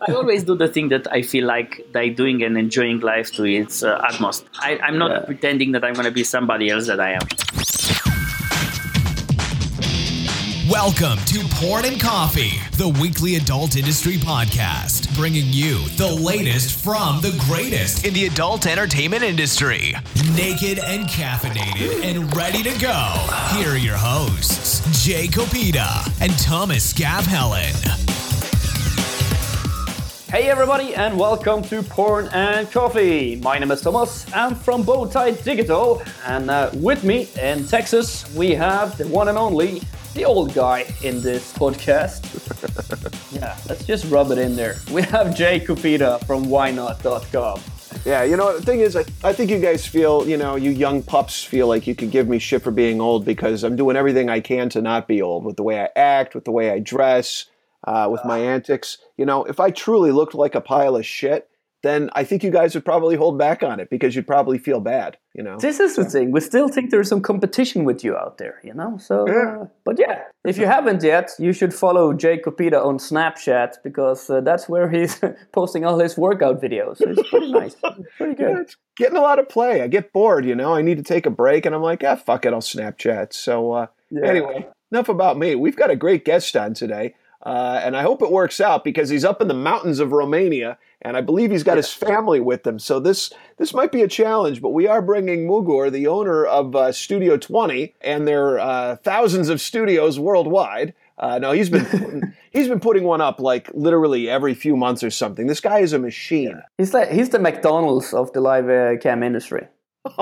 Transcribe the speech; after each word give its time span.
I 0.00 0.12
always 0.12 0.42
do 0.42 0.56
the 0.56 0.66
thing 0.66 0.88
that 0.88 1.06
I 1.12 1.22
feel 1.22 1.46
like 1.46 1.86
they 1.92 2.10
doing 2.10 2.42
and 2.42 2.58
enjoying 2.58 2.98
life 2.98 3.30
to 3.34 3.44
its 3.44 3.84
uh, 3.84 4.00
utmost. 4.02 4.44
I, 4.58 4.76
I'm 4.82 4.98
not 4.98 5.10
Yeah. 5.12 5.20
pretending 5.20 5.70
that 5.72 5.84
I'm 5.84 5.94
going 5.94 6.04
to 6.06 6.10
be 6.10 6.24
somebody 6.24 6.68
else 6.68 6.88
that 6.88 6.98
I 6.98 7.12
am. 7.12 7.20
Welcome 10.68 11.18
to 11.26 11.46
Porn 11.54 11.84
and 11.84 12.00
Coffee, 12.00 12.58
the 12.76 12.88
weekly 13.00 13.36
adult 13.36 13.76
industry 13.76 14.14
podcast, 14.14 15.14
bringing 15.16 15.44
you 15.46 15.86
the 15.90 16.10
latest 16.10 16.82
from 16.82 17.20
the 17.20 17.30
greatest 17.48 18.04
in 18.04 18.14
the 18.14 18.26
adult 18.26 18.66
entertainment 18.66 19.22
industry. 19.22 19.94
Naked 20.34 20.80
and 20.80 21.06
caffeinated 21.06 22.02
and 22.02 22.34
ready 22.36 22.64
to 22.64 22.76
go. 22.80 23.14
Here 23.56 23.70
are 23.74 23.78
your 23.78 23.96
hosts, 23.96 24.80
Jay 25.04 25.28
Copita 25.28 26.10
and 26.20 26.36
Thomas 26.40 26.92
Gav 26.92 27.24
Helen. 27.26 27.72
Hey 30.34 30.50
everybody 30.50 30.96
and 30.96 31.16
welcome 31.16 31.62
to 31.62 31.80
Porn 31.80 32.28
and 32.32 32.68
Coffee. 32.72 33.36
My 33.36 33.56
name 33.56 33.70
is 33.70 33.82
Thomas. 33.82 34.26
I'm 34.34 34.56
from 34.56 34.82
Bowtie 34.82 35.40
Digital 35.44 36.02
and 36.26 36.50
uh, 36.50 36.72
with 36.74 37.04
me 37.04 37.28
in 37.40 37.64
Texas 37.68 38.28
we 38.34 38.50
have 38.50 38.98
the 38.98 39.06
one 39.06 39.28
and 39.28 39.38
only, 39.38 39.80
the 40.14 40.24
old 40.24 40.52
guy 40.52 40.92
in 41.04 41.22
this 41.22 41.52
podcast. 41.52 42.24
yeah, 43.32 43.56
let's 43.68 43.84
just 43.84 44.06
rub 44.06 44.32
it 44.32 44.38
in 44.38 44.56
there. 44.56 44.74
We 44.90 45.02
have 45.02 45.36
Jay 45.36 45.60
Kupita 45.60 46.26
from 46.26 46.46
whynot.com. 46.46 47.60
Yeah, 48.04 48.24
you 48.24 48.36
know, 48.36 48.58
the 48.58 48.66
thing 48.66 48.80
is, 48.80 48.96
I, 48.96 49.04
I 49.22 49.32
think 49.32 49.52
you 49.52 49.60
guys 49.60 49.86
feel, 49.86 50.28
you 50.28 50.36
know, 50.36 50.56
you 50.56 50.72
young 50.72 51.04
pups 51.04 51.44
feel 51.44 51.68
like 51.68 51.86
you 51.86 51.94
could 51.94 52.10
give 52.10 52.26
me 52.26 52.40
shit 52.40 52.60
for 52.60 52.72
being 52.72 53.00
old 53.00 53.24
because 53.24 53.62
I'm 53.62 53.76
doing 53.76 53.96
everything 53.96 54.28
I 54.30 54.40
can 54.40 54.68
to 54.70 54.82
not 54.82 55.06
be 55.06 55.22
old 55.22 55.44
with 55.44 55.54
the 55.54 55.62
way 55.62 55.80
I 55.80 55.90
act, 55.94 56.34
with 56.34 56.44
the 56.44 56.50
way 56.50 56.72
I 56.72 56.80
dress, 56.80 57.44
uh, 57.84 58.08
with 58.10 58.24
my 58.24 58.38
antics. 58.38 58.98
You 59.16 59.26
know, 59.26 59.44
if 59.44 59.60
I 59.60 59.70
truly 59.70 60.12
looked 60.12 60.34
like 60.34 60.54
a 60.54 60.60
pile 60.60 60.96
of 60.96 61.06
shit, 61.06 61.48
then 61.84 62.08
I 62.14 62.24
think 62.24 62.42
you 62.42 62.50
guys 62.50 62.74
would 62.74 62.84
probably 62.84 63.14
hold 63.14 63.38
back 63.38 63.62
on 63.62 63.78
it 63.78 63.90
because 63.90 64.16
you'd 64.16 64.26
probably 64.26 64.56
feel 64.58 64.80
bad, 64.80 65.18
you 65.34 65.42
know? 65.42 65.58
This 65.58 65.78
is 65.78 65.96
the 65.96 66.04
thing. 66.04 66.32
We 66.32 66.40
still 66.40 66.68
think 66.68 66.90
there's 66.90 67.10
some 67.10 67.20
competition 67.20 67.84
with 67.84 68.02
you 68.02 68.16
out 68.16 68.38
there, 68.38 68.58
you 68.64 68.72
know. 68.72 68.96
So, 68.96 69.28
uh, 69.28 69.66
but 69.84 69.98
yeah, 69.98 70.22
if 70.44 70.56
you 70.56 70.66
haven't 70.66 71.02
yet, 71.02 71.32
you 71.38 71.52
should 71.52 71.74
follow 71.74 72.14
Jay 72.14 72.38
Copita 72.38 72.82
on 72.82 72.96
Snapchat 72.96 73.74
because 73.84 74.30
uh, 74.30 74.40
that's 74.40 74.66
where 74.66 74.88
he's 74.90 75.20
posting 75.52 75.84
all 75.84 75.98
his 75.98 76.16
workout 76.16 76.60
videos. 76.60 77.00
It's 77.00 77.28
pretty 77.28 77.52
nice, 77.52 77.76
pretty 78.16 78.34
good. 78.34 78.58
It's 78.60 78.76
getting 78.96 79.18
a 79.18 79.20
lot 79.20 79.38
of 79.38 79.48
play. 79.50 79.82
I 79.82 79.86
get 79.86 80.12
bored, 80.12 80.46
you 80.46 80.54
know. 80.54 80.74
I 80.74 80.80
need 80.80 80.96
to 80.96 81.04
take 81.04 81.26
a 81.26 81.30
break, 81.30 81.66
and 81.66 81.74
I'm 81.74 81.82
like, 81.82 82.02
ah, 82.02 82.16
fuck 82.16 82.46
it, 82.46 82.54
I'll 82.54 82.60
Snapchat. 82.60 83.34
So, 83.34 83.72
uh, 83.72 83.86
anyway, 84.24 84.66
enough 84.90 85.10
about 85.10 85.36
me. 85.36 85.54
We've 85.54 85.76
got 85.76 85.90
a 85.90 85.96
great 85.96 86.24
guest 86.24 86.56
on 86.56 86.72
today, 86.72 87.14
uh, 87.44 87.80
and 87.82 87.96
I 87.96 88.02
hope 88.02 88.22
it 88.22 88.30
works 88.30 88.60
out 88.60 88.84
because 88.84 89.10
he's 89.10 89.24
up 89.24 89.42
in 89.42 89.48
the 89.48 89.54
mountains 89.54 90.00
of 90.00 90.12
Romania, 90.12 90.78
and 91.02 91.16
I 91.16 91.20
believe 91.20 91.50
he's 91.50 91.62
got 91.62 91.76
his 91.76 91.92
family 91.92 92.40
with 92.40 92.66
him. 92.66 92.78
So 92.78 92.98
this 92.98 93.32
this 93.58 93.74
might 93.74 93.92
be 93.92 94.02
a 94.02 94.08
challenge, 94.08 94.62
but 94.62 94.70
we 94.70 94.86
are 94.86 95.02
bringing 95.02 95.46
Mugur, 95.46 95.92
the 95.92 96.06
owner 96.06 96.46
of 96.46 96.74
uh, 96.74 96.90
Studio 96.92 97.36
20, 97.36 97.94
and 98.00 98.26
their 98.26 98.58
uh, 98.58 98.96
thousands 98.96 99.50
of 99.50 99.60
studios 99.60 100.18
worldwide. 100.18 100.94
Uh, 101.18 101.38
no, 101.38 101.52
he's 101.52 101.68
been 101.68 101.84
putting, 101.84 102.34
he's 102.50 102.66
been 102.66 102.80
putting 102.80 103.04
one 103.04 103.20
up 103.20 103.38
like 103.40 103.70
literally 103.74 104.28
every 104.28 104.54
few 104.54 104.74
months 104.74 105.04
or 105.04 105.10
something. 105.10 105.46
This 105.46 105.60
guy 105.60 105.80
is 105.80 105.92
a 105.92 105.98
machine. 105.98 106.62
He's 106.78 106.94
like 106.94 107.10
he's 107.10 107.28
the 107.28 107.38
McDonald's 107.38 108.14
of 108.14 108.32
the 108.32 108.40
live 108.40 108.70
uh, 108.70 108.96
cam 109.00 109.22
industry. 109.22 109.68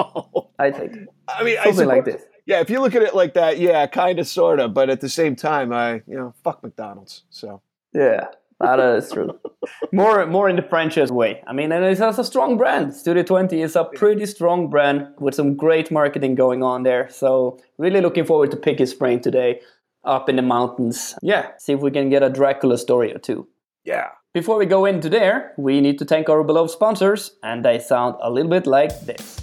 I 0.59 0.71
think 0.73 0.97
I 1.29 1.45
mean, 1.45 1.59
I 1.59 1.65
something 1.65 1.87
like 1.87 2.05
this. 2.05 2.23
Yeah, 2.47 2.61
if 2.61 2.71
you 2.71 2.81
look 2.81 2.95
at 2.95 3.03
it 3.03 3.15
like 3.15 3.35
that, 3.35 3.59
yeah, 3.59 3.87
kind 3.87 4.19
of, 4.19 4.27
sort 4.27 4.59
of. 4.61 4.75
But 4.75 4.91
at 4.91 5.01
the 5.01 5.09
same 5.09 5.37
time, 5.37 5.73
I, 5.73 6.03
you 6.07 6.17
know, 6.17 6.35
fuck 6.43 6.63
McDonald's. 6.63 7.23
So 7.31 7.63
Yeah, 7.95 8.27
that 8.61 8.81
is 8.81 9.11
true. 9.11 9.39
more 9.93 10.27
more 10.27 10.49
in 10.49 10.57
the 10.57 10.63
franchise 10.63 11.13
way. 11.13 11.43
I 11.47 11.53
mean, 11.53 11.71
and 11.73 11.85
it 11.85 11.99
has 11.99 12.19
a 12.19 12.25
strong 12.25 12.57
brand. 12.57 12.95
Studio 12.95 13.23
20 13.23 13.61
is 13.63 13.77
a 13.77 13.85
pretty 13.85 14.27
strong 14.27 14.71
brand 14.71 15.07
with 15.19 15.35
some 15.35 15.57
great 15.57 15.91
marketing 15.91 16.35
going 16.35 16.63
on 16.63 16.83
there. 16.83 17.09
So 17.11 17.59
really 17.79 18.01
looking 18.01 18.25
forward 18.25 18.51
to 18.51 18.57
pick 18.57 18.79
his 18.79 18.95
brain 18.95 19.21
today 19.21 19.61
up 20.05 20.29
in 20.29 20.37
the 20.37 20.43
mountains. 20.43 21.15
Yeah, 21.23 21.51
see 21.59 21.73
if 21.75 21.81
we 21.81 21.91
can 21.93 22.11
get 22.11 22.23
a 22.25 22.29
Dracula 22.31 22.77
story 22.77 23.15
or 23.15 23.19
two. 23.19 23.47
yeah, 23.85 24.09
Before 24.35 24.57
we 24.59 24.67
go 24.67 24.85
into 24.87 25.09
there, 25.09 25.53
we 25.59 25.81
need 25.81 25.99
to 25.99 26.05
thank 26.05 26.29
our 26.29 26.43
beloved 26.43 26.71
sponsors, 26.73 27.37
and 27.43 27.65
they 27.65 27.79
sound 27.79 28.17
a 28.21 28.31
little 28.31 28.51
bit 28.51 28.67
like 28.67 29.01
this. 29.07 29.39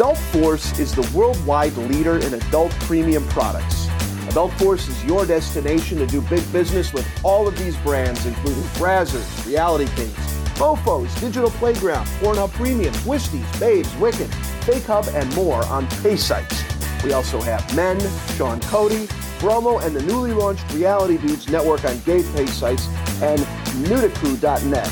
Adult 0.00 0.16
Force 0.16 0.78
is 0.78 0.94
the 0.94 1.06
worldwide 1.14 1.76
leader 1.76 2.16
in 2.20 2.32
adult 2.32 2.72
premium 2.86 3.22
products. 3.28 3.86
Adult 4.28 4.50
Force 4.54 4.88
is 4.88 5.04
your 5.04 5.26
destination 5.26 5.98
to 5.98 6.06
do 6.06 6.22
big 6.22 6.50
business 6.54 6.94
with 6.94 7.06
all 7.22 7.46
of 7.46 7.54
these 7.58 7.76
brands, 7.76 8.24
including 8.24 8.62
Brazzers, 8.80 9.46
Reality 9.46 9.84
Kings, 9.96 10.16
Mofos, 10.56 11.20
Digital 11.20 11.50
Playground, 11.50 12.06
Pornhub 12.18 12.50
Premium, 12.52 12.94
Twistys, 12.94 13.60
Babes, 13.60 13.94
Wicked, 13.96 14.34
Fake 14.64 14.84
Hub, 14.84 15.06
and 15.12 15.30
more 15.36 15.62
on 15.66 15.86
pay 16.02 16.16
sites. 16.16 16.64
We 17.04 17.12
also 17.12 17.38
have 17.42 17.76
Men, 17.76 18.00
Sean 18.38 18.58
Cody, 18.60 19.06
Bromo, 19.38 19.80
and 19.80 19.94
the 19.94 20.00
newly 20.04 20.32
launched 20.32 20.64
Reality 20.72 21.18
Dudes 21.18 21.46
network 21.50 21.84
on 21.84 21.98
gay 22.06 22.22
pay 22.34 22.46
sites, 22.46 22.86
and 23.20 23.40
Nutaku.net, 23.84 24.90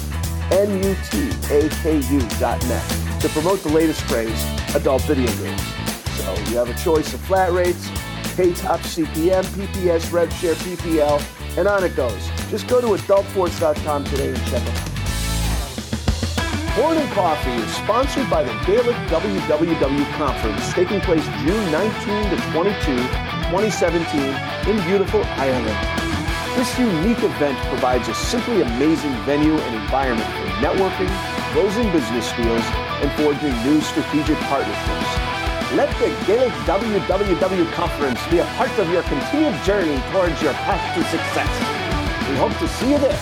N-U-T-A-K-U.net, 0.52 0.90
to 3.22 3.28
promote 3.30 3.62
the 3.62 3.70
latest 3.70 4.02
craze, 4.02 4.44
adult 4.78 5.02
video 5.02 5.26
games. 5.42 5.62
So 6.18 6.34
you 6.50 6.56
have 6.56 6.70
a 6.70 6.78
choice 6.78 7.12
of 7.12 7.20
flat 7.22 7.52
rates, 7.52 7.90
pay 8.36 8.54
top 8.54 8.80
CPM, 8.80 9.44
PPS, 9.56 10.10
RevShare, 10.14 10.54
PPL, 10.54 11.58
and 11.58 11.66
on 11.66 11.82
it 11.82 11.96
goes. 11.96 12.30
Just 12.48 12.68
go 12.68 12.80
to 12.80 12.86
adultforce.com 12.86 14.04
today 14.04 14.28
and 14.28 14.46
check 14.46 14.62
it 14.62 14.68
out. 14.68 14.88
Porn 16.78 16.96
and 16.96 17.10
Coffee 17.12 17.50
is 17.50 17.74
sponsored 17.74 18.30
by 18.30 18.44
the 18.44 18.52
Gaelic 18.64 18.94
WWW 19.10 20.12
Conference 20.12 20.72
taking 20.72 21.00
place 21.00 21.26
June 21.42 21.72
19 21.72 22.30
to 22.30 22.36
22, 22.52 22.96
2017 23.50 24.20
in 24.70 24.86
beautiful 24.86 25.24
Ireland. 25.24 25.98
This 26.54 26.78
unique 26.78 27.22
event 27.22 27.58
provides 27.66 28.06
a 28.06 28.14
simply 28.14 28.62
amazing 28.62 29.12
venue 29.24 29.54
and 29.58 29.74
environment 29.74 30.28
for 30.30 30.46
networking, 30.62 31.10
closing 31.52 31.90
business 31.90 32.30
deals, 32.32 32.87
and 33.02 33.12
forging 33.12 33.52
new 33.62 33.80
strategic 33.80 34.36
partnerships. 34.48 35.38
Let 35.74 35.90
the 35.98 36.08
Gaelic 36.26 36.52
WWW 36.64 37.72
Conference 37.72 38.26
be 38.28 38.38
a 38.38 38.44
part 38.56 38.76
of 38.78 38.90
your 38.90 39.02
continued 39.02 39.62
journey 39.64 40.00
towards 40.12 40.40
your 40.42 40.54
path 40.54 40.94
to 40.96 41.04
success. 41.04 42.28
We 42.28 42.36
hope 42.36 42.56
to 42.58 42.68
see 42.68 42.90
you 42.90 42.98
there. 42.98 43.20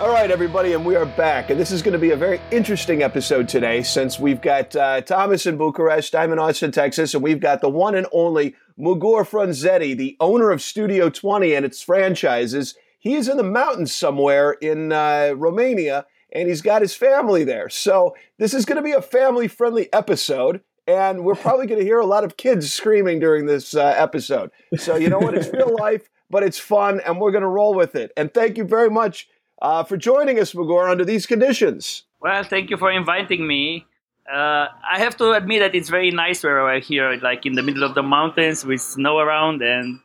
All 0.00 0.08
right, 0.08 0.30
everybody, 0.30 0.72
and 0.72 0.84
we 0.84 0.96
are 0.96 1.06
back. 1.06 1.50
And 1.50 1.60
this 1.60 1.70
is 1.70 1.80
going 1.80 1.92
to 1.92 1.98
be 1.98 2.10
a 2.10 2.16
very 2.16 2.40
interesting 2.50 3.02
episode 3.02 3.48
today 3.48 3.84
since 3.84 4.18
we've 4.18 4.40
got 4.40 4.74
uh, 4.74 5.00
Thomas 5.02 5.46
in 5.46 5.56
Bucharest, 5.56 6.16
I'm 6.16 6.32
in 6.32 6.40
Austin, 6.40 6.72
Texas, 6.72 7.14
and 7.14 7.22
we've 7.22 7.38
got 7.38 7.60
the 7.60 7.68
one 7.68 7.94
and 7.94 8.08
only 8.10 8.56
Mugur 8.76 9.24
Frunzetti, 9.24 9.96
the 9.96 10.16
owner 10.18 10.50
of 10.50 10.60
Studio 10.60 11.08
20 11.08 11.54
and 11.54 11.64
its 11.64 11.80
franchises. 11.80 12.74
He 12.98 13.14
is 13.14 13.28
in 13.28 13.36
the 13.36 13.44
mountains 13.44 13.94
somewhere 13.94 14.52
in 14.52 14.90
uh, 14.90 15.34
Romania, 15.36 16.06
and 16.32 16.48
he's 16.48 16.62
got 16.62 16.82
his 16.82 16.94
family 16.94 17.44
there. 17.44 17.68
So 17.68 18.16
this 18.38 18.54
is 18.54 18.64
going 18.64 18.76
to 18.76 18.82
be 18.82 18.92
a 18.92 19.02
family 19.02 19.48
friendly 19.48 19.92
episode. 19.92 20.62
And 20.86 21.24
we're 21.24 21.36
probably 21.36 21.68
going 21.68 21.78
to 21.78 21.84
hear 21.84 22.00
a 22.00 22.06
lot 22.06 22.24
of 22.24 22.36
kids 22.36 22.72
screaming 22.72 23.20
during 23.20 23.46
this 23.46 23.72
uh, 23.72 23.94
episode. 23.96 24.50
So, 24.76 24.96
you 24.96 25.08
know 25.08 25.20
what? 25.20 25.34
It's 25.34 25.52
real 25.52 25.76
life, 25.78 26.08
but 26.28 26.42
it's 26.42 26.58
fun, 26.58 27.00
and 27.06 27.20
we're 27.20 27.30
going 27.30 27.42
to 27.42 27.48
roll 27.48 27.72
with 27.72 27.94
it. 27.94 28.10
And 28.16 28.34
thank 28.34 28.56
you 28.56 28.64
very 28.64 28.90
much 28.90 29.28
uh, 29.60 29.84
for 29.84 29.96
joining 29.96 30.40
us, 30.40 30.54
Mugur, 30.54 30.90
under 30.90 31.04
these 31.04 31.24
conditions. 31.24 32.02
Well, 32.20 32.42
thank 32.42 32.70
you 32.70 32.76
for 32.78 32.90
inviting 32.90 33.46
me. 33.46 33.86
Uh, 34.28 34.66
I 34.90 34.98
have 34.98 35.16
to 35.18 35.32
admit 35.32 35.60
that 35.60 35.74
it's 35.76 35.88
very 35.88 36.10
nice 36.10 36.42
where 36.42 36.64
we're 36.64 36.80
here, 36.80 37.16
like 37.22 37.46
in 37.46 37.52
the 37.52 37.62
middle 37.62 37.84
of 37.84 37.94
the 37.94 38.02
mountains 38.02 38.64
with 38.64 38.80
snow 38.80 39.18
around, 39.18 39.62
and 39.62 40.00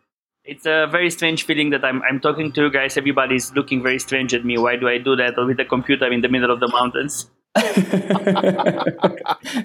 it's 0.48 0.66
a 0.66 0.88
very 0.92 1.10
strange 1.12 1.44
feeling 1.44 1.70
that 1.72 1.84
I'm, 1.86 2.02
I'm 2.10 2.20
talking 2.20 2.52
to 2.54 2.62
you 2.64 2.72
guys. 2.72 2.98
Everybody's 2.98 3.54
looking 3.54 3.84
very 3.84 4.00
strange 4.00 4.34
at 4.34 4.44
me. 4.46 4.58
Why 4.58 4.76
do 4.78 4.88
I 4.88 4.98
do 4.98 5.16
that 5.18 5.34
with 5.38 5.58
the 5.58 5.66
computer 5.66 6.12
in 6.12 6.22
the 6.22 6.30
middle 6.30 6.52
of 6.52 6.60
the 6.60 6.68
mountains? 6.70 7.30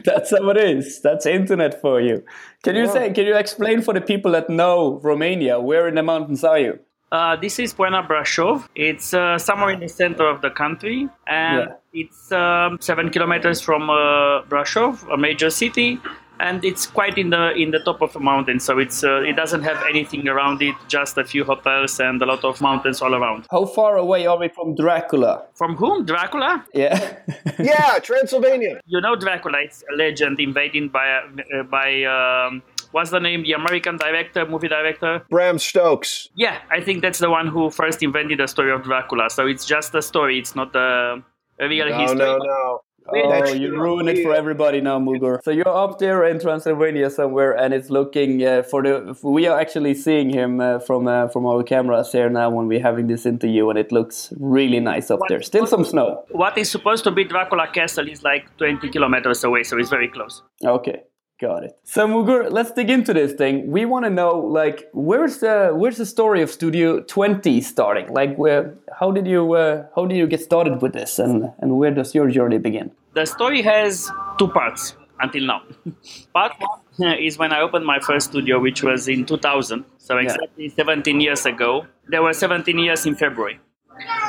That's 0.05 0.31
how 0.31 0.49
it 0.51 0.57
is. 0.57 1.01
That's 1.03 1.27
internet 1.27 1.81
for 1.81 2.01
you. 2.01 2.25
Can 2.63 2.77
you 2.77 2.87
say? 2.87 3.13
Can 3.13 3.27
you 3.27 3.37
explain 3.37 3.83
for 3.83 3.95
the 3.95 4.01
people 4.01 4.33
that 4.33 4.49
know 4.51 5.01
Romania? 5.03 5.61
Where 5.61 5.89
in 5.89 5.95
the 5.95 6.03
mountains 6.03 6.45
are 6.45 6.59
you? 6.59 6.79
Uh, 7.11 7.37
this 7.37 7.59
is 7.59 7.75
Poiana 7.75 8.07
Brasov. 8.09 8.67
It's 8.75 9.13
uh, 9.13 9.37
somewhere 9.39 9.71
in 9.71 9.81
the 9.81 9.89
center 9.89 10.27
of 10.27 10.41
the 10.41 10.49
country, 10.51 11.09
and 11.27 11.69
Yeah. 11.69 11.75
it's 11.93 12.33
um, 12.33 12.79
seven 12.81 13.11
kilometers 13.11 13.61
from 13.61 13.91
uh, 13.91 14.43
Brasov, 14.49 15.05
a 15.13 15.19
major 15.19 15.51
city, 15.51 16.01
and 16.49 16.65
it's 16.65 16.85
quite 16.87 17.17
in 17.23 17.31
the 17.31 17.53
in 17.63 17.71
the 17.71 17.79
top 17.89 18.03
of 18.03 18.15
a 18.17 18.21
mountain. 18.21 18.59
So 18.61 18.79
it's 18.85 19.03
uh, 19.05 19.23
it 19.31 19.37
doesn't 19.37 19.63
have 19.63 19.81
anything 19.89 20.29
around 20.29 20.61
it, 20.63 20.75
just 20.89 21.17
a 21.19 21.25
few 21.25 21.45
hotels 21.45 22.01
and 22.01 22.21
a 22.23 22.27
lot 22.27 22.45
of 22.45 22.61
mountains 22.61 23.01
all 23.03 23.15
around. 23.15 23.47
How 23.51 23.65
far 23.67 23.97
away 23.97 24.27
are 24.27 24.39
we 24.39 24.49
from 24.49 24.75
Dracula? 24.75 25.45
From 25.55 25.77
whom? 25.77 26.05
Dracula? 26.05 26.65
Yeah. 26.75 26.99
Yeah, 27.59 27.99
Transylvania. 28.01 28.81
You 28.87 29.01
know 29.01 29.15
Dracula. 29.17 29.59
It's 29.67 29.85
a 29.93 29.97
legend 29.97 30.41
invaded 30.41 30.91
by 30.93 31.07
uh, 31.21 31.63
by 31.71 32.03
um, 32.17 32.63
what's 32.93 33.11
the 33.11 33.21
name? 33.21 33.43
The 33.45 33.53
American 33.53 33.97
director, 33.97 34.45
movie 34.47 34.69
director. 34.69 35.23
Bram 35.31 35.59
Stokes. 35.59 36.29
Yeah, 36.35 36.59
I 36.71 36.81
think 36.81 37.03
that's 37.03 37.19
the 37.21 37.31
one 37.31 37.47
who 37.47 37.71
first 37.71 38.03
invented 38.03 38.39
the 38.41 38.49
story 38.49 38.73
of 38.73 38.83
Dracula. 38.83 39.31
So 39.31 39.47
it's 39.47 39.65
just 39.65 39.95
a 39.95 40.03
story. 40.03 40.39
It's 40.39 40.55
not 40.57 40.75
a, 40.75 41.23
a 41.61 41.69
real 41.69 41.89
No, 41.89 41.99
history. 41.99 42.19
no, 42.19 42.39
no. 42.39 42.81
Oh, 43.09 43.53
you 43.53 43.73
ruin 43.81 44.09
it 44.09 44.23
for 44.23 44.35
everybody 44.35 44.81
now, 44.81 44.99
Mugur. 44.99 45.43
So 45.43 45.51
you're 45.51 45.69
up 45.69 45.99
there 45.99 46.25
in 46.25 46.39
Transylvania 46.39 47.11
somewhere, 47.11 47.53
and 47.53 47.75
it's 47.75 47.91
looking 47.91 48.45
uh, 48.45 48.63
for 48.63 48.83
the. 48.83 49.17
We 49.23 49.47
are 49.47 49.59
actually 49.59 49.95
seeing 49.95 50.31
him 50.31 50.61
uh, 50.61 50.79
from 50.79 51.09
uh, 51.09 51.29
from 51.29 51.47
our 51.47 51.63
cameras 51.63 52.13
here 52.13 52.31
now 52.31 52.51
when 52.51 52.67
we're 52.69 52.83
having 52.83 53.07
this 53.09 53.27
interview, 53.27 53.69
and 53.71 53.79
it 53.79 53.93
looks 53.93 54.33
really 54.39 54.81
nice 54.81 55.11
up 55.11 55.21
there. 55.29 55.43
Still 55.43 55.67
some 55.67 55.85
snow. 55.85 56.25
What 56.31 56.57
is 56.59 56.71
supposed 56.71 57.05
to 57.05 57.11
be 57.11 57.25
Dracula 57.25 57.69
Castle 57.73 58.09
is 58.09 58.23
like 58.23 58.57
20 58.59 58.89
kilometers 58.91 59.45
away, 59.45 59.63
so 59.65 59.79
it's 59.79 59.91
very 59.91 60.09
close. 60.09 60.43
Okay, 60.65 61.03
got 61.43 61.65
it. 61.65 61.77
So 61.85 62.07
Mugur, 62.07 62.51
let's 62.51 62.73
dig 62.73 62.89
into 62.89 63.13
this 63.13 63.33
thing. 63.35 63.71
We 63.71 63.85
want 63.85 64.07
to 64.07 64.11
know, 64.11 64.31
like, 64.39 64.89
where's 64.95 65.39
the 65.39 65.73
where's 65.81 65.99
the 65.99 66.07
story 66.07 66.41
of 66.41 66.51
Studio 66.51 67.01
20 67.01 67.61
starting? 67.61 68.09
Like, 68.21 68.37
where 68.37 68.75
how 68.99 69.11
did 69.11 69.27
you 69.27 69.43
uh, 69.53 69.87
how 69.95 70.07
did 70.07 70.17
you 70.17 70.27
get 70.27 70.41
started 70.41 70.81
with 70.81 70.93
this, 71.01 71.19
and 71.19 71.53
and 71.59 71.79
where 71.79 71.91
does 71.91 72.15
your 72.15 72.29
journey 72.31 72.59
begin? 72.59 72.93
The 73.15 73.27
story 73.27 73.63
has 73.63 74.11
two 74.39 74.49
parts 74.49 74.97
until 75.21 75.47
now. 75.47 75.63
Part 76.33 76.53
one 76.61 77.19
is 77.19 77.39
when 77.39 77.53
I 77.53 77.61
opened 77.61 77.85
my 77.85 77.99
first 78.01 78.31
studio, 78.31 78.61
which 78.61 78.83
was 78.83 79.09
in 79.09 79.27
2000, 79.27 79.85
so 79.99 80.19
exactly 80.19 80.69
17 80.69 81.21
years 81.21 81.45
ago. 81.47 81.87
There 82.09 82.23
were 82.23 82.33
17 82.33 82.79
years 82.79 83.07
in 83.07 83.15
February. 83.15 83.61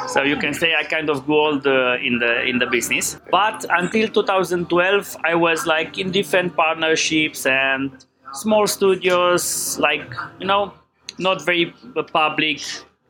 So 0.07 0.23
you 0.23 0.37
can 0.37 0.53
say 0.53 0.73
I 0.75 0.83
kind 0.83 1.09
of 1.09 1.25
grew 1.25 1.37
old 1.39 1.65
uh, 1.67 1.97
in 2.01 2.19
the 2.19 2.43
in 2.43 2.59
the 2.59 2.65
business. 2.67 3.17
But 3.31 3.65
until 3.69 4.07
2012, 4.07 5.17
I 5.23 5.35
was 5.35 5.65
like 5.65 5.97
in 5.97 6.11
different 6.11 6.55
partnerships 6.55 7.45
and 7.45 7.91
small 8.33 8.67
studios, 8.67 9.77
like 9.79 10.13
you 10.39 10.47
know, 10.47 10.73
not 11.17 11.43
very 11.45 11.73
public, 12.11 12.61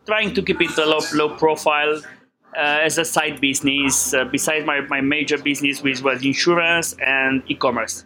trying 0.05 0.33
to 0.33 0.41
keep 0.41 0.61
it 0.61 0.77
a 0.77 0.85
low 0.85 0.99
low 1.13 1.29
profile 1.37 2.01
uh, 2.57 2.59
as 2.87 2.97
a 2.97 3.05
side 3.05 3.41
business. 3.41 4.13
Uh, 4.13 4.25
besides 4.25 4.65
my, 4.65 4.81
my 4.81 5.01
major 5.01 5.37
business, 5.37 5.81
which 5.81 6.01
was 6.01 6.23
insurance 6.25 6.95
and 6.99 7.43
e-commerce. 7.47 8.05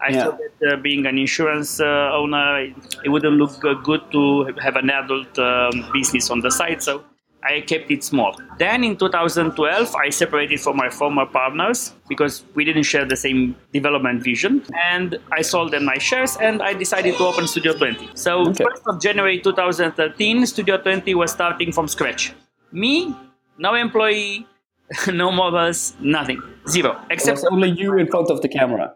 I 0.00 0.10
Yeah. 0.10 0.24
thought 0.24 0.38
that 0.60 0.72
uh, 0.72 0.76
being 0.82 1.06
an 1.06 1.16
insurance 1.18 1.80
uh, 1.80 2.10
owner, 2.12 2.58
it 3.04 3.08
wouldn't 3.08 3.36
look 3.36 3.64
uh, 3.64 3.74
good 3.74 4.02
to 4.12 4.44
have 4.60 4.76
an 4.76 4.90
adult 4.90 5.38
um, 5.38 5.88
business 5.92 6.30
on 6.30 6.40
the 6.40 6.50
side, 6.50 6.82
so 6.82 7.04
I 7.44 7.60
kept 7.60 7.90
it 7.90 8.02
small. 8.04 8.34
Then 8.58 8.84
in 8.84 8.96
2012, 8.96 9.94
I 9.94 10.10
separated 10.10 10.60
from 10.60 10.76
my 10.76 10.88
former 10.88 11.26
partners 11.26 11.92
because 12.08 12.44
we 12.54 12.64
didn't 12.64 12.84
share 12.84 13.04
the 13.04 13.16
same 13.16 13.54
development 13.72 14.22
vision, 14.22 14.64
and 14.90 15.18
I 15.32 15.42
sold 15.42 15.72
them 15.72 15.84
my 15.84 15.98
shares, 15.98 16.36
and 16.40 16.62
I 16.62 16.72
decided 16.74 17.16
to 17.16 17.24
open 17.24 17.46
Studio 17.46 17.72
20. 17.74 18.10
So 18.14 18.48
Okay. 18.48 18.64
1st 18.64 18.82
of 18.94 19.02
January 19.02 19.40
2013, 19.40 20.46
Studio 20.46 20.78
20 20.78 21.14
was 21.14 21.30
starting 21.32 21.72
from 21.72 21.86
scratch. 21.88 22.32
Me, 22.72 23.14
no 23.58 23.74
employee, 23.74 24.46
no 25.12 25.30
mobiles, 25.30 25.94
nothing, 26.00 26.42
zero, 26.68 27.00
except 27.10 27.40
only 27.50 27.70
you 27.70 27.96
in 27.98 28.06
front 28.06 28.30
of 28.30 28.40
the 28.42 28.48
camera. 28.48 28.94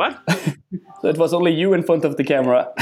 What? 0.00 0.12
So 1.00 1.08
it 1.08 1.18
was 1.18 1.32
only 1.38 1.52
you 1.62 1.72
in 1.78 1.82
front 1.82 2.04
of 2.04 2.16
the 2.18 2.24
camera. 2.24 2.60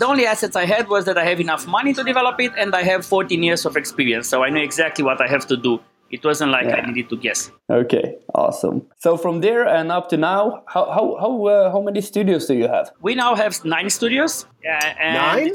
the 0.00 0.06
only 0.06 0.26
assets 0.26 0.54
I 0.56 0.66
had 0.74 0.88
was 0.88 1.04
that 1.08 1.16
I 1.18 1.24
have 1.30 1.40
enough 1.40 1.66
money 1.66 1.92
to 1.94 2.02
develop 2.04 2.36
it, 2.40 2.52
and 2.62 2.74
I 2.74 2.82
have 2.82 3.04
14 3.06 3.42
years 3.42 3.66
of 3.66 3.76
experience, 3.76 4.28
so 4.28 4.42
I 4.44 4.50
know 4.50 4.60
exactly 4.60 5.04
what 5.04 5.20
I 5.20 5.28
have 5.34 5.46
to 5.52 5.56
do. 5.56 5.80
It 6.10 6.24
wasn't 6.24 6.50
like 6.52 6.66
Yeah. 6.66 6.76
I 6.76 6.86
needed 6.86 7.08
to 7.10 7.16
guess. 7.16 7.50
Okay, 7.68 8.06
awesome. 8.34 8.82
So 9.04 9.16
from 9.16 9.40
there 9.40 9.66
and 9.66 9.90
up 9.90 10.08
to 10.10 10.16
now, 10.16 10.62
how 10.74 10.84
how 10.96 11.04
how 11.22 11.32
uh, 11.46 11.72
how 11.72 11.80
many 11.88 12.00
studios 12.00 12.46
do 12.46 12.54
you 12.54 12.68
have? 12.68 12.86
We 13.02 13.14
now 13.14 13.34
have 13.34 13.64
nine 13.64 13.90
studios. 13.90 14.46
Uh, 14.64 14.70
and 15.00 15.14
Nine? 15.26 15.52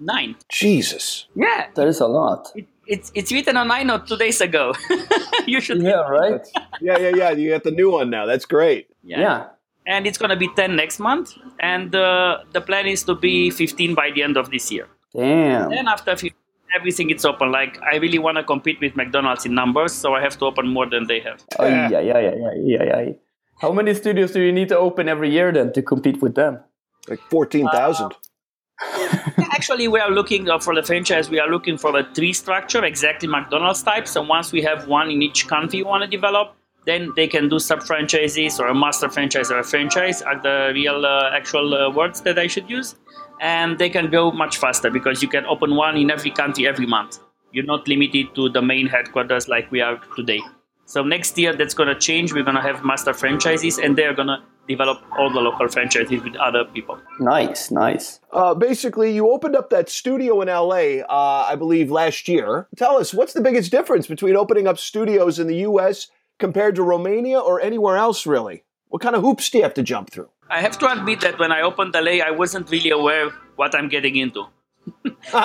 Nine. 0.00 0.34
Jesus. 0.48 1.26
Yeah, 1.36 1.66
There 1.76 1.88
is 1.88 2.00
a 2.00 2.06
lot. 2.08 2.40
it, 2.56 2.66
it's 2.86 3.12
it's 3.14 3.30
written 3.34 3.56
on 3.56 3.68
nine 3.68 3.90
or 3.94 3.98
two 4.08 4.16
days 4.16 4.40
ago. 4.40 4.72
you 5.46 5.60
should. 5.60 5.82
Yeah, 5.82 6.08
right. 6.20 6.44
Yeah, 6.80 6.98
yeah, 7.04 7.12
yeah. 7.20 7.30
You 7.36 7.50
got 7.52 7.64
the 7.64 7.70
new 7.80 7.90
one 7.98 8.08
now. 8.10 8.24
That's 8.26 8.46
great. 8.46 8.86
Yeah. 9.02 9.52
And 9.86 10.06
it's 10.06 10.16
gonna 10.16 10.36
be 10.36 10.48
10 10.48 10.76
next 10.76 10.98
month, 10.98 11.34
and 11.60 11.94
uh, 11.94 12.38
the 12.52 12.60
plan 12.60 12.86
is 12.86 13.02
to 13.04 13.14
be 13.14 13.50
15 13.50 13.94
by 13.94 14.10
the 14.14 14.22
end 14.22 14.36
of 14.36 14.50
this 14.50 14.72
year. 14.72 14.88
Damn. 15.14 15.70
Then 15.70 15.88
after 15.88 16.16
15, 16.16 16.32
everything 16.74 17.10
is 17.10 17.24
open. 17.24 17.52
Like 17.52 17.78
I 17.82 17.96
really 17.96 18.18
want 18.18 18.38
to 18.38 18.44
compete 18.44 18.80
with 18.80 18.96
McDonald's 18.96 19.44
in 19.44 19.54
numbers, 19.54 19.92
so 19.92 20.14
I 20.14 20.22
have 20.22 20.38
to 20.38 20.46
open 20.46 20.68
more 20.68 20.88
than 20.88 21.06
they 21.06 21.20
have. 21.20 21.44
Oh, 21.58 21.66
yeah, 21.66 21.88
yeah, 21.90 22.00
yeah, 22.00 22.34
yeah, 22.34 22.50
yeah, 22.56 22.84
yeah. 22.84 23.12
How 23.60 23.72
many 23.72 23.94
studios 23.94 24.32
do 24.32 24.40
you 24.40 24.52
need 24.52 24.68
to 24.70 24.78
open 24.78 25.08
every 25.08 25.30
year 25.30 25.52
then 25.52 25.72
to 25.74 25.82
compete 25.82 26.20
with 26.20 26.34
them? 26.34 26.60
Like 27.08 27.20
14,000. 27.30 28.12
Actually, 29.52 29.88
we 29.88 30.00
are 30.00 30.10
looking 30.10 30.48
uh, 30.48 30.58
for 30.58 30.74
the 30.74 30.82
franchise. 30.82 31.30
We 31.30 31.38
are 31.38 31.48
looking 31.48 31.78
for 31.78 31.96
a 31.96 32.02
tree 32.02 32.32
structure, 32.32 32.84
exactly 32.84 33.28
McDonald's 33.28 33.82
type. 33.82 34.08
So 34.08 34.22
once 34.22 34.52
we 34.52 34.62
have 34.62 34.88
one 34.88 35.10
in 35.10 35.22
each 35.22 35.46
country 35.46 35.82
we 35.82 35.84
want 35.84 36.02
to 36.02 36.08
develop, 36.08 36.56
then 36.86 37.12
they 37.16 37.26
can 37.26 37.48
do 37.48 37.58
sub 37.58 37.82
franchises 37.82 38.60
or 38.60 38.68
a 38.68 38.74
master 38.74 39.08
franchise 39.08 39.50
or 39.50 39.58
a 39.58 39.64
franchise 39.64 40.22
are 40.22 40.40
the 40.40 40.72
real 40.74 41.04
uh, 41.06 41.30
actual 41.32 41.74
uh, 41.74 41.90
words 41.90 42.20
that 42.22 42.38
I 42.38 42.46
should 42.46 42.68
use, 42.68 42.96
and 43.40 43.78
they 43.78 43.88
can 43.88 44.10
go 44.10 44.30
much 44.30 44.58
faster 44.58 44.90
because 44.90 45.22
you 45.22 45.28
can 45.28 45.46
open 45.46 45.76
one 45.76 45.96
in 45.96 46.10
every 46.10 46.30
country 46.30 46.66
every 46.66 46.86
month. 46.86 47.18
You're 47.52 47.64
not 47.64 47.86
limited 47.88 48.34
to 48.34 48.48
the 48.48 48.62
main 48.62 48.86
headquarters 48.88 49.48
like 49.48 49.70
we 49.70 49.80
are 49.80 49.98
today. 50.16 50.40
So 50.86 51.02
next 51.02 51.38
year 51.38 51.54
that's 51.54 51.72
going 51.72 51.88
to 51.88 51.94
change. 51.94 52.32
We're 52.34 52.44
going 52.44 52.56
to 52.56 52.62
have 52.62 52.84
master 52.84 53.14
franchises, 53.14 53.78
and 53.78 53.96
they're 53.96 54.14
going 54.14 54.28
to 54.28 54.42
develop 54.68 55.02
all 55.18 55.30
the 55.30 55.40
local 55.40 55.68
franchises 55.68 56.22
with 56.22 56.36
other 56.36 56.64
people. 56.64 56.98
Nice, 57.20 57.70
nice. 57.70 58.20
Uh, 58.32 58.54
basically, 58.54 59.14
you 59.14 59.30
opened 59.30 59.56
up 59.56 59.70
that 59.70 59.88
studio 59.88 60.40
in 60.42 60.48
LA, 60.48 61.02
uh, 61.08 61.46
I 61.48 61.54
believe, 61.54 61.90
last 61.90 62.28
year. 62.28 62.66
Tell 62.76 62.98
us, 62.98 63.14
what's 63.14 63.32
the 63.32 63.40
biggest 63.40 63.70
difference 63.70 64.06
between 64.06 64.36
opening 64.36 64.66
up 64.66 64.78
studios 64.78 65.38
in 65.38 65.46
the 65.46 65.56
US 65.56 66.08
compared 66.38 66.74
to 66.76 66.82
Romania 66.82 67.38
or 67.38 67.60
anywhere 67.60 67.96
else, 67.96 68.26
really? 68.26 68.64
What 68.88 69.02
kind 69.02 69.16
of 69.16 69.22
hoops 69.22 69.50
do 69.50 69.58
you 69.58 69.64
have 69.64 69.74
to 69.74 69.82
jump 69.82 70.10
through? 70.10 70.30
I 70.50 70.60
have 70.60 70.78
to 70.78 70.90
admit 70.90 71.20
that 71.20 71.38
when 71.38 71.52
I 71.52 71.62
opened 71.62 71.94
the 71.94 72.00
LA, 72.00 72.24
I 72.24 72.30
wasn't 72.30 72.70
really 72.70 72.90
aware 72.90 73.30
what 73.56 73.74
I'm 73.74 73.88
getting 73.88 74.16
into. 74.16 74.46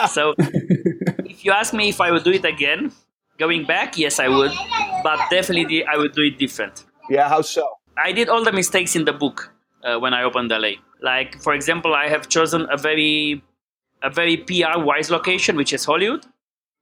so, 0.09 0.35
if 0.37 1.45
you 1.45 1.51
ask 1.51 1.73
me 1.73 1.89
if 1.89 2.01
I 2.01 2.11
would 2.11 2.23
do 2.23 2.31
it 2.31 2.45
again, 2.45 2.91
going 3.37 3.65
back, 3.65 3.97
yes, 3.97 4.19
I 4.19 4.27
would, 4.27 4.51
but 5.03 5.19
definitely 5.31 5.85
I 5.85 5.95
would 5.95 6.13
do 6.13 6.21
it 6.21 6.37
different. 6.37 6.85
Yeah, 7.09 7.29
how 7.29 7.41
so? 7.41 7.67
I 7.97 8.11
did 8.11 8.29
all 8.29 8.43
the 8.43 8.51
mistakes 8.51 8.95
in 8.95 9.05
the 9.05 9.13
book 9.13 9.53
uh, 9.83 9.97
when 9.97 10.13
I 10.13 10.23
opened 10.23 10.51
the 10.51 10.59
LA. 10.59 10.71
Like, 11.01 11.41
for 11.41 11.53
example, 11.53 11.95
I 11.95 12.09
have 12.09 12.27
chosen 12.29 12.67
a 12.69 12.77
very, 12.77 13.41
a 14.03 14.09
very 14.09 14.37
PR 14.37 14.77
wise 14.77 15.09
location, 15.09 15.55
which 15.55 15.73
is 15.73 15.85
Hollywood, 15.85 16.25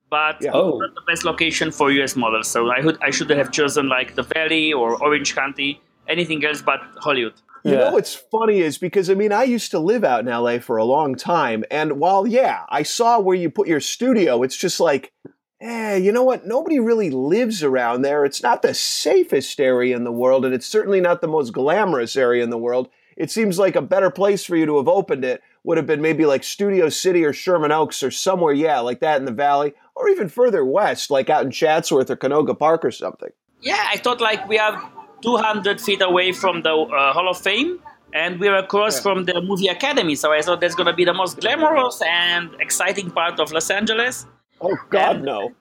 but 0.09 0.37
Yeah. 0.41 0.51
Oh. 0.53 0.77
not 0.79 0.95
the 0.95 1.01
best 1.07 1.23
location 1.25 1.71
for 1.71 1.91
US 1.91 2.15
models. 2.15 2.47
So 2.47 2.69
I 2.69 2.81
would, 2.81 2.97
I 3.01 3.09
should 3.11 3.29
have 3.29 3.51
chosen 3.51 3.89
like 3.89 4.15
the 4.15 4.23
Valley 4.23 4.73
or 4.73 5.01
Orange 5.03 5.35
County, 5.35 5.81
anything 6.07 6.43
else 6.45 6.61
but 6.61 6.79
Hollywood. 6.97 7.33
You 7.63 7.71
Yeah. 7.73 7.77
know 7.79 7.91
what's 7.91 8.15
funny 8.15 8.59
is 8.61 8.77
because 8.77 9.09
I 9.09 9.13
mean 9.15 9.31
I 9.33 9.43
used 9.43 9.71
to 9.71 9.79
live 9.79 10.03
out 10.03 10.21
in 10.21 10.27
LA 10.27 10.59
for 10.59 10.77
a 10.77 10.85
long 10.85 11.15
time, 11.15 11.65
and 11.69 11.93
while 11.99 12.25
yeah, 12.27 12.61
I 12.69 12.83
saw 12.83 13.19
where 13.19 13.35
you 13.35 13.49
put 13.49 13.67
your 13.67 13.81
studio, 13.81 14.43
it's 14.43 14.55
just 14.55 14.79
like, 14.79 15.11
eh, 15.59 15.95
you 15.97 16.11
know 16.11 16.23
what? 16.23 16.45
Nobody 16.45 16.79
really 16.79 17.09
lives 17.09 17.63
around 17.63 18.03
there. 18.03 18.23
It's 18.23 18.43
not 18.43 18.61
the 18.61 18.73
safest 18.73 19.59
area 19.59 19.95
in 19.95 20.03
the 20.03 20.11
world, 20.11 20.45
and 20.45 20.53
it's 20.53 20.67
certainly 20.67 21.01
not 21.01 21.19
the 21.19 21.27
most 21.27 21.51
glamorous 21.51 22.15
area 22.15 22.43
in 22.43 22.51
the 22.51 22.57
world. 22.57 22.89
It 23.17 23.31
seems 23.31 23.57
like 23.57 23.75
a 23.75 23.81
better 23.81 24.11
place 24.11 24.45
for 24.45 24.55
you 24.55 24.67
to 24.67 24.77
have 24.77 24.87
opened 24.87 25.25
it 25.25 25.41
would 25.67 25.77
have 25.77 25.85
been 25.85 26.01
maybe 26.01 26.25
like 26.25 26.43
Studio 26.45 26.87
City 26.87 27.25
or 27.25 27.33
Sherman 27.33 27.73
Oaks 27.73 28.01
or 28.01 28.09
somewhere, 28.09 28.53
yeah, 28.53 28.79
like 28.79 29.01
that 29.01 29.19
in 29.19 29.25
the 29.25 29.33
valley, 29.47 29.73
or 29.95 30.07
even 30.07 30.29
further 30.29 30.63
west, 30.63 31.11
like 31.11 31.29
out 31.29 31.43
in 31.43 31.51
Chatsworth 31.51 32.09
or 32.09 32.15
Canoga 32.15 32.57
Park 32.57 32.85
or 32.85 32.91
something. 32.91 33.31
Yeah, 33.61 33.83
I 33.93 33.97
thought 33.97 34.21
like 34.21 34.47
we 34.47 34.57
are 34.57 34.75
200 35.21 35.81
feet 35.81 36.01
away 36.01 36.31
from 36.31 36.61
the 36.61 36.73
uh, 36.73 37.11
Hall 37.11 37.27
of 37.29 37.37
Fame, 37.37 37.79
and 38.13 38.39
we're 38.39 38.55
across 38.55 39.01
from 39.01 39.25
the 39.25 39.41
movie 39.41 39.67
academy. 39.67 40.15
So 40.15 40.31
I 40.31 40.41
thought 40.41 40.61
that's 40.61 40.75
gonna 40.75 40.95
be 40.95 41.03
the 41.05 41.13
most 41.13 41.39
glamorous 41.41 42.01
and 42.07 42.49
exciting 42.61 43.11
part 43.11 43.39
of 43.41 43.51
Los 43.51 43.69
Angeles. 43.69 44.25
Oh 44.61 44.77
God, 44.89 45.17
And- 45.17 45.25
no! 45.25 45.51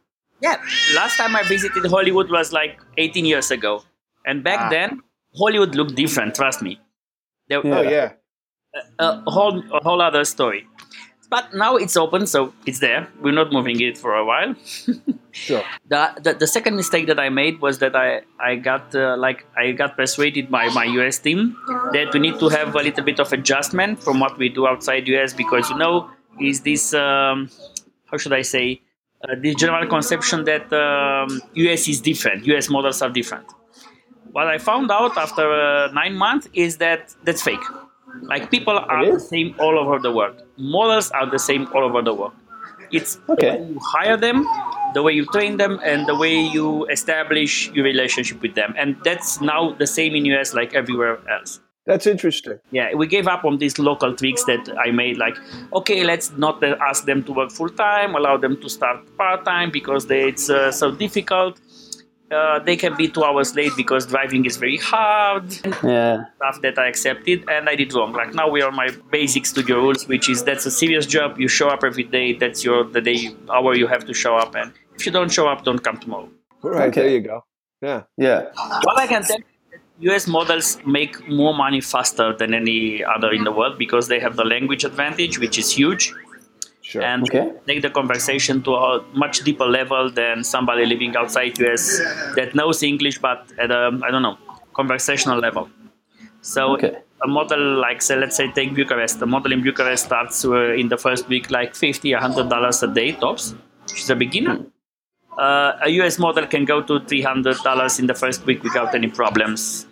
Yeah, 0.41 0.57
last 0.95 1.17
time 1.17 1.35
I 1.35 1.43
visited 1.43 1.85
Hollywood 1.91 2.31
was 2.31 2.53
like 2.53 2.79
18 2.99 3.25
years 3.25 3.51
ago, 3.51 3.83
and 4.25 4.45
back 4.45 4.61
Ah. 4.61 4.69
then 4.71 5.01
Hollywood 5.37 5.75
looked 5.75 5.97
different. 5.97 6.35
Trust 6.37 6.63
me, 6.63 6.79
there, 7.49 7.61
Oh 7.65 7.81
yeah. 7.83 8.13
A 8.99 9.31
whole 9.31 9.63
a 9.73 9.83
whole 9.83 10.01
other 10.01 10.25
story. 10.25 10.67
But 11.29 11.55
now 11.55 11.77
it's 11.77 11.97
open, 11.97 12.27
so 12.27 12.53
it's 12.67 12.79
there. 12.79 13.09
We're 13.21 13.33
not 13.33 13.53
moving 13.53 13.81
it 13.81 13.99
for 13.99 14.15
a 14.15 14.25
while. 14.25 14.55
Sure. 15.37 15.63
the, 15.87 16.15
the 16.23 16.33
the 16.33 16.47
second 16.47 16.77
mistake 16.77 17.07
that 17.09 17.21
I 17.21 17.29
made 17.29 17.61
was 17.61 17.79
that 17.81 17.95
I 17.95 18.23
I 18.41 18.55
got 18.57 18.95
uh, 18.95 19.19
like 19.19 19.45
I 19.55 19.73
got 19.73 19.95
persuaded 19.95 20.51
by 20.51 20.71
my 20.71 20.85
US 20.85 21.19
team 21.19 21.55
that 21.93 22.15
we 22.15 22.21
need 22.21 22.39
to 22.41 22.49
have 22.49 22.75
a 22.75 22.79
little 22.79 23.05
bit 23.05 23.21
of 23.21 23.31
adjustment 23.35 24.03
from 24.03 24.19
what 24.19 24.39
we 24.39 24.49
do 24.49 24.67
outside 24.67 25.07
US 25.09 25.35
because 25.35 25.69
you 25.69 25.77
know 25.77 26.09
is 26.41 26.63
this 26.63 26.95
um, 26.95 27.51
how 28.11 28.17
should 28.17 28.33
I 28.33 28.41
say 28.41 28.81
uh, 29.29 29.35
this 29.39 29.57
general 29.57 29.87
conception 29.87 30.45
that 30.45 30.73
um, 30.73 31.43
US 31.53 31.87
is 31.87 32.01
different 32.01 32.47
US 32.47 32.71
models 32.71 33.03
are 33.03 33.11
different. 33.11 33.45
What 34.33 34.47
I 34.47 34.57
found 34.57 34.91
out 34.91 35.19
after 35.19 35.53
uh, 35.53 35.93
nine 35.93 36.15
months 36.15 36.49
is 36.55 36.79
that 36.79 37.15
that's 37.25 37.43
fake. 37.43 37.67
Like 38.23 38.51
people 38.51 38.79
are 38.79 39.13
the 39.13 39.21
same 39.21 39.55
all 39.59 39.79
over 39.79 39.99
the 39.99 40.13
world. 40.13 40.43
Models 40.57 41.11
are 41.11 41.29
the 41.31 41.39
same 41.39 41.69
all 41.75 41.85
over 41.85 42.03
the 42.03 42.15
world. 42.15 42.33
It's 42.93 43.19
Okay. 43.29 43.59
you 43.59 43.79
hire 43.83 44.17
them, 44.17 44.47
the 44.95 45.03
way 45.03 45.13
you 45.13 45.27
train 45.27 45.57
them, 45.57 45.81
and 45.85 46.07
the 46.07 46.15
way 46.15 46.35
you 46.39 46.87
establish 46.87 47.71
your 47.73 47.85
relationship 47.85 48.41
with 48.43 48.55
them. 48.55 48.75
And 48.77 48.97
that's 49.05 49.41
now 49.41 49.73
the 49.73 49.87
same 49.87 50.15
in 50.15 50.25
US 50.27 50.55
like 50.55 50.75
everywhere 50.75 51.19
else. 51.29 51.61
That's 51.87 52.07
interesting. 52.07 52.59
Yeah, 52.73 52.95
we 52.95 53.07
gave 53.07 53.29
up 53.29 53.45
on 53.45 53.59
these 53.59 53.79
local 53.79 54.13
tweaks 54.15 54.43
that 54.45 54.69
I 54.85 54.91
made. 54.91 55.19
Like, 55.19 55.37
okay, 55.73 56.03
let's 56.03 56.33
not 56.37 56.63
ask 56.65 57.05
them 57.05 57.23
to 57.25 57.33
work 57.33 57.53
full 57.53 57.69
time, 57.69 58.17
allow 58.17 58.37
them 58.37 58.61
to 58.61 58.69
start 58.69 58.99
part 59.17 59.45
time 59.45 59.71
because 59.71 60.07
they, 60.07 60.29
it's 60.29 60.51
uh, 60.51 60.73
so 60.73 60.91
difficult. 60.91 61.61
Uh, 62.31 62.59
they 62.59 62.77
can 62.77 62.97
be 62.97 63.07
two 63.09 63.23
hours 63.23 63.55
late 63.55 63.71
because 63.77 64.05
driving 64.07 64.45
is 64.47 64.57
very 64.57 64.79
hard. 64.79 65.45
Yeah. 65.85 66.25
Stuff 66.37 66.61
that 66.63 66.77
I 66.79 66.89
accepted, 66.89 67.45
and 67.49 67.69
I 67.69 67.77
did 67.77 67.95
wrong. 67.95 68.13
Like 68.13 68.35
now 68.35 68.51
we 68.51 68.63
are 68.63 68.73
my 68.73 68.89
basic 69.13 69.47
studio 69.47 69.77
rules, 69.77 70.09
which 70.09 70.29
is 70.29 70.43
that's 70.43 70.67
a 70.67 70.71
serious 70.71 71.07
job. 71.07 71.39
You 71.39 71.47
show 71.47 71.69
up 71.69 71.85
every 71.85 72.03
day. 72.03 72.33
That's 72.33 72.65
your 72.65 72.83
the 72.83 73.01
day 73.01 73.31
hour 73.49 73.77
you 73.77 73.87
have 73.87 74.05
to 74.07 74.15
show 74.15 74.37
up, 74.37 74.57
and 74.57 74.73
if 74.97 75.07
you 75.07 75.13
don't 75.13 75.31
show 75.31 75.47
up, 75.47 75.65
don't 75.65 75.83
come 75.85 75.99
tomorrow. 75.99 76.29
All 76.65 76.71
right, 76.71 76.89
Okay. 76.89 77.03
there 77.03 77.11
you 77.11 77.21
go. 77.21 77.45
Yeah. 77.81 78.03
Yeah. 78.17 78.47
What 78.83 78.99
I 78.99 79.07
can 79.07 79.23
tell 79.23 79.39
US 80.01 80.27
models 80.27 80.79
make 80.85 81.27
more 81.29 81.55
money 81.55 81.81
faster 81.81 82.35
than 82.37 82.53
any 82.55 83.05
other 83.05 83.31
in 83.33 83.45
the 83.45 83.53
world 83.53 83.79
because 83.79 84.09
they 84.09 84.19
have 84.21 84.35
the 84.37 84.45
language 84.45 84.85
advantage, 84.85 85.39
which 85.39 85.59
is 85.59 85.71
huge, 85.71 86.13
Sure. 86.97 87.05
and 87.11 87.23
Okay. 87.29 87.45
take 87.69 87.81
the 87.87 87.91
conversation 88.01 88.63
to 88.67 88.75
a 88.89 88.91
much 89.25 89.37
deeper 89.49 89.69
level 89.79 90.11
than 90.21 90.45
somebody 90.55 90.85
living 90.93 91.17
outside 91.21 91.59
US 91.65 91.85
that 92.39 92.55
knows 92.59 92.83
English 92.93 93.19
but 93.29 93.41
at 93.65 93.71
a 93.71 93.83
I 94.07 94.11
don't 94.13 94.23
know 94.29 94.37
conversational 94.81 95.39
level. 95.47 95.65
So 96.55 96.63
Okay. 96.75 96.93
a 97.27 97.29
model 97.39 97.63
like 97.87 98.01
say 98.07 98.17
let's 98.23 98.37
say 98.41 98.47
take 98.59 98.71
Bucharest. 98.79 99.15
The 99.25 99.27
model 99.35 99.53
in 99.57 99.63
Bucharest 99.67 100.05
starts 100.11 100.45
uh, 100.45 100.81
in 100.83 100.89
the 100.95 100.99
first 101.07 101.29
week 101.35 101.51
like 101.59 101.75
50 101.75 102.13
100 102.15 102.49
dollars 102.55 102.83
a 102.83 102.89
day 103.01 103.13
tops. 103.25 103.55
She's 103.95 104.11
a 104.11 104.17
beginner. 104.25 104.57
Uh, 105.47 105.73
a 105.87 105.91
US 106.01 106.19
model 106.19 106.47
can 106.47 106.65
go 106.65 106.79
to 106.83 107.01
300 107.01 107.59
dollars 107.69 107.99
in 107.99 108.07
the 108.07 108.15
first 108.15 108.47
week 108.47 108.63
without 108.69 108.95
any 108.95 109.09
problems. 109.09 109.87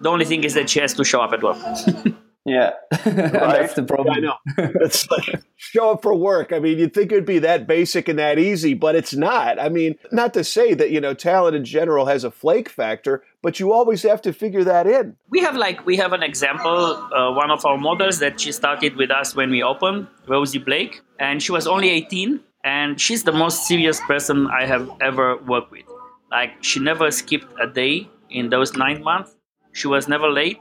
The 0.00 0.10
only 0.10 0.26
thing 0.26 0.44
is 0.44 0.54
that 0.54 0.68
she 0.68 0.80
has 0.80 0.92
to 0.94 1.04
show 1.04 1.20
up 1.26 1.32
at 1.32 1.42
work. 1.42 1.56
Yeah. 2.46 2.74
That's 3.04 3.74
the 3.74 3.82
problem. 3.82 4.14
I 4.16 4.20
know. 4.20 4.36
It's 4.86 5.10
like 5.10 5.42
show 5.56 5.90
up 5.90 6.02
for 6.02 6.14
work. 6.14 6.52
I 6.52 6.60
mean, 6.60 6.78
you'd 6.78 6.94
think 6.94 7.10
it'd 7.10 7.26
be 7.26 7.40
that 7.40 7.66
basic 7.66 8.08
and 8.08 8.18
that 8.20 8.38
easy, 8.38 8.72
but 8.74 8.94
it's 8.94 9.14
not. 9.14 9.58
I 9.58 9.68
mean, 9.68 9.96
not 10.12 10.32
to 10.34 10.44
say 10.44 10.72
that, 10.74 10.90
you 10.90 11.00
know, 11.00 11.12
talent 11.12 11.56
in 11.56 11.64
general 11.64 12.06
has 12.06 12.22
a 12.22 12.30
flake 12.30 12.68
factor, 12.68 13.24
but 13.42 13.58
you 13.58 13.72
always 13.72 14.02
have 14.04 14.22
to 14.22 14.32
figure 14.32 14.62
that 14.64 14.86
in. 14.86 15.16
we 15.28 15.40
have 15.40 15.56
like 15.56 15.84
we 15.84 15.96
have 15.96 16.12
an 16.12 16.22
example 16.22 16.76
uh, 17.12 17.32
one 17.32 17.50
of 17.50 17.64
our 17.66 17.78
models 17.78 18.20
that 18.20 18.40
she 18.40 18.52
started 18.52 18.94
with 18.96 19.10
us 19.10 19.34
when 19.34 19.50
we 19.50 19.62
opened 19.62 20.06
rosie 20.28 20.58
blake 20.58 21.00
and 21.20 21.42
she 21.42 21.52
was 21.52 21.66
only 21.66 21.88
18 21.90 22.40
and 22.64 23.00
she's 23.00 23.22
the 23.24 23.32
most 23.32 23.66
serious 23.66 24.00
person 24.00 24.48
i 24.48 24.66
have 24.66 24.90
ever 25.00 25.36
worked 25.52 25.70
with 25.70 25.84
like 26.30 26.52
she 26.60 26.80
never 26.80 27.10
skipped 27.10 27.46
a 27.62 27.66
day 27.68 28.08
in 28.30 28.50
those 28.50 28.72
nine 28.74 29.02
months 29.02 29.36
she 29.72 29.86
was 29.86 30.08
never 30.08 30.28
late 30.28 30.58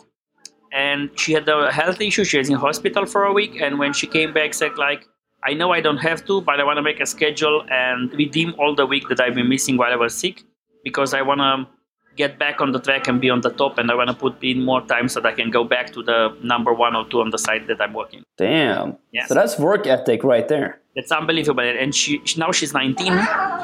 and 0.76 1.10
she 1.18 1.32
had 1.32 1.48
a 1.48 1.72
health 1.72 2.02
issue. 2.02 2.26
She 2.26 2.38
was 2.38 2.50
in 2.50 2.56
hospital 2.56 3.06
for 3.06 3.24
a 3.24 3.34
week 3.34 3.62
and 3.62 3.80
when 3.80 3.94
she 3.94 4.06
came 4.06 4.34
back 4.34 4.54
said 4.54 4.78
like 4.78 5.08
i 5.46 5.54
know 5.54 5.72
i 5.72 5.80
don't 5.80 5.98
have 5.98 6.26
to 6.26 6.42
but 6.42 6.60
i 6.60 6.64
want 6.64 6.78
to 6.78 6.82
make 6.82 7.00
a 7.00 7.06
schedule 7.06 7.66
and 7.70 8.12
redeem 8.14 8.54
all 8.58 8.76
the 8.76 8.86
week 8.86 9.08
that 9.10 9.20
i've 9.20 9.36
been 9.36 9.48
missing 9.48 9.78
while 9.78 9.92
i 9.92 9.96
was 9.96 10.14
sick 10.14 10.44
because 10.84 11.14
i 11.14 11.22
want 11.22 11.40
to 11.40 11.68
get 12.16 12.38
back 12.40 12.62
on 12.62 12.72
the 12.72 12.80
track 12.80 13.08
and 13.08 13.20
be 13.22 13.30
on 13.30 13.42
the 13.42 13.50
top 13.62 13.78
and 13.78 13.92
i 13.92 13.96
want 13.96 14.10
to 14.10 14.16
put 14.16 14.36
in 14.44 14.64
more 14.64 14.82
time 14.94 15.08
so 15.10 15.20
that 15.20 15.30
i 15.34 15.36
can 15.36 15.50
go 15.52 15.64
back 15.64 15.92
to 15.92 16.02
the 16.04 16.20
number 16.44 16.74
one 16.74 16.96
or 16.96 17.06
two 17.10 17.20
on 17.22 17.30
the 17.30 17.38
site 17.38 17.68
that 17.68 17.82
i'm 17.82 17.94
working 17.94 18.24
Damn. 18.38 18.98
Yes. 19.14 19.30
So 19.30 19.34
that's 19.34 19.58
work 19.58 19.88
ethic 19.88 20.22
right 20.26 20.46
there. 20.50 20.82
It's 20.96 21.10
unbelievable 21.12 21.64
and 21.84 21.96
she 21.96 22.22
now 22.38 22.52
she's 22.52 22.74
19 22.74 23.08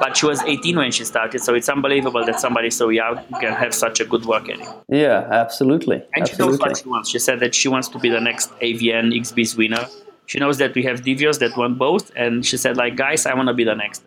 but 0.04 0.16
she 0.18 0.26
was 0.26 0.42
18 0.44 0.76
when 0.78 0.92
she 0.92 1.04
started 1.06 1.40
so 1.42 1.54
it's 1.54 1.68
unbelievable 1.70 2.26
that 2.26 2.40
somebody 2.40 2.70
so 2.70 2.88
young 2.90 3.18
can 3.42 3.54
have 3.54 3.74
such 3.74 4.00
a 4.00 4.06
good 4.06 4.26
work 4.26 4.50
ethic 4.50 4.68
Yeah, 4.90 5.28
absolutely. 5.32 6.04
and 6.16 6.28
she 6.28 6.36
knows 6.38 6.58
what 6.60 6.78
she 6.78 6.88
wants 6.88 7.10
she 7.10 7.20
said 7.20 7.40
that 7.42 7.54
she 7.56 7.68
wants 7.68 7.88
to 7.90 8.00
be 8.00 8.10
the 8.10 8.20
next 8.30 8.52
avn 8.60 9.08
xbiz 9.24 9.58
winner 9.58 9.86
she 10.26 10.40
knows 10.40 10.58
that 10.60 10.74
we 10.76 10.84
have 10.84 11.02
devios 11.02 11.40
that 11.40 11.56
won 11.58 11.76
both 11.76 12.12
and 12.16 12.46
she 12.46 12.56
said 12.58 12.76
like 12.78 12.96
guys 12.96 13.26
i 13.26 13.34
want 13.34 13.48
to 13.48 13.54
be 13.54 13.66
the 13.66 13.76
next 13.76 14.04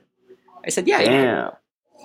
i 0.67 0.69
said 0.71 0.87
yeah, 0.87 1.01
yeah 1.01 1.11
Damn. 1.11 1.51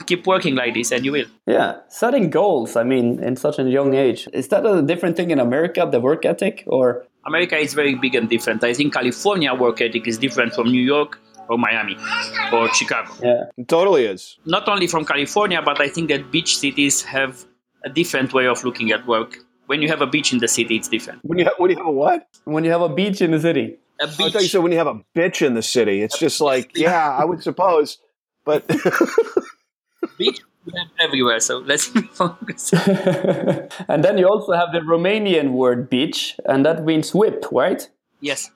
Keep 0.06 0.26
working 0.28 0.56
like 0.56 0.74
this 0.74 0.92
and 0.92 1.04
you 1.06 1.12
will 1.12 1.26
Yeah, 1.46 1.78
setting 1.90 2.30
goals. 2.30 2.76
I 2.76 2.84
mean, 2.84 3.22
in 3.24 3.36
such 3.36 3.60
a 3.60 3.64
young 3.64 3.94
age, 3.94 4.28
is 4.34 4.48
that 4.50 4.66
a 4.66 4.82
different 4.82 5.16
thing 5.18 5.32
in 5.32 5.40
America? 5.40 5.88
The 5.90 6.00
work 6.00 6.26
ethic, 6.26 6.64
or 6.68 7.06
America 7.26 7.58
is 7.58 7.74
very 7.74 7.96
big 7.96 8.16
and 8.16 8.30
different. 8.30 8.64
I 8.64 8.74
think 8.74 8.94
California 8.94 9.54
work 9.54 9.82
ethic 9.82 10.08
is 10.08 10.18
different 10.18 10.54
from 10.54 10.68
New 10.72 10.82
York 10.82 11.20
or 11.50 11.58
Miami 11.58 11.98
or 12.54 12.72
Chicago. 12.74 13.12
yeah, 13.24 13.44
It 13.58 13.68
totally 13.68 14.06
is. 14.06 14.38
Not 14.46 14.68
only 14.68 14.88
from 14.88 15.04
California, 15.06 15.62
but 15.62 15.82
I 15.82 15.90
think 15.90 16.10
that 16.10 16.32
beach 16.32 16.58
cities 16.58 17.02
have 17.04 17.46
a 17.84 17.90
different 17.90 18.34
way 18.34 18.46
of 18.48 18.64
looking 18.64 18.92
at 18.92 19.06
work. 19.08 19.38
When 19.68 19.82
you 19.82 19.88
have 19.90 20.02
a 20.02 20.08
beach 20.08 20.34
in 20.34 20.40
the 20.40 20.48
city, 20.48 20.76
it's 20.76 20.88
different. 20.88 21.20
When 21.24 21.38
you 21.40 21.46
have, 21.46 21.54
when 21.58 21.70
you 21.72 21.78
have 21.78 21.86
a 21.86 21.92
what? 21.92 22.28
when 22.46 22.64
you 22.64 22.72
have 22.72 22.82
a 22.82 22.90
beach 22.90 23.22
in 23.22 23.32
the 23.32 23.40
city. 23.40 23.78
I 24.02 24.08
thought 24.08 24.34
you 24.34 24.40
beach, 24.40 24.52
said 24.52 24.64
when 24.64 24.72
you 24.72 24.78
have 24.78 24.88
a 24.88 25.02
bitch 25.16 25.46
in 25.46 25.54
the 25.56 25.62
city. 25.62 26.02
It's 26.02 26.18
just 26.18 26.40
like, 26.42 26.72
yeah, 26.76 27.10
I 27.16 27.26
would 27.26 27.44
suppose. 27.44 27.98
But 28.46 28.66
beach 30.18 30.40
we 30.66 30.74
have 30.78 30.88
everywhere. 31.00 31.40
So 31.40 31.60
let's 31.60 31.86
focus. 32.12 32.72
and 33.88 34.04
then 34.04 34.18
you 34.18 34.28
also 34.28 34.54
have 34.54 34.72
the 34.74 34.80
Romanian 34.80 35.52
word 35.52 35.90
beach, 35.90 36.36
and 36.46 36.66
that 36.66 36.84
means 36.86 37.14
whip, 37.14 37.46
right? 37.52 37.90
yes, 38.22 38.52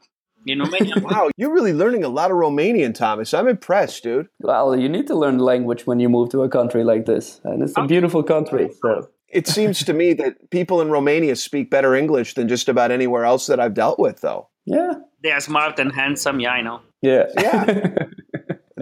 in 0.45 0.59
Romania. 0.59 0.95
wow, 1.01 1.29
you're 1.37 1.53
really 1.53 1.71
learning 1.73 2.03
a 2.03 2.09
lot 2.09 2.29
of 2.31 2.37
Romanian, 2.37 2.93
Thomas. 2.93 3.33
I'm 3.33 3.47
impressed, 3.47 4.03
dude. 4.03 4.27
Well, 4.41 4.75
you 4.75 4.89
need 4.89 5.07
to 5.07 5.15
learn 5.15 5.37
the 5.37 5.43
language 5.45 5.87
when 5.87 5.99
you 6.01 6.09
move 6.09 6.29
to 6.31 6.43
a 6.43 6.49
country 6.49 6.83
like 6.83 7.05
this, 7.05 7.39
and 7.45 7.63
it's 7.63 7.73
a 7.77 7.85
beautiful 7.87 8.23
country. 8.23 8.69
So 8.81 9.07
It 9.29 9.47
seems 9.47 9.83
to 9.85 9.93
me 9.93 10.13
that 10.15 10.49
people 10.51 10.81
in 10.81 10.91
Romania 10.91 11.35
speak 11.37 11.69
better 11.71 11.95
English 11.95 12.33
than 12.33 12.47
just 12.49 12.67
about 12.69 12.91
anywhere 12.91 13.23
else 13.23 13.47
that 13.47 13.59
I've 13.61 13.73
dealt 13.73 13.97
with, 13.99 14.19
though. 14.21 14.49
yeah, 14.65 14.93
They 15.23 15.31
are 15.31 15.39
smart 15.39 15.79
and 15.79 15.91
handsome. 15.95 16.41
Yeah, 16.41 16.51
I 16.51 16.61
know. 16.61 16.81
yeah, 17.01 17.25
Yeah. 17.39 17.89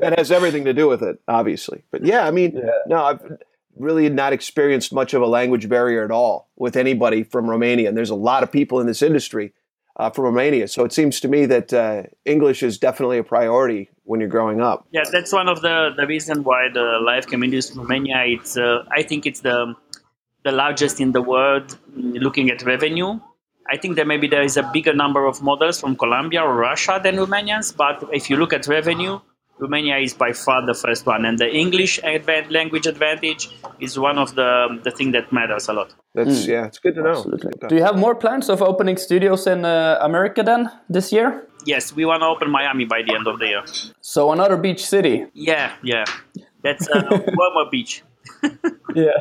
That 0.02 0.18
has 0.18 0.32
everything 0.32 0.66
to 0.66 0.74
do 0.74 0.88
with 0.88 1.02
it, 1.02 1.20
obviously. 1.28 1.84
But 1.92 2.06
yeah, 2.06 2.28
I 2.28 2.32
mean, 2.32 2.62
no, 2.88 3.04
I've 3.04 3.22
really 3.78 4.10
not 4.10 4.34
experienced 4.34 4.94
much 4.94 5.14
of 5.14 5.22
a 5.22 5.28
language 5.28 5.70
barrier 5.70 6.04
at 6.04 6.12
all 6.12 6.50
with 6.58 6.76
anybody 6.76 7.24
from 7.24 7.50
Romania. 7.50 7.88
And 7.88 7.98
there's 7.98 8.10
a 8.10 8.16
lot 8.16 8.44
of 8.44 8.52
people 8.52 8.80
in 8.80 8.88
this 8.88 9.02
industry 9.02 9.54
uh, 9.98 10.10
from 10.10 10.26
Romania. 10.26 10.68
So 10.68 10.84
it 10.84 10.94
seems 10.94 11.20
to 11.22 11.28
me 11.28 11.46
that 11.48 11.74
uh, 11.74 12.04
English 12.26 12.64
is 12.64 12.78
definitely 12.78 13.18
a 13.18 13.24
priority 13.24 13.90
when 14.04 14.20
you're 14.20 14.30
growing 14.30 14.62
up. 14.62 14.88
Yeah, 14.92 15.04
that's 15.12 15.34
one 15.34 15.48
of 15.48 15.62
the, 15.62 15.92
the 15.96 16.08
reason 16.08 16.44
why 16.44 16.70
the 16.74 17.00
live 17.04 17.28
communities 17.28 17.72
in 17.72 17.80
Romania. 17.80 18.24
It's 18.26 18.58
uh, 18.58 18.84
I 18.92 19.04
think 19.04 19.26
it's 19.26 19.42
the 19.42 19.76
the 20.44 20.52
largest 20.52 21.00
in 21.00 21.12
the 21.12 21.22
world. 21.22 21.78
Looking 21.96 22.50
at 22.50 22.64
revenue, 22.64 23.20
I 23.70 23.78
think 23.78 23.96
that 23.98 24.08
maybe 24.08 24.28
there 24.28 24.42
is 24.42 24.58
a 24.58 24.70
bigger 24.74 24.94
number 24.94 25.26
of 25.26 25.42
models 25.42 25.80
from 25.80 25.96
Colombia 25.96 26.42
or 26.42 26.56
Russia 26.56 27.00
than 27.02 27.16
Romanians. 27.18 27.76
But 27.76 28.04
if 28.12 28.30
you 28.30 28.38
look 28.38 28.54
at 28.54 28.68
revenue, 28.68 29.20
Romania 29.62 29.98
is 29.98 30.14
by 30.14 30.34
far 30.34 30.66
the 30.66 30.74
first 30.74 31.06
one, 31.06 31.24
and 31.26 31.38
the 31.38 31.50
English 31.64 32.00
advan- 32.02 32.50
language 32.52 32.88
advantage 32.88 33.50
is 33.80 33.98
one 34.00 34.18
of 34.18 34.34
the 34.36 34.50
the 34.84 34.92
thing 34.92 35.12
that 35.14 35.32
matters 35.32 35.70
a 35.70 35.74
lot. 35.74 35.94
That's 36.16 36.48
yeah, 36.48 36.66
it's 36.66 36.80
good 36.80 36.96
to 36.96 37.02
know. 37.04 37.12
absolutely. 37.12 37.52
Do 37.70 37.76
you 37.76 37.84
have 37.84 37.98
more 37.98 38.16
plans 38.16 38.50
of 38.50 38.62
opening 38.62 38.98
studios 38.98 39.48
in 39.48 39.64
uh, 39.66 39.98
America 40.02 40.44
then 40.44 40.70
this 40.90 41.12
year? 41.14 41.48
Yes, 41.66 41.94
we 41.96 42.06
want 42.06 42.22
to 42.22 42.28
open 42.28 42.50
Miami 42.50 42.86
by 42.86 43.02
the 43.08 43.14
end 43.16 43.28
of 43.28 43.38
the 43.40 43.46
year. 43.54 43.64
So 44.02 44.32
another 44.32 44.58
beach 44.58 44.84
city. 44.86 45.26
Yeah, 45.34 45.72
yeah, 45.84 46.06
that's 46.64 46.90
uh, 46.90 47.04
warmer 47.38 47.70
beach. 47.72 48.04
Yeah. 48.94 49.16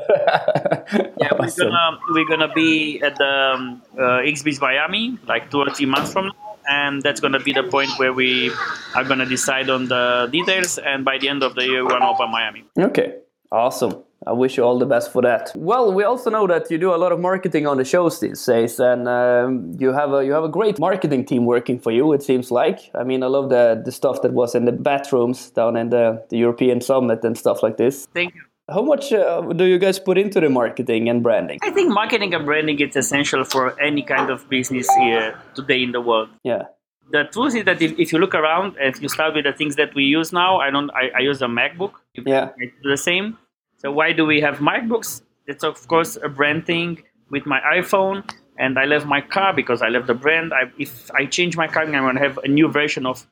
Yeah, 1.20 1.30
we're 1.38 1.46
Awesome. 1.46 1.68
gonna 1.70 1.98
we're 2.10 2.26
gonna 2.26 2.52
be 2.52 3.00
at 3.02 3.14
the 3.16 3.32
um, 3.54 3.82
uh, 3.96 4.26
XBIZ 4.26 4.60
Miami 4.60 5.16
like 5.28 5.48
two 5.50 5.58
or 5.58 5.70
three 5.70 5.86
months 5.86 6.12
from 6.12 6.26
now, 6.26 6.49
and 6.70 7.02
that's 7.02 7.20
gonna 7.20 7.40
be 7.40 7.52
the 7.52 7.64
point 7.64 7.90
where 7.98 8.12
we 8.12 8.50
are 8.94 9.04
gonna 9.04 9.26
decide 9.26 9.68
on 9.68 9.88
the 9.88 10.28
details. 10.30 10.78
And 10.78 11.04
by 11.04 11.18
the 11.18 11.28
end 11.28 11.42
of 11.42 11.54
the 11.54 11.66
year, 11.66 11.82
we're 11.84 11.90
gonna 11.90 12.10
open 12.10 12.30
Miami. 12.30 12.64
Okay, 12.78 13.16
awesome. 13.50 14.04
I 14.26 14.32
wish 14.32 14.58
you 14.58 14.64
all 14.64 14.78
the 14.78 14.86
best 14.86 15.12
for 15.12 15.22
that. 15.22 15.50
Well, 15.56 15.94
we 15.94 16.04
also 16.04 16.28
know 16.28 16.46
that 16.46 16.70
you 16.70 16.76
do 16.76 16.94
a 16.94 17.00
lot 17.04 17.10
of 17.10 17.20
marketing 17.20 17.66
on 17.66 17.78
the 17.78 17.86
shows 17.86 18.20
these 18.20 18.44
days, 18.44 18.78
and 18.78 19.08
um, 19.08 19.72
you 19.78 19.92
have 19.92 20.12
a 20.12 20.24
you 20.24 20.32
have 20.32 20.44
a 20.44 20.48
great 20.48 20.78
marketing 20.78 21.24
team 21.24 21.46
working 21.46 21.78
for 21.78 21.90
you. 21.90 22.12
It 22.12 22.22
seems 22.22 22.50
like. 22.50 22.90
I 22.94 23.02
mean, 23.02 23.22
I 23.22 23.28
love 23.28 23.48
the 23.48 23.80
the 23.82 23.92
stuff 23.92 24.20
that 24.22 24.32
was 24.32 24.54
in 24.54 24.66
the 24.66 24.72
bathrooms 24.72 25.50
down 25.50 25.76
in 25.76 25.88
the, 25.88 26.22
the 26.28 26.36
European 26.36 26.82
Summit 26.82 27.24
and 27.24 27.36
stuff 27.36 27.62
like 27.62 27.78
this. 27.78 28.08
Thank 28.12 28.34
you. 28.34 28.42
How 28.72 28.82
much 28.82 29.12
uh, 29.12 29.40
do 29.40 29.64
you 29.64 29.78
guys 29.78 29.98
put 29.98 30.16
into 30.16 30.40
the 30.40 30.48
marketing 30.48 31.08
and 31.08 31.22
branding? 31.22 31.58
I 31.62 31.70
think 31.70 31.92
marketing 31.92 32.34
and 32.34 32.44
branding 32.44 32.78
is 32.80 32.94
essential 32.94 33.44
for 33.44 33.78
any 33.80 34.02
kind 34.02 34.30
of 34.30 34.48
business 34.48 34.88
here 34.96 35.38
today 35.54 35.82
in 35.82 35.92
the 35.92 36.00
world. 36.00 36.28
Yeah, 36.44 36.62
The 37.10 37.24
truth 37.24 37.56
is 37.56 37.64
that 37.64 37.82
if, 37.82 37.98
if 37.98 38.12
you 38.12 38.18
look 38.20 38.34
around, 38.34 38.76
if 38.78 39.02
you 39.02 39.08
start 39.08 39.34
with 39.34 39.44
the 39.44 39.52
things 39.52 39.74
that 39.76 39.94
we 39.94 40.04
use 40.04 40.32
now, 40.32 40.58
I 40.60 40.70
don't. 40.70 40.90
I, 40.90 41.10
I 41.16 41.20
use 41.20 41.42
a 41.42 41.46
MacBook. 41.46 41.94
yeah, 42.14 42.50
I 42.60 42.66
do 42.82 42.90
the 42.90 42.96
same. 42.96 43.38
So 43.78 43.90
why 43.90 44.12
do 44.12 44.24
we 44.24 44.40
have 44.40 44.58
MacBooks? 44.58 45.22
It's 45.46 45.64
of 45.64 45.88
course 45.88 46.16
a 46.22 46.28
brand 46.28 46.66
thing 46.66 47.02
with 47.30 47.46
my 47.46 47.60
iPhone, 47.60 48.22
and 48.56 48.78
I 48.78 48.84
love 48.84 49.04
my 49.06 49.20
car 49.20 49.52
because 49.52 49.82
I 49.82 49.88
love 49.88 50.06
the 50.06 50.14
brand. 50.14 50.52
I, 50.54 50.70
if 50.78 51.10
I 51.12 51.26
change 51.26 51.56
my 51.56 51.66
car, 51.66 51.82
I'm 51.82 51.90
going 51.90 52.16
to 52.16 52.22
have 52.22 52.38
a 52.44 52.48
new 52.48 52.68
version 52.68 53.04
of 53.06 53.26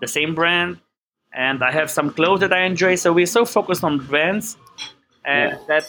the 0.00 0.06
same 0.06 0.34
brand. 0.34 0.78
And 1.36 1.64
I 1.64 1.72
have 1.72 1.90
some 1.90 2.10
clothes 2.10 2.40
that 2.40 2.52
I 2.52 2.62
enjoy. 2.62 2.94
So 2.94 3.12
we're 3.12 3.26
so 3.26 3.44
focused 3.44 3.82
on 3.82 3.98
brands 3.98 4.56
and 5.24 5.52
Yeah. 5.52 5.58
that 5.68 5.84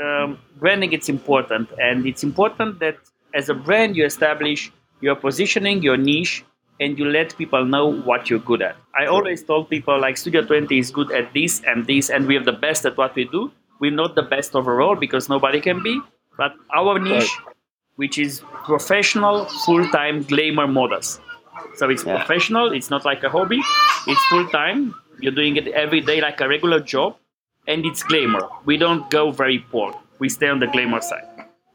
um, 0.00 0.38
branding 0.58 0.92
it's 0.92 1.08
important. 1.08 1.68
And 1.78 2.06
it's 2.06 2.22
important 2.22 2.78
that 2.80 2.96
as 3.34 3.48
a 3.48 3.54
brand 3.54 3.96
you 3.96 4.04
establish 4.04 4.70
your 5.00 5.16
positioning, 5.16 5.82
your 5.82 5.96
niche, 5.96 6.44
and 6.78 6.98
you 6.98 7.04
let 7.04 7.36
people 7.36 7.64
know 7.64 7.86
what 7.92 8.30
you're 8.30 8.38
good 8.50 8.62
at. 8.62 8.76
I 8.98 9.06
always 9.06 9.42
told 9.42 9.68
people 9.68 10.00
like 10.00 10.16
Studio 10.16 10.42
20 10.44 10.78
is 10.78 10.90
good 10.90 11.10
at 11.12 11.32
this 11.34 11.60
and 11.66 11.86
this, 11.86 12.08
and 12.08 12.26
we 12.26 12.36
are 12.36 12.44
the 12.44 12.52
best 12.66 12.86
at 12.86 12.96
what 12.96 13.14
we 13.14 13.24
do. 13.24 13.50
We're 13.80 13.90
not 13.90 14.14
the 14.14 14.22
best 14.22 14.54
overall 14.54 14.94
because 14.96 15.28
nobody 15.28 15.60
can 15.60 15.82
be, 15.82 16.00
but 16.38 16.54
our 16.74 16.98
niche, 16.98 17.30
which 17.96 18.18
is 18.18 18.42
professional, 18.64 19.44
full-time 19.66 20.22
glamour 20.22 20.66
models. 20.68 21.20
So 21.76 21.90
it's 21.90 22.04
Yeah. 22.04 22.16
professional. 22.16 22.72
It's 22.72 22.90
not 22.90 23.04
like 23.04 23.22
a 23.24 23.28
hobby. 23.28 23.60
It's 24.06 24.24
full-time. 24.30 24.94
You're 25.20 25.34
doing 25.40 25.56
it 25.56 25.66
every 25.68 26.00
day 26.00 26.20
like 26.20 26.40
a 26.40 26.48
regular 26.48 26.80
job, 26.80 27.16
and 27.70 27.86
it's 27.86 28.02
glamour. 28.02 28.44
We 28.64 28.76
don't 28.84 29.08
go 29.10 29.30
very 29.30 29.60
poor. 29.72 29.94
We 30.18 30.28
stay 30.28 30.48
on 30.48 30.58
the 30.60 30.66
glamour 30.66 31.00
side. 31.00 31.26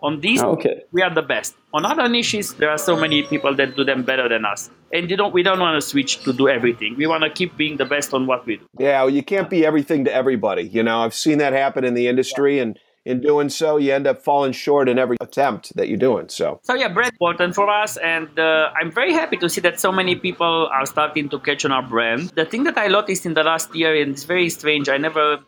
On 0.02 0.20
these, 0.26 0.44
Okay. 0.44 0.84
we 0.92 1.02
are 1.02 1.14
the 1.20 1.24
best. 1.34 1.56
On 1.74 1.84
other 1.92 2.08
niches, 2.08 2.54
there 2.60 2.70
are 2.70 2.78
so 2.90 2.96
many 2.96 3.24
people 3.24 3.56
that 3.56 3.76
do 3.76 3.84
them 3.84 4.04
better 4.04 4.28
than 4.30 4.44
us, 4.46 4.70
and 4.94 5.10
you 5.10 5.18
don't. 5.18 5.34
We 5.34 5.42
don't 5.42 5.60
want 5.60 5.82
to 5.82 5.88
switch 5.94 6.12
to 6.26 6.32
do 6.42 6.48
everything. 6.58 6.96
We 6.96 7.08
want 7.08 7.24
to 7.24 7.30
keep 7.40 7.58
being 7.58 7.78
the 7.78 7.86
best 7.96 8.14
on 8.14 8.28
what 8.28 8.46
we 8.46 8.58
do. 8.58 8.66
Yeah, 8.78 9.02
well, 9.04 9.10
you 9.18 9.24
can't 9.24 9.50
be 9.50 9.66
everything 9.66 10.06
to 10.06 10.14
everybody. 10.14 10.64
You 10.78 10.84
know, 10.84 10.98
I've 11.04 11.16
seen 11.26 11.38
that 11.40 11.54
happen 11.54 11.84
in 11.90 11.94
the 11.96 12.08
industry, 12.14 12.60
and 12.60 12.78
in 13.06 13.22
doing 13.22 13.50
so, 13.50 13.78
you 13.78 13.94
end 13.94 14.06
up 14.06 14.18
falling 14.30 14.52
short 14.66 14.90
in 14.90 15.00
every 15.00 15.18
attempt 15.22 15.76
that 15.78 15.88
you're 15.90 16.06
doing. 16.10 16.28
So, 16.30 16.60
So 16.64 16.74
yeah, 16.76 16.90
brand 16.90 17.14
important 17.14 17.56
for 17.56 17.68
us, 17.70 17.98
and 17.98 18.30
uh, 18.38 18.70
I'm 18.80 18.92
very 18.92 19.14
happy 19.14 19.38
to 19.38 19.48
see 19.50 19.62
that 19.62 19.80
so 19.80 19.92
many 19.92 20.16
people 20.16 20.56
are 20.78 20.86
starting 20.86 21.30
to 21.30 21.40
catch 21.40 21.66
on 21.66 21.72
our 21.72 21.84
brand. 21.96 22.22
The 22.36 22.46
thing 22.46 22.64
that 22.66 22.78
I 22.78 22.88
noticed 22.88 23.26
in 23.26 23.34
the 23.34 23.44
last 23.44 23.74
year, 23.76 23.92
and 24.02 24.12
it's 24.14 24.26
very 24.26 24.50
strange. 24.50 24.90
I 24.90 24.98
never, 24.98 25.40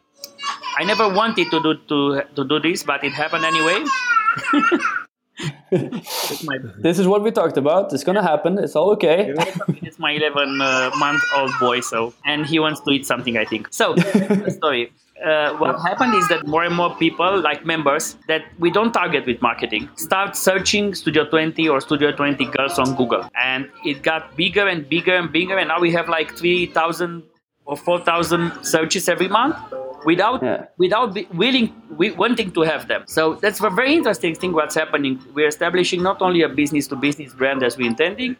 I 0.79 0.83
never 0.83 1.09
wanted 1.09 1.49
to 1.49 1.59
do 1.59 1.73
to 1.89 2.21
to 2.35 2.43
do 2.45 2.59
this, 2.59 2.83
but 2.83 3.03
it 3.03 3.13
happened 3.13 3.45
anyway. 3.45 3.83
my 6.45 6.57
This 6.77 6.99
is 6.99 7.07
what 7.07 7.23
we 7.23 7.31
talked 7.31 7.57
about. 7.57 7.93
It's 7.93 8.03
gonna 8.03 8.21
happen. 8.21 8.59
It's 8.59 8.75
all 8.75 8.91
okay. 8.91 9.33
it's 9.81 9.97
my 9.97 10.11
11 10.11 10.61
uh, 10.61 10.91
month 10.97 11.23
old 11.35 11.51
boy, 11.59 11.79
so 11.79 12.13
and 12.25 12.45
he 12.45 12.59
wants 12.59 12.81
to 12.81 12.91
eat 12.91 13.07
something, 13.07 13.37
I 13.37 13.45
think. 13.45 13.67
So 13.71 13.95
story. 14.59 14.91
Uh, 15.25 15.57
what 15.57 15.81
happened 15.81 16.13
is 16.13 16.27
that 16.27 16.45
more 16.45 16.63
and 16.63 16.75
more 16.75 16.95
people, 16.97 17.41
like 17.41 17.65
members, 17.65 18.15
that 18.27 18.43
we 18.59 18.69
don't 18.69 18.91
target 18.91 19.25
with 19.25 19.41
marketing, 19.41 19.89
start 19.95 20.35
searching 20.35 20.93
Studio 20.93 21.25
20 21.27 21.67
or 21.67 21.81
Studio 21.81 22.11
20 22.11 22.45
girls 22.45 22.77
on 22.77 22.93
Google, 22.95 23.27
and 23.33 23.67
it 23.83 24.03
got 24.03 24.37
bigger 24.37 24.67
and 24.67 24.87
bigger 24.87 25.15
and 25.15 25.31
bigger, 25.31 25.57
and 25.57 25.69
now 25.69 25.79
we 25.79 25.91
have 25.91 26.07
like 26.07 26.37
3,000 26.37 27.23
or 27.65 27.75
4,000 27.75 28.63
searches 28.63 29.09
every 29.09 29.27
month 29.27 29.57
without 30.11 30.39
Yeah. 30.47 30.59
without 30.83 31.09
willing 31.43 31.67
we, 31.99 32.07
wanting 32.23 32.49
to 32.57 32.61
have 32.71 32.83
them. 32.91 33.01
So 33.17 33.21
that's 33.43 33.59
a 33.69 33.71
very 33.81 33.93
interesting 33.99 34.33
thing. 34.41 34.51
What's 34.59 34.77
happening? 34.83 35.13
We're 35.35 35.51
establishing 35.55 35.99
not 36.09 36.17
only 36.27 36.41
a 36.49 36.51
business 36.61 36.85
to 36.91 36.95
business 37.07 37.31
brand 37.39 37.59
as 37.67 37.73
we're 37.77 37.91
intending. 37.95 38.31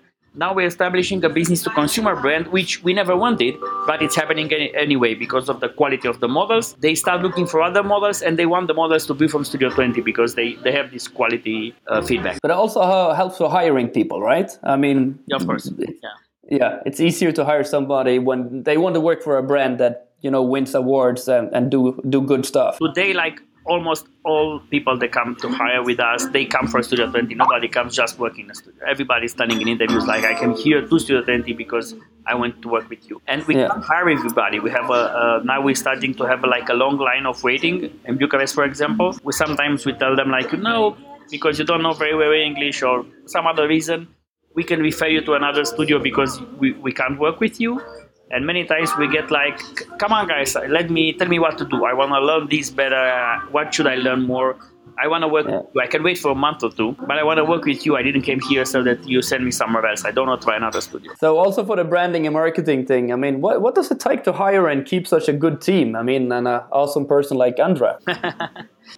Now 0.44 0.50
we're 0.58 0.68
establishing 0.76 1.20
a 1.30 1.32
business 1.40 1.60
to 1.66 1.70
consumer 1.82 2.14
brand, 2.24 2.44
which 2.58 2.72
we 2.86 2.92
never 3.02 3.16
wanted, 3.26 3.54
but 3.90 3.98
it's 4.06 4.16
happening 4.22 4.48
any, 4.58 4.68
anyway 4.86 5.12
because 5.16 5.46
of 5.54 5.58
the 5.64 5.70
quality 5.80 6.08
of 6.14 6.18
the 6.24 6.28
models. 6.40 6.66
They 6.88 6.94
start 7.04 7.20
looking 7.26 7.48
for 7.52 7.60
other 7.70 7.82
models, 7.94 8.22
and 8.26 8.34
they 8.40 8.46
want 8.46 8.66
the 8.72 8.76
models 8.84 9.04
to 9.10 9.14
be 9.22 9.28
from 9.34 9.44
Studio 9.52 9.70
20 9.72 10.02
because 10.12 10.32
they, 10.40 10.50
they 10.64 10.72
have 10.80 10.88
this 10.92 11.08
quality 11.08 11.74
uh, 11.88 12.02
feedback. 12.10 12.38
But 12.44 12.52
it 12.52 12.58
also 12.64 12.80
uh, 12.82 13.16
helps 13.22 13.38
for 13.40 13.50
hiring 13.50 13.88
people, 14.00 14.20
right? 14.34 14.50
I 14.64 14.76
mean, 14.84 15.18
Yeah, 15.26 15.38
of 15.40 15.48
course. 15.48 15.66
Yeah. 15.80 16.16
yeah, 16.62 16.80
it's 16.86 17.00
easier 17.00 17.32
to 17.32 17.44
hire 17.44 17.64
somebody 17.64 18.20
when 18.20 18.62
they 18.68 18.78
want 18.78 18.94
to 18.94 19.02
work 19.02 19.24
for 19.24 19.38
a 19.40 19.44
brand 19.52 19.80
that 19.80 20.07
you 20.22 20.32
know 20.32 20.42
wins 20.42 20.74
awards 20.76 21.28
and, 21.28 21.50
and 21.54 21.70
do 21.72 22.00
do 22.10 22.22
good 22.22 22.46
stuff. 22.46 22.78
today 22.80 23.14
like 23.14 23.42
almost 23.66 24.08
all 24.24 24.62
people 24.72 24.98
that 24.98 25.12
come 25.12 25.36
to 25.36 25.50
hire 25.50 25.84
with 25.84 26.00
us 26.00 26.26
they 26.36 26.46
come 26.46 26.68
for 26.68 26.82
studio 26.82 27.10
20 27.12 27.36
nobody 27.36 27.68
comes 27.68 27.94
just 27.96 28.18
working 28.18 28.46
in 28.46 28.52
a 28.52 28.56
studio. 28.56 28.80
Everybody's 28.88 29.34
standing 29.34 29.62
in 29.62 29.68
interviews 29.68 30.06
like 30.06 30.24
i 30.24 30.34
came 30.40 30.56
here 30.56 30.82
to 30.88 31.00
studio 31.00 31.22
20 31.22 31.52
because 31.54 31.94
i 32.26 32.34
want 32.34 32.62
to 32.62 32.70
work 32.70 32.90
with 32.90 33.10
you. 33.10 33.22
And 33.28 33.46
we 33.46 33.56
Yeah. 33.58 33.68
can't 33.68 33.84
hire 33.84 34.10
everybody. 34.10 34.60
We 34.60 34.72
have 34.72 34.90
a, 34.90 35.02
a 35.22 35.42
now 35.44 35.62
we're 35.62 35.76
starting 35.76 36.14
to 36.16 36.24
have 36.32 36.44
like 36.56 36.70
a 36.70 36.74
long 36.84 36.98
line 36.98 37.26
of 37.26 37.44
waiting. 37.44 37.76
In 38.06 38.18
bucharest 38.18 38.56
for 38.56 38.64
example 38.64 39.10
we 39.24 39.34
sometimes 39.34 39.86
we 39.86 39.94
tell 40.04 40.16
them 40.16 40.30
like 40.32 40.52
you 40.54 40.60
know 40.70 40.96
because 41.30 41.60
you 41.60 41.66
don't 41.66 41.84
know 41.84 41.94
very 41.94 42.16
well 42.16 42.32
english 42.32 42.82
or 42.82 43.06
some 43.26 43.46
other 43.52 43.68
reason 43.68 44.08
we 44.56 44.64
can 44.64 44.80
refer 44.90 45.08
you 45.16 45.22
to 45.30 45.34
another 45.34 45.64
studio 45.66 46.00
because 46.00 46.40
we, 46.62 46.72
we 46.86 46.92
can't 47.00 47.20
work 47.20 47.42
with 47.42 47.60
you 47.60 47.82
and 48.32 48.46
many 48.46 48.66
times 48.66 48.92
we 48.98 49.08
get 49.08 49.32
like 49.32 49.60
come 50.00 50.12
on 50.12 50.28
guys 50.28 50.56
let 50.70 50.90
me 50.90 51.14
tell 51.14 51.28
me 51.28 51.40
what 51.40 51.58
to 51.58 51.66
do. 51.66 51.86
I 51.86 51.94
want 51.94 52.12
to 52.12 52.20
learn 52.20 52.48
this 52.50 52.70
better. 52.70 53.40
What 53.52 53.74
should 53.74 53.88
i 53.88 53.96
learn 53.96 54.24
more 54.24 54.58
i 55.04 55.08
want 55.08 55.22
to 55.24 55.28
work 55.28 55.46
Yeah. 55.48 55.58
with 55.58 55.68
you. 55.76 55.82
i 55.82 55.88
can 55.88 56.04
wait 56.04 56.18
for 56.18 56.32
a 56.32 56.36
month 56.46 56.64
or 56.64 56.72
two 56.72 56.90
but 57.08 57.18
i 57.18 57.24
want 57.24 57.38
to 57.38 57.46
work 57.46 57.66
with 57.66 57.86
you 57.86 57.96
i 57.96 58.02
didn't 58.08 58.24
came 58.30 58.40
here 58.50 58.66
so 58.66 58.84
that 58.84 59.08
you 59.08 59.22
send 59.22 59.44
me 59.46 59.52
somewhere 59.52 59.86
else 59.86 60.06
i 60.06 60.12
don't 60.12 60.28
want 60.28 60.42
to 60.42 60.46
try 60.48 60.56
another 60.56 60.82
studio 60.82 61.12
So 61.20 61.38
also 61.44 61.64
for 61.70 61.76
the 61.76 61.84
branding 61.94 62.26
and 62.28 62.34
marketing 62.34 62.86
thing, 62.92 63.12
I 63.16 63.18
mean, 63.24 63.36
what 63.42 63.56
what 63.66 63.74
does 63.76 63.90
it 63.94 64.00
take 64.00 64.24
to 64.28 64.34
hire 64.44 64.66
and 64.72 64.86
keep 64.92 65.04
such 65.16 65.28
a 65.34 65.34
good 65.44 65.56
team? 65.70 65.88
I 65.96 66.04
mean, 66.10 66.24
an 66.40 66.48
awesome 66.82 67.06
person 67.14 67.38
like 67.46 67.56
Andra. 67.68 67.92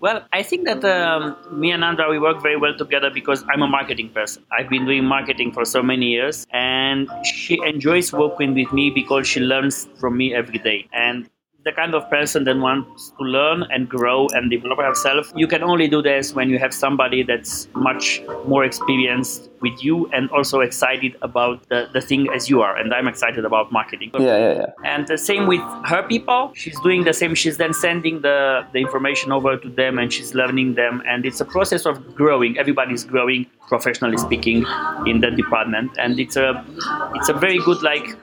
Well, 0.02 0.22
I 0.32 0.44
think 0.44 0.66
that 0.70 0.84
um, 0.86 1.36
me 1.62 1.72
and 1.72 1.84
Andra 1.84 2.10
we 2.12 2.20
work 2.20 2.42
very 2.44 2.58
well 2.64 2.76
together 2.78 3.10
because 3.20 3.44
I'm 3.52 3.64
a 3.64 3.68
marketing 3.68 4.10
person. 4.18 4.44
I've 4.58 4.70
been 4.70 4.86
doing 4.86 5.04
marketing 5.04 5.52
for 5.52 5.66
so 5.66 5.82
many 5.82 6.08
years, 6.18 6.46
and 6.52 7.10
she 7.26 7.58
enjoys 7.72 8.14
working 8.14 8.54
with 8.54 8.72
me 8.72 8.92
because 8.92 9.28
she 9.28 9.40
learns 9.40 9.88
from 10.00 10.16
me 10.22 10.28
every 10.42 10.60
day. 10.60 10.88
And 10.94 11.28
the 11.66 11.72
kind 11.74 11.94
of 11.94 12.10
person 12.10 12.46
that 12.46 12.58
wants 12.58 13.12
to 13.18 13.24
learn 13.24 13.64
and 13.70 13.90
grow 13.90 14.28
and 14.30 14.50
develop 14.50 14.80
herself, 14.80 15.32
you 15.36 15.46
can 15.46 15.62
only 15.62 15.88
do 15.88 16.02
this 16.02 16.34
when 16.34 16.50
you 16.50 16.58
have 16.58 16.74
somebody 16.74 17.22
that's 17.22 17.68
much 17.76 18.22
more 18.46 18.64
experienced 18.64 19.50
with 19.62 19.84
you 19.84 20.10
and 20.14 20.30
also 20.32 20.62
excited 20.62 21.18
about 21.22 21.68
the, 21.68 21.90
the 21.94 22.00
thing 22.00 22.30
as 22.34 22.50
you 22.50 22.62
are. 22.62 22.78
And 22.78 22.94
I'm 22.94 23.08
excited 23.08 23.44
about 23.44 23.74
marketing. 23.74 24.12
Yeah, 24.14 24.22
yeah, 24.22 24.54
yeah. 24.54 24.66
And 24.86 25.06
the 25.08 25.18
same 25.18 25.48
with 25.48 25.60
her 25.86 26.02
people. 26.08 26.54
She's 26.56 26.80
doing 26.80 27.04
the 27.04 27.14
same. 27.14 27.36
She's 27.36 27.58
then 27.58 27.74
sending 27.74 28.22
the, 28.22 28.66
the 28.72 28.80
information 28.80 29.34
over 29.34 29.58
to 29.58 29.70
them 29.70 30.00
and 30.00 30.14
she's 30.14 30.34
learning 30.34 30.76
them. 30.76 31.04
And 31.06 31.26
it's 31.26 31.42
a 31.42 31.46
process 31.46 31.86
of 31.86 32.16
growing. 32.16 32.58
Everybody's 32.58 33.04
growing, 33.04 33.48
professionally 33.68 34.18
speaking, 34.18 34.66
in 35.06 35.20
that 35.22 35.36
department. 35.36 35.92
And 35.98 36.20
it's 36.20 36.38
a 36.38 36.66
it's 37.16 37.28
a 37.28 37.34
very 37.34 37.60
good 37.60 37.82
like 37.84 38.16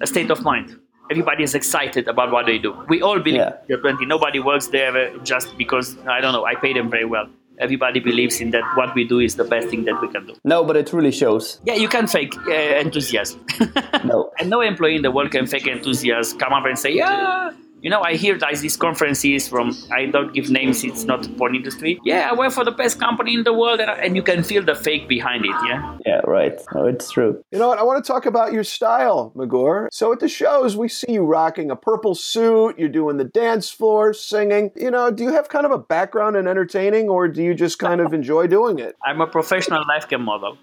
a 0.00 0.06
state 0.06 0.30
of 0.30 0.42
mind. 0.42 0.78
Everybody 1.10 1.42
is 1.44 1.54
excited 1.54 2.08
about 2.08 2.30
what 2.32 2.46
they 2.46 2.58
do. 2.58 2.72
We 2.88 3.02
all 3.02 3.18
believe 3.20 3.40
Yeah. 3.40 3.56
in 3.68 3.80
20. 3.80 4.06
Nobody 4.06 4.40
works 4.40 4.68
there 4.68 4.96
uh, 4.96 5.18
just 5.22 5.56
because 5.58 5.96
I 6.06 6.20
don't 6.20 6.32
know. 6.32 6.44
I 6.44 6.54
pay 6.54 6.72
them 6.72 6.90
very 6.90 7.04
well. 7.04 7.26
Everybody 7.58 8.00
believes 8.00 8.40
in 8.40 8.50
that 8.50 8.64
what 8.76 8.94
we 8.96 9.04
do 9.06 9.20
is 9.20 9.36
the 9.36 9.44
best 9.44 9.68
thing 9.68 9.84
that 9.84 10.00
we 10.02 10.08
can 10.08 10.26
do. 10.26 10.34
No, 10.44 10.64
but 10.64 10.76
it 10.76 10.92
really 10.92 11.12
shows. 11.12 11.60
Yeah, 11.64 11.74
you 11.74 11.88
can 11.88 12.06
fake 12.08 12.34
uh, 12.48 12.52
enthusiasm. 12.52 13.40
No. 14.04 14.32
And 14.40 14.50
no 14.50 14.60
employee 14.60 14.96
in 14.96 15.02
the 15.02 15.10
world 15.10 15.30
can 15.30 15.46
fake 15.46 15.66
enthusiasm, 15.66 16.38
come 16.38 16.52
up 16.52 16.66
and 16.66 16.78
say, 16.78 16.92
yeah, 16.92 17.52
you 17.84 17.90
know, 17.90 18.00
I 18.00 18.14
hear 18.14 18.38
there's 18.38 18.62
these 18.62 18.78
conferences 18.78 19.46
from, 19.46 19.76
I 19.92 20.06
don't 20.06 20.32
give 20.32 20.48
names, 20.48 20.82
it's 20.84 21.04
not 21.04 21.28
porn 21.36 21.54
industry. 21.54 22.00
Yeah, 22.02 22.30
I 22.30 22.34
work 22.34 22.50
for 22.50 22.64
the 22.64 22.70
best 22.70 22.98
company 22.98 23.34
in 23.34 23.44
the 23.44 23.52
world, 23.52 23.78
and, 23.78 23.90
and 23.90 24.16
you 24.16 24.22
can 24.22 24.42
feel 24.42 24.64
the 24.64 24.74
fake 24.74 25.06
behind 25.06 25.44
it, 25.44 25.50
yeah? 25.68 25.98
Yeah, 26.06 26.20
right. 26.24 26.58
No, 26.74 26.86
it's 26.86 27.10
true. 27.10 27.44
You 27.52 27.58
know 27.58 27.68
what? 27.68 27.78
I 27.78 27.82
want 27.82 28.02
to 28.02 28.10
talk 28.10 28.24
about 28.24 28.54
your 28.54 28.64
style, 28.64 29.34
Mugur. 29.36 29.88
So 29.92 30.14
at 30.14 30.20
the 30.20 30.28
shows, 30.28 30.78
we 30.78 30.88
see 30.88 31.12
you 31.12 31.24
rocking 31.26 31.70
a 31.70 31.76
purple 31.76 32.14
suit. 32.14 32.78
You're 32.78 32.88
doing 32.88 33.18
the 33.18 33.24
dance 33.24 33.68
floor, 33.68 34.14
singing. 34.14 34.70
You 34.76 34.90
know, 34.90 35.10
do 35.10 35.22
you 35.22 35.34
have 35.34 35.50
kind 35.50 35.66
of 35.66 35.72
a 35.72 35.78
background 35.78 36.36
in 36.36 36.48
entertaining, 36.48 37.10
or 37.10 37.28
do 37.28 37.42
you 37.42 37.54
just 37.54 37.78
kind 37.78 38.00
of 38.00 38.14
enjoy 38.14 38.46
doing 38.46 38.78
it? 38.78 38.96
I'm 39.04 39.20
a 39.20 39.26
professional 39.26 39.84
life 39.86 40.08
cam 40.08 40.22
model. 40.22 40.56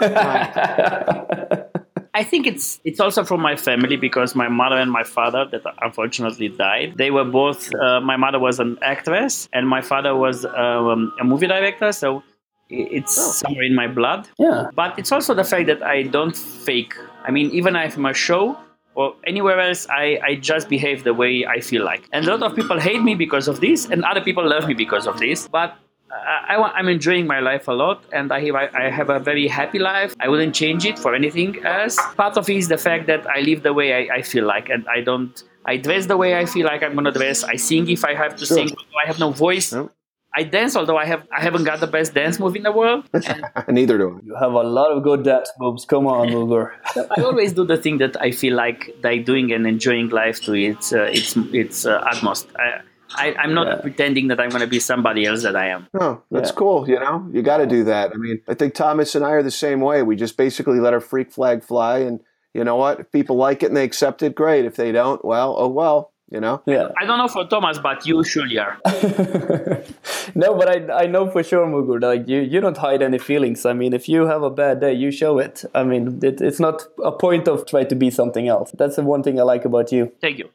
I 2.14 2.24
think 2.24 2.46
it's 2.46 2.78
it's 2.84 3.00
also 3.00 3.24
from 3.24 3.40
my 3.40 3.56
family 3.56 3.96
because 3.96 4.34
my 4.34 4.48
mother 4.48 4.76
and 4.76 4.90
my 4.90 5.02
father 5.02 5.46
that 5.50 5.62
unfortunately 5.80 6.48
died. 6.48 6.94
They 6.96 7.10
were 7.10 7.24
both. 7.24 7.74
Uh, 7.74 8.00
my 8.00 8.16
mother 8.16 8.38
was 8.38 8.60
an 8.60 8.78
actress 8.82 9.48
and 9.52 9.66
my 9.66 9.80
father 9.80 10.14
was 10.14 10.44
um, 10.44 11.12
a 11.18 11.24
movie 11.24 11.46
director. 11.46 11.90
So 11.92 12.22
it's 12.68 13.14
somewhere 13.38 13.64
in 13.64 13.74
my 13.74 13.86
blood. 13.86 14.28
Yeah. 14.38 14.68
But 14.74 14.98
it's 14.98 15.12
also 15.12 15.34
the 15.34 15.44
fact 15.44 15.66
that 15.68 15.82
I 15.82 16.02
don't 16.02 16.36
fake. 16.36 16.94
I 17.24 17.30
mean, 17.30 17.50
even 17.50 17.76
if 17.76 17.96
I'm 17.96 18.06
a 18.06 18.14
show 18.14 18.58
or 18.94 19.14
anywhere 19.26 19.60
else, 19.60 19.86
I, 19.88 20.18
I 20.22 20.34
just 20.36 20.68
behave 20.68 21.04
the 21.04 21.14
way 21.14 21.46
I 21.46 21.60
feel 21.60 21.84
like. 21.84 22.08
And 22.12 22.26
a 22.26 22.36
lot 22.36 22.42
of 22.42 22.56
people 22.56 22.78
hate 22.78 23.02
me 23.02 23.14
because 23.14 23.48
of 23.48 23.60
this, 23.60 23.88
and 23.88 24.04
other 24.04 24.20
people 24.20 24.46
love 24.46 24.66
me 24.66 24.74
because 24.74 25.06
of 25.06 25.18
this. 25.18 25.48
But 25.48 25.76
I, 26.12 26.56
I, 26.56 26.78
am 26.80 26.88
enjoying 26.88 27.26
my 27.26 27.40
life 27.40 27.68
a 27.68 27.72
lot, 27.72 28.04
and 28.12 28.30
I 28.32 28.44
have, 28.44 28.54
I 28.54 28.90
have 28.90 29.10
a 29.10 29.18
very 29.18 29.48
happy 29.48 29.78
life. 29.78 30.14
I 30.20 30.28
wouldn't 30.28 30.54
change 30.54 30.84
it 30.84 30.98
for 30.98 31.14
anything 31.14 31.64
else. 31.64 31.98
Part 32.16 32.36
of 32.36 32.48
it 32.50 32.56
is 32.56 32.68
the 32.68 32.78
fact 32.78 33.06
that 33.06 33.26
I 33.26 33.40
live 33.40 33.62
the 33.62 33.72
way 33.72 34.08
I, 34.10 34.16
I 34.16 34.22
feel 34.22 34.44
like, 34.44 34.68
and 34.68 34.86
I 34.88 35.00
don't. 35.00 35.42
I 35.64 35.76
dress 35.76 36.06
the 36.06 36.16
way 36.16 36.36
I 36.36 36.44
feel 36.44 36.66
like 36.66 36.82
I'm 36.82 36.94
gonna 36.94 37.12
dress. 37.12 37.44
I 37.44 37.56
sing 37.56 37.88
if 37.88 38.04
I 38.04 38.14
have 38.14 38.36
to 38.36 38.46
Sure. 38.46 38.56
sing. 38.56 38.70
I 39.02 39.06
have 39.06 39.18
no 39.18 39.30
voice. 39.30 39.72
Yep. 39.72 39.90
I 40.34 40.44
dance, 40.44 40.76
although 40.76 40.96
I 40.96 41.04
have 41.04 41.26
I 41.30 41.40
haven't 41.42 41.64
got 41.64 41.80
the 41.80 41.86
best 41.86 42.14
dance 42.14 42.40
move 42.40 42.56
in 42.56 42.62
the 42.62 42.72
world. 42.72 43.04
Neither 43.68 43.98
do 43.98 44.20
You 44.24 44.34
have 44.40 44.52
a 44.52 44.62
lot 44.62 44.90
of 44.90 45.02
good 45.02 45.24
dance 45.24 45.50
moves. 45.58 45.84
Come 45.84 46.06
on, 46.06 46.28
Mugur. 46.34 46.72
I 47.16 47.22
always 47.22 47.52
do 47.52 47.64
the 47.64 47.76
thing 47.76 47.98
that 47.98 48.20
I 48.20 48.30
feel 48.32 48.54
like 48.56 48.96
like 49.02 49.24
doing 49.26 49.52
and 49.52 49.66
enjoying 49.66 50.08
life 50.08 50.40
to 50.42 50.54
its 50.54 50.92
uh, 50.92 51.02
its 51.04 51.36
its 51.52 51.84
uh, 51.86 52.02
utmost. 52.10 52.48
I, 52.58 52.80
I, 53.16 53.34
I'm 53.38 53.54
not 53.54 53.66
Yeah. 53.66 53.76
pretending 53.82 54.28
that 54.28 54.40
I'm 54.40 54.50
going 54.50 54.60
to 54.62 54.66
be 54.66 54.80
somebody 54.80 55.24
else 55.26 55.42
that 55.42 55.56
I 55.56 55.68
am. 55.68 55.86
No, 55.92 56.22
that's 56.30 56.50
Yeah. 56.50 56.54
cool. 56.56 56.88
You 56.88 56.98
know, 57.00 57.28
you 57.32 57.42
got 57.42 57.58
to 57.58 57.66
do 57.66 57.84
that. 57.84 58.12
I 58.12 58.16
mean, 58.16 58.40
I 58.48 58.54
think 58.54 58.74
Thomas 58.74 59.14
and 59.14 59.24
I 59.24 59.30
are 59.30 59.42
the 59.42 59.50
same 59.50 59.80
way. 59.80 60.02
We 60.02 60.16
just 60.16 60.36
basically 60.36 60.80
let 60.80 60.92
our 60.94 61.00
freak 61.00 61.30
flag 61.32 61.62
fly, 61.62 61.98
and 61.98 62.20
you 62.54 62.64
know 62.64 62.76
what? 62.76 63.00
If 63.00 63.12
people 63.12 63.36
like 63.36 63.62
it 63.62 63.66
and 63.66 63.76
they 63.76 63.84
accept 63.84 64.22
it, 64.22 64.34
great. 64.34 64.64
If 64.64 64.76
they 64.76 64.92
don't, 64.92 65.24
well, 65.24 65.54
oh 65.58 65.68
well. 65.68 66.10
You 66.30 66.40
know. 66.40 66.62
Yeah. 66.64 66.88
I 66.98 67.04
don't 67.04 67.18
know 67.18 67.28
for 67.28 67.44
Thomas, 67.46 67.78
but 67.78 68.06
you 68.06 68.24
surely 68.24 68.56
are. 68.58 68.78
no, 70.34 70.54
but 70.54 70.66
I, 70.90 71.02
I 71.02 71.06
know 71.06 71.28
for 71.30 71.42
sure, 71.42 71.66
Mugur, 71.66 72.00
like 72.00 72.26
you, 72.26 72.40
you 72.40 72.58
don't 72.58 72.78
hide 72.78 73.02
any 73.02 73.18
feelings. 73.18 73.66
I 73.66 73.74
mean, 73.74 73.92
if 73.92 74.08
you 74.08 74.24
have 74.26 74.42
a 74.42 74.48
bad 74.48 74.80
day, 74.80 74.94
you 74.94 75.10
show 75.10 75.38
it. 75.38 75.62
I 75.74 75.82
mean, 75.82 76.20
it, 76.22 76.40
it's 76.40 76.58
not 76.58 76.84
a 77.04 77.12
point 77.12 77.48
of 77.48 77.66
try 77.66 77.84
to 77.84 77.94
be 77.94 78.10
something 78.10 78.48
else. 78.48 78.70
That's 78.78 78.96
the 78.96 79.02
one 79.02 79.22
thing 79.22 79.38
I 79.38 79.42
like 79.42 79.66
about 79.66 79.92
you. 79.92 80.10
Thank 80.22 80.38
you. 80.38 80.48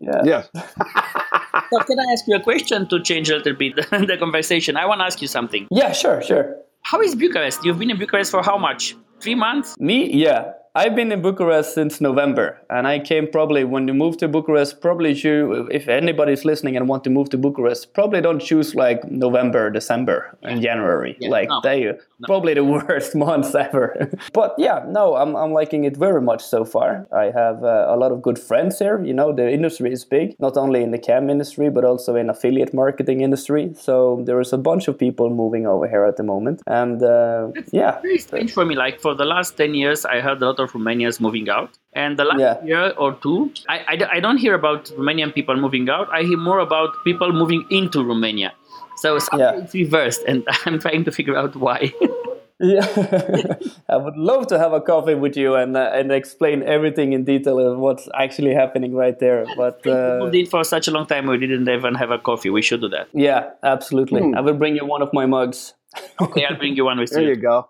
Yeah. 0.00 0.22
Yeah. 0.24 0.42
So 1.52 1.80
can 1.84 1.98
I 1.98 2.12
ask 2.12 2.24
you 2.26 2.36
a 2.36 2.40
question 2.40 2.88
to 2.88 3.02
change 3.02 3.30
a 3.30 3.36
little 3.36 3.54
bit 3.54 3.76
the 3.90 4.16
conversation? 4.18 4.76
I 4.76 4.86
want 4.86 5.00
to 5.00 5.04
ask 5.04 5.20
you 5.20 5.28
something. 5.28 5.66
Yeah, 5.70 5.92
sure, 5.92 6.22
sure. 6.22 6.56
How 6.82 7.00
is 7.00 7.14
Bucharest? 7.14 7.64
You've 7.64 7.78
been 7.78 7.90
in 7.90 7.98
Bucharest 7.98 8.30
for 8.30 8.42
how 8.42 8.56
much? 8.58 8.96
Three 9.20 9.34
months? 9.34 9.76
Me, 9.78 10.10
yeah. 10.12 10.52
I've 10.72 10.94
been 10.94 11.10
in 11.10 11.20
Bucharest 11.20 11.74
since 11.74 12.00
November, 12.00 12.60
and 12.70 12.86
I 12.86 13.00
came 13.00 13.26
probably 13.26 13.64
when 13.64 13.88
you 13.88 13.94
move 13.94 14.18
to 14.18 14.28
Bucharest. 14.28 14.80
Probably 14.80 15.14
you, 15.14 15.68
if 15.72 15.88
anybody's 15.88 16.44
listening 16.44 16.76
and 16.76 16.86
want 16.86 17.02
to 17.04 17.10
move 17.10 17.28
to 17.30 17.38
Bucharest, 17.38 17.92
probably 17.92 18.20
don't 18.20 18.38
choose 18.38 18.76
like 18.76 19.02
November, 19.10 19.68
December, 19.70 20.38
and 20.44 20.62
January. 20.62 21.16
Yeah, 21.18 21.28
like 21.28 21.48
no. 21.48 21.60
they 21.64 21.94
probably 22.22 22.54
the 22.54 22.62
worst 22.76 23.16
months 23.16 23.52
ever. 23.52 24.10
but 24.32 24.54
yeah, 24.58 24.84
no, 24.86 25.16
I'm 25.16 25.34
I'm 25.34 25.52
liking 25.52 25.82
it 25.82 25.96
very 25.96 26.22
much 26.22 26.40
so 26.40 26.64
far. 26.64 27.08
I 27.12 27.32
have 27.32 27.64
uh, 27.64 27.86
a 27.88 27.96
lot 27.96 28.12
of 28.12 28.22
good 28.22 28.38
friends 28.38 28.78
here. 28.78 29.02
You 29.04 29.12
know, 29.12 29.32
the 29.32 29.50
industry 29.50 29.92
is 29.92 30.04
big, 30.04 30.38
not 30.38 30.56
only 30.56 30.84
in 30.84 30.92
the 30.92 30.98
cam 30.98 31.30
industry 31.30 31.68
but 31.68 31.84
also 31.84 32.14
in 32.14 32.30
affiliate 32.30 32.72
marketing 32.72 33.22
industry. 33.22 33.74
So 33.74 34.22
there 34.24 34.40
is 34.40 34.52
a 34.52 34.58
bunch 34.58 34.86
of 34.86 34.96
people 34.96 35.30
moving 35.30 35.66
over 35.66 35.88
here 35.88 36.04
at 36.04 36.16
the 36.16 36.22
moment, 36.22 36.62
and 36.68 37.02
uh, 37.02 37.48
yeah, 37.72 38.00
Very 38.02 38.18
strange 38.18 38.52
for 38.52 38.64
me. 38.64 38.76
Like 38.76 39.00
for 39.00 39.16
the 39.16 39.24
last 39.24 39.56
10 39.56 39.74
years, 39.74 40.04
I 40.04 40.20
heard 40.20 40.40
a 40.40 40.46
lot 40.46 40.59
of 40.60 40.72
Romanians 40.72 41.20
moving 41.20 41.48
out. 41.48 41.70
And 41.92 42.18
the 42.18 42.24
last 42.24 42.40
Yeah. 42.40 42.64
year 42.64 42.92
or 42.96 43.14
two, 43.14 43.52
I, 43.68 43.78
I, 43.92 43.94
I 44.16 44.20
don't 44.20 44.36
hear 44.38 44.54
about 44.54 44.84
Romanian 44.98 45.34
people 45.34 45.56
moving 45.56 45.88
out. 45.90 46.08
I 46.12 46.22
hear 46.22 46.38
more 46.38 46.58
about 46.60 46.90
people 47.04 47.32
moving 47.32 47.64
into 47.70 48.04
Romania. 48.04 48.52
So 48.96 49.18
somehow 49.18 49.52
Yeah. 49.54 49.60
it's 49.62 49.74
reversed, 49.74 50.22
and 50.28 50.44
I'm 50.66 50.78
trying 50.78 51.04
to 51.04 51.12
figure 51.12 51.36
out 51.36 51.56
why. 51.56 51.92
Yeah, 52.62 52.84
I 53.88 53.96
would 53.96 54.18
love 54.18 54.46
to 54.48 54.58
have 54.58 54.74
a 54.74 54.82
coffee 54.82 55.14
with 55.14 55.34
you 55.34 55.54
and 55.54 55.74
uh, 55.74 55.92
and 55.94 56.12
explain 56.12 56.62
everything 56.62 57.14
in 57.14 57.24
detail 57.24 57.58
of 57.58 57.78
what's 57.78 58.06
actually 58.14 58.52
happening 58.52 58.94
right 58.94 59.18
there. 59.18 59.46
But 59.56 59.80
we 59.86 59.92
uh, 59.92 60.18
moved 60.18 60.34
in 60.34 60.44
for 60.44 60.62
such 60.64 60.86
a 60.86 60.90
long 60.90 61.06
time, 61.06 61.26
we 61.26 61.38
didn't 61.38 61.66
even 61.70 61.94
have 61.94 62.10
a 62.10 62.18
coffee. 62.18 62.50
We 62.50 62.60
should 62.60 62.82
do 62.82 62.90
that. 62.90 63.08
yeah, 63.14 63.48
absolutely. 63.62 64.20
I 64.36 64.42
will 64.42 64.58
bring 64.62 64.76
you 64.76 64.84
one 64.84 65.00
of 65.00 65.08
my 65.14 65.24
mugs. 65.24 65.72
Okay, 66.20 66.44
I'll 66.44 66.58
bring 66.58 66.76
you 66.76 66.84
one 66.84 66.98
with 66.98 67.10
There 67.12 67.22
you. 67.22 67.30
you 67.30 67.36
go. 67.36 67.69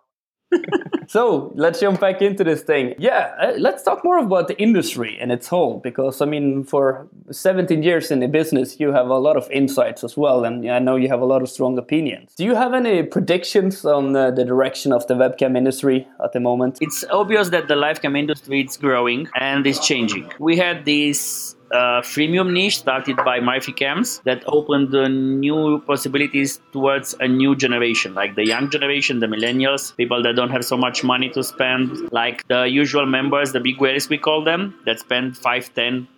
So 1.11 1.53
let's 1.57 1.81
jump 1.81 1.99
back 1.99 2.23
into 2.23 2.45
this 2.45 2.63
thing. 2.63 2.95
Yeah, 2.97 3.35
uh, 3.43 3.55
let's 3.59 3.83
talk 3.83 4.05
more 4.05 4.19
about 4.19 4.47
the 4.47 4.57
industry 4.63 5.19
and 5.21 5.33
its 5.33 5.49
whole, 5.49 5.81
because 5.81 6.21
I 6.21 6.25
mean, 6.27 6.63
for 6.63 7.09
17 7.33 7.83
years 7.83 8.13
in 8.13 8.21
the 8.21 8.29
business, 8.29 8.79
you 8.79 8.93
have 8.93 9.09
a 9.09 9.19
lot 9.19 9.37
of 9.37 9.51
insights 9.51 10.05
as 10.05 10.17
well, 10.17 10.45
and 10.45 10.71
I 10.71 10.79
know 10.79 10.95
you 10.95 11.09
have 11.09 11.21
a 11.21 11.25
lot 11.25 11.43
of 11.43 11.49
strong 11.49 11.77
opinions. 11.79 12.37
Do 12.37 12.45
you 12.45 12.55
have 12.55 12.75
any 12.75 13.03
predictions 13.03 13.85
on 13.85 14.15
uh, 14.15 14.31
the 14.31 14.45
direction 14.45 14.93
of 14.93 15.05
the 15.09 15.15
webcam 15.15 15.57
industry 15.57 16.07
at 16.23 16.33
the 16.33 16.39
moment? 16.39 16.79
It's 16.81 17.05
obvious 17.11 17.49
that 17.49 17.67
the 17.67 17.75
live 17.75 18.01
cam 18.03 18.15
industry 18.15 18.61
is 18.61 18.77
growing 18.77 19.27
and 19.35 19.67
is 19.67 19.81
changing. 19.81 20.31
We 20.39 20.57
had 20.57 20.85
this 20.85 21.57
uh, 21.73 22.01
freemium 22.03 22.53
niche 22.53 22.79
started 22.79 23.17
by 23.17 23.39
MyFreeCams 23.41 24.23
that 24.25 24.43
opened 24.47 24.95
uh, 24.95 25.09
new 25.09 25.81
possibilities 25.87 26.61
towards 26.73 27.15
a 27.21 27.29
new 27.29 27.55
generation, 27.55 28.15
like 28.15 28.35
the 28.35 28.45
young 28.45 28.71
generation, 28.71 29.21
the 29.21 29.27
millennials, 29.27 29.97
people 29.97 30.23
that 30.23 30.35
don't 30.37 30.51
have 30.51 30.65
so 30.65 30.77
much 30.77 31.05
money 31.05 31.29
to 31.31 31.43
spend, 31.45 32.13
like 32.13 32.47
the 32.49 32.65
usual 32.65 33.07
members, 33.07 33.53
the 33.53 33.61
big 33.61 33.81
whales 33.81 34.09
we 34.09 34.19
call 34.19 34.43
them, 34.43 34.75
that 34.87 34.99
spend 34.99 35.37
5, 35.37 35.75
10, 35.75 36.09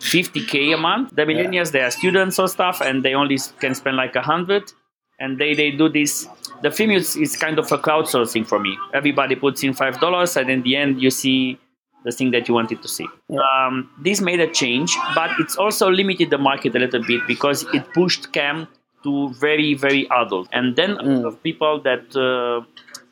50k 0.00 0.74
a 0.74 0.76
month. 0.76 1.14
The 1.14 1.22
millennials, 1.22 1.72
they 1.72 1.80
are 1.80 1.90
students 1.90 2.38
or 2.38 2.48
stuff, 2.48 2.80
and 2.80 3.04
they 3.04 3.14
only 3.14 3.38
can 3.60 3.74
spend 3.74 3.96
like 3.96 4.14
a 4.16 4.22
hundred. 4.22 4.72
And 5.20 5.36
they, 5.36 5.52
they 5.54 5.72
do 5.72 5.88
this 5.88 6.28
the 6.62 6.68
freemium 6.70 6.96
is, 6.96 7.16
is 7.16 7.36
kind 7.36 7.58
of 7.58 7.70
a 7.70 7.78
crowdsourcing 7.78 8.46
for 8.46 8.58
me. 8.58 8.76
Everybody 8.92 9.36
puts 9.36 9.62
in 9.62 9.74
five 9.74 10.00
dollars 10.00 10.36
and 10.36 10.50
in 10.50 10.62
the 10.62 10.76
end 10.76 11.00
you 11.00 11.10
see 11.10 11.58
the 12.08 12.14
thing 12.18 12.30
that 12.34 12.48
you 12.48 12.54
wanted 12.54 12.80
to 12.86 12.88
see 12.96 13.06
um, 13.50 13.74
this 14.08 14.20
made 14.30 14.40
a 14.48 14.50
change 14.62 14.96
but 15.14 15.30
it's 15.42 15.56
also 15.56 15.90
limited 16.00 16.30
the 16.30 16.42
market 16.50 16.74
a 16.80 16.80
little 16.84 17.04
bit 17.12 17.20
because 17.26 17.64
it 17.78 17.84
pushed 17.94 18.32
cam 18.32 18.66
to 19.04 19.28
very 19.46 19.74
very 19.74 20.04
adult 20.22 20.48
and 20.52 20.76
then 20.76 20.90
of 21.30 21.42
people 21.42 21.80
that 21.88 22.04
uh, 22.16 22.58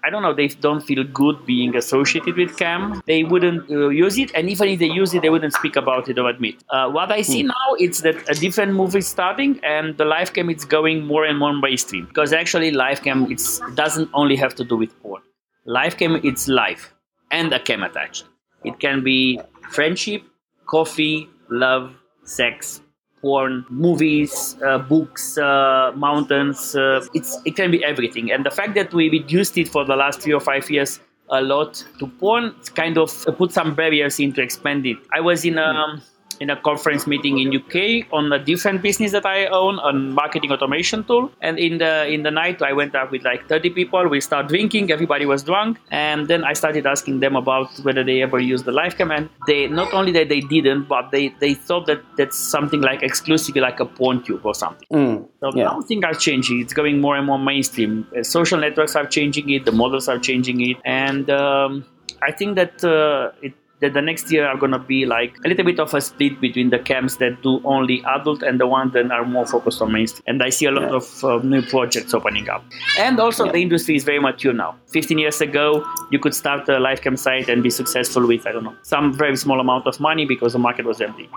I 0.07 0.11
don't 0.11 0.23
know, 0.23 0.33
they 0.33 0.47
don't 0.47 0.83
feel 0.83 1.03
good 1.03 1.45
being 1.47 1.75
associated 1.75 2.37
with 2.37 2.57
cam. 2.57 3.03
They 3.07 3.25
wouldn't 3.25 3.69
uh, 3.69 3.89
use 3.89 4.17
it, 4.19 4.31
and 4.37 4.49
even 4.49 4.69
if 4.69 4.79
they 4.79 4.87
use 4.87 5.13
it, 5.15 5.23
they 5.23 5.31
wouldn't 5.31 5.53
speak 5.53 5.75
about 5.75 6.09
it 6.09 6.17
or 6.17 6.29
admit. 6.29 6.63
Uh, 6.71 6.89
what 6.89 7.11
I 7.11 7.23
see 7.23 7.43
now 7.43 7.75
is 7.81 8.03
that 8.03 8.15
a 8.31 8.35
different 8.35 8.75
move 8.75 8.95
is 8.95 9.09
starting, 9.09 9.59
and 9.65 9.99
the 9.99 10.05
live 10.05 10.33
cam 10.33 10.49
is 10.49 10.65
going 10.65 11.05
more 11.05 11.25
and 11.25 11.37
more 11.37 11.53
mainstream. 11.53 12.07
Because 12.07 12.33
actually, 12.33 12.71
live 12.71 13.03
cam 13.03 13.27
it's 13.33 13.61
doesn't 13.75 14.09
only 14.15 14.37
have 14.37 14.55
to 14.57 14.65
do 14.65 14.77
with 14.77 14.97
porn. 15.03 15.23
Live 15.65 15.97
cam 15.97 16.21
it's 16.23 16.47
live 16.47 16.93
and 17.33 17.53
a 17.53 17.59
cam 17.59 17.83
attached. 17.83 18.27
It 18.67 18.79
can 18.81 19.03
be 19.03 19.41
friendship, 19.71 20.23
coffee, 20.67 21.29
love, 21.49 21.95
sex, 22.25 22.83
porn, 23.23 23.65
movies, 23.71 24.57
uh, 24.67 24.79
books, 24.79 25.39
uh, 25.39 25.93
mountains. 25.95 26.77
Uh, 26.77 27.05
it's 27.15 27.39
it 27.45 27.57
can 27.57 27.71
be 27.71 27.83
everything. 27.85 28.31
And 28.31 28.45
the 28.45 28.51
fact 28.51 28.75
that 28.75 28.93
we 28.93 29.09
reduced 29.09 29.57
it 29.57 29.69
for 29.69 29.85
the 29.85 29.97
last 29.97 30.21
three 30.21 30.35
or 30.35 30.41
five 30.41 30.69
years 30.71 31.01
a 31.31 31.41
lot 31.41 31.85
to 31.99 32.07
porn, 32.07 32.55
kind 32.75 32.99
of 32.99 33.11
put 33.37 33.53
some 33.53 33.75
barriers 33.75 34.21
in 34.21 34.33
to 34.35 34.43
expand 34.43 34.87
it. 34.87 34.97
I 35.13 35.21
was 35.21 35.45
in 35.45 35.59
a 35.59 36.01
in 36.41 36.51
a 36.51 36.57
conference 36.57 37.07
meeting 37.07 37.39
in 37.39 37.55
UK 37.55 38.07
on 38.13 38.33
a 38.33 38.39
different 38.39 38.83
business 38.83 39.13
that 39.13 39.27
I 39.27 39.47
own, 39.47 39.79
a 39.79 39.93
marketing 39.93 40.53
automation 40.53 41.05
tool. 41.05 41.31
And 41.41 41.59
in 41.59 41.79
the 41.79 42.07
in 42.07 42.23
the 42.23 42.31
night, 42.31 42.63
I 42.63 42.73
went 42.73 42.95
out 42.95 43.11
with 43.11 43.25
like 43.25 43.49
30 43.49 43.71
people. 43.71 44.07
We 44.09 44.21
start 44.21 44.49
drinking. 44.49 44.91
Everybody 44.91 45.27
was 45.27 45.43
drunk, 45.43 45.79
and 45.91 46.29
then 46.29 46.45
I 46.45 46.53
started 46.53 46.87
asking 46.87 47.21
them 47.21 47.37
about 47.37 47.69
whether 47.83 48.05
they 48.05 48.23
ever 48.23 48.39
used 48.39 48.65
the 48.65 48.73
live 48.73 48.97
cam. 48.97 49.11
And 49.11 49.29
they 49.47 49.67
not 49.69 49.93
only 49.95 50.13
that 50.13 50.29
they 50.29 50.41
didn't, 50.41 50.85
but 50.89 51.11
they 51.11 51.29
they 51.41 51.55
thought 51.55 51.87
that 51.87 52.01
that's 52.17 52.37
something 52.39 52.81
like 52.81 53.03
exclusively 53.03 53.61
like 53.61 53.81
a 53.81 53.87
porn 53.87 54.23
tube 54.23 54.45
or 54.45 54.55
something. 54.55 54.87
Mm, 54.93 55.29
So 55.41 55.51
Yeah. 55.55 55.65
now 55.65 55.81
things 55.83 56.05
are 56.05 56.15
changing. 56.15 56.61
It's 56.61 56.73
going 56.73 57.01
more 57.01 57.17
and 57.17 57.27
more 57.27 57.39
mainstream. 57.39 58.07
Uh, 58.17 58.23
social 58.23 58.59
networks 58.59 58.97
are 58.97 59.07
changing 59.07 59.51
it. 59.51 59.65
The 59.65 59.73
models 59.73 60.09
are 60.09 60.19
changing 60.19 60.61
it, 60.71 60.77
and 60.85 61.31
um, 61.31 61.85
I 62.23 62.33
think 62.33 62.57
that 62.57 62.85
uh, 62.85 63.33
it. 63.43 63.55
That 63.83 63.93
the 63.93 64.01
next 64.01 64.33
year 64.33 64.47
are 64.47 64.57
gonna 64.57 64.79
be 64.79 65.05
like 65.05 65.37
a 65.45 65.49
little 65.49 65.65
bit 65.65 65.79
of 65.79 65.93
a 65.93 66.01
split 66.01 66.41
between 66.41 66.71
the 66.71 66.79
camps 66.79 67.17
that 67.17 67.43
do 67.43 67.61
only 67.65 68.03
adult 68.07 68.43
and 68.43 68.59
the 68.59 68.67
ones 68.67 68.95
that 68.95 69.11
are 69.11 69.27
more 69.27 69.45
focused 69.47 69.83
on 69.83 69.93
mainstream. 69.93 70.23
And 70.27 70.43
I 70.43 70.49
see 70.49 70.65
a 70.65 70.71
lot 70.71 70.85
Yeah. 70.91 70.97
of 70.97 71.25
uh, 71.25 71.39
new 71.45 71.61
projects 71.61 72.15
opening 72.15 72.49
up. 72.49 72.65
And 72.99 73.21
also 73.21 73.51
the 73.53 73.59
industry 73.61 73.97
is 73.97 74.05
very 74.05 74.19
mature 74.19 74.55
now. 74.55 74.77
15 74.93 75.19
years 75.19 75.43
ago, 75.43 75.85
you 76.11 76.19
could 76.19 76.35
start 76.35 76.67
a 76.71 76.79
live 76.79 77.03
cam 77.03 77.17
site 77.19 77.51
and 77.51 77.63
be 77.63 77.69
successful 77.69 78.27
with 78.27 78.47
I 78.47 78.53
don't 78.53 78.65
know 78.65 78.77
some 78.83 79.13
very 79.13 79.37
small 79.37 79.61
amount 79.61 79.87
of 79.87 80.01
money 80.01 80.25
because 80.25 80.55
the 80.55 80.59
market 80.59 80.87
was 80.87 81.03
empty. 81.03 81.29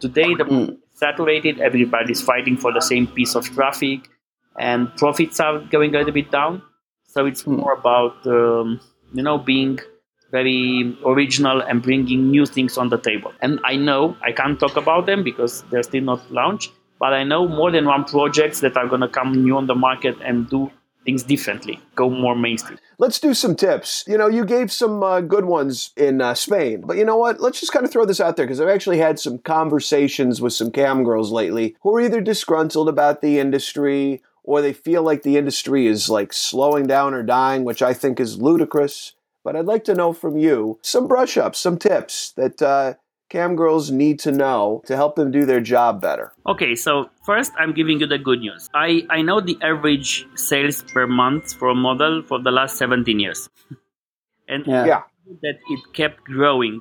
Today 0.00 0.34
the 0.34 0.46
is 0.46 0.70
saturated. 0.94 1.60
Everybody's 1.60 2.22
fighting 2.22 2.56
for 2.56 2.72
the 2.72 2.80
same 2.80 3.06
piece 3.06 3.34
of 3.34 3.44
traffic, 3.50 4.08
and 4.58 4.88
profits 4.96 5.40
are 5.40 5.58
going 5.58 5.94
a 5.94 5.98
little 5.98 6.12
bit 6.12 6.30
down. 6.30 6.62
So 7.08 7.26
it's 7.26 7.46
more 7.46 7.74
about 7.74 8.26
um, 8.26 8.80
you 9.12 9.22
know 9.22 9.36
being 9.36 9.78
very 10.32 10.96
original 11.06 11.60
and 11.60 11.82
bringing 11.82 12.30
new 12.30 12.46
things 12.46 12.76
on 12.76 12.88
the 12.88 12.98
table. 12.98 13.32
And 13.40 13.60
I 13.64 13.76
know 13.76 14.16
I 14.22 14.32
can't 14.32 14.58
talk 14.58 14.76
about 14.76 15.06
them 15.06 15.22
because 15.22 15.62
they're 15.70 15.82
still 15.84 16.02
not 16.02 16.28
launched, 16.32 16.72
but 16.98 17.12
I 17.12 17.22
know 17.22 17.46
more 17.46 17.70
than 17.70 17.84
one 17.84 18.04
projects 18.04 18.60
that 18.60 18.76
are 18.76 18.88
going 18.88 19.02
to 19.02 19.08
come 19.08 19.44
new 19.44 19.56
on 19.56 19.66
the 19.66 19.74
market 19.74 20.16
and 20.24 20.48
do 20.48 20.70
things 21.04 21.22
differently, 21.22 21.80
go 21.94 22.08
more 22.08 22.34
mainstream. 22.34 22.78
Let's 22.98 23.18
do 23.18 23.34
some 23.34 23.56
tips. 23.56 24.04
You 24.06 24.16
know, 24.16 24.28
you 24.28 24.44
gave 24.44 24.70
some 24.70 25.02
uh, 25.02 25.20
good 25.20 25.44
ones 25.44 25.90
in 25.96 26.20
uh, 26.20 26.34
Spain, 26.34 26.82
but 26.86 26.96
you 26.96 27.04
know 27.04 27.16
what? 27.16 27.40
Let's 27.40 27.60
just 27.60 27.72
kind 27.72 27.84
of 27.84 27.90
throw 27.90 28.04
this 28.04 28.20
out 28.20 28.36
there 28.36 28.46
because 28.46 28.60
I've 28.60 28.68
actually 28.68 28.98
had 28.98 29.18
some 29.18 29.38
conversations 29.38 30.40
with 30.40 30.52
some 30.52 30.70
cam 30.70 31.02
girls 31.02 31.32
lately 31.32 31.76
who 31.82 31.96
are 31.96 32.00
either 32.00 32.20
disgruntled 32.20 32.88
about 32.88 33.20
the 33.20 33.38
industry 33.38 34.22
or 34.44 34.62
they 34.62 34.72
feel 34.72 35.02
like 35.02 35.22
the 35.22 35.36
industry 35.36 35.86
is 35.86 36.08
like 36.08 36.32
slowing 36.32 36.86
down 36.86 37.14
or 37.14 37.22
dying, 37.22 37.64
which 37.64 37.82
I 37.82 37.94
think 37.94 38.20
is 38.20 38.40
ludicrous. 38.40 39.14
But 39.44 39.56
I'd 39.56 39.66
like 39.66 39.84
to 39.84 39.94
know 39.94 40.12
from 40.12 40.36
you 40.36 40.78
some 40.82 41.08
brush 41.08 41.36
ups, 41.36 41.58
some 41.58 41.78
tips 41.78 42.32
that 42.36 42.62
uh, 42.62 42.94
cam 43.32 43.56
girls 43.56 43.90
need 43.90 44.20
to 44.20 44.30
know 44.30 44.82
to 44.86 44.94
help 44.94 45.16
them 45.16 45.30
do 45.30 45.46
their 45.46 45.60
job 45.60 46.00
better? 46.00 46.32
Okay, 46.46 46.74
so 46.74 47.08
first 47.24 47.50
I'm 47.58 47.72
giving 47.72 47.98
you 47.98 48.06
the 48.06 48.18
good 48.18 48.40
news. 48.40 48.68
I, 48.74 49.06
I 49.10 49.22
know 49.22 49.40
the 49.40 49.56
average 49.62 50.26
sales 50.36 50.82
per 50.82 51.06
month 51.06 51.54
for 51.54 51.68
a 51.70 51.74
model 51.74 52.22
for 52.22 52.40
the 52.40 52.50
last 52.50 52.76
17 52.76 53.18
years. 53.18 53.48
and 54.48 54.66
Yeah. 54.66 54.84
Yeah. 54.86 55.02
that 55.40 55.56
it 55.70 55.80
kept 55.94 56.24
growing. 56.24 56.80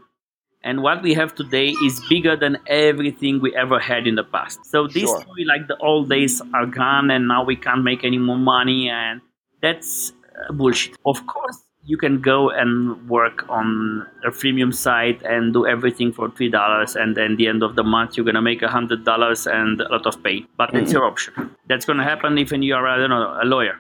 And 0.64 0.84
what 0.84 1.02
we 1.02 1.16
have 1.16 1.34
today 1.34 1.70
is 1.86 2.00
bigger 2.10 2.36
than 2.36 2.58
everything 2.68 3.42
we 3.42 3.56
ever 3.56 3.80
had 3.80 4.06
in 4.06 4.16
the 4.16 4.24
past. 4.24 4.60
So 4.66 4.86
this 4.88 5.04
Sure. 5.10 5.22
story, 5.22 5.46
like 5.46 5.68
the 5.68 5.78
old 5.78 6.10
days 6.10 6.42
are 6.54 6.68
gone, 6.68 7.10
and 7.10 7.28
now 7.28 7.44
we 7.46 7.56
can't 7.56 7.84
make 7.84 8.04
any 8.04 8.20
more 8.20 8.38
money, 8.38 8.88
and 8.90 9.22
that's 9.64 10.12
uh, 10.12 10.54
bullshit. 10.54 10.98
Of 11.04 11.26
course, 11.26 11.64
you 11.84 11.98
can 11.98 12.22
go 12.22 12.50
and 12.50 13.10
work 13.10 13.46
on 13.50 14.06
a 14.24 14.30
freemium 14.30 14.74
site 14.74 15.22
and 15.24 15.52
do 15.54 15.66
everything 15.66 16.12
for 16.12 16.30
three 16.30 16.50
dollars, 16.50 16.96
and 16.96 17.16
then 17.18 17.36
the 17.38 17.48
end 17.48 17.64
of 17.64 17.76
the 17.76 17.84
month 17.84 18.16
you're 18.18 18.26
gonna 18.26 18.42
make 18.42 18.62
a 18.62 18.68
hundred 18.68 19.04
dollars 19.04 19.48
and 19.48 19.82
a 19.82 19.90
lot 19.92 20.06
of 20.06 20.22
pay. 20.24 20.46
But 20.58 20.72
that's 20.74 20.92
your 20.94 21.06
option. 21.06 21.56
That's 21.68 21.86
gonna 21.86 22.04
happen 22.04 22.38
if 22.38 22.52
you 22.52 22.76
are 22.76 22.88
I 22.88 22.98
don't 22.98 23.10
know 23.10 23.40
a 23.42 23.46
lawyer. 23.46 23.78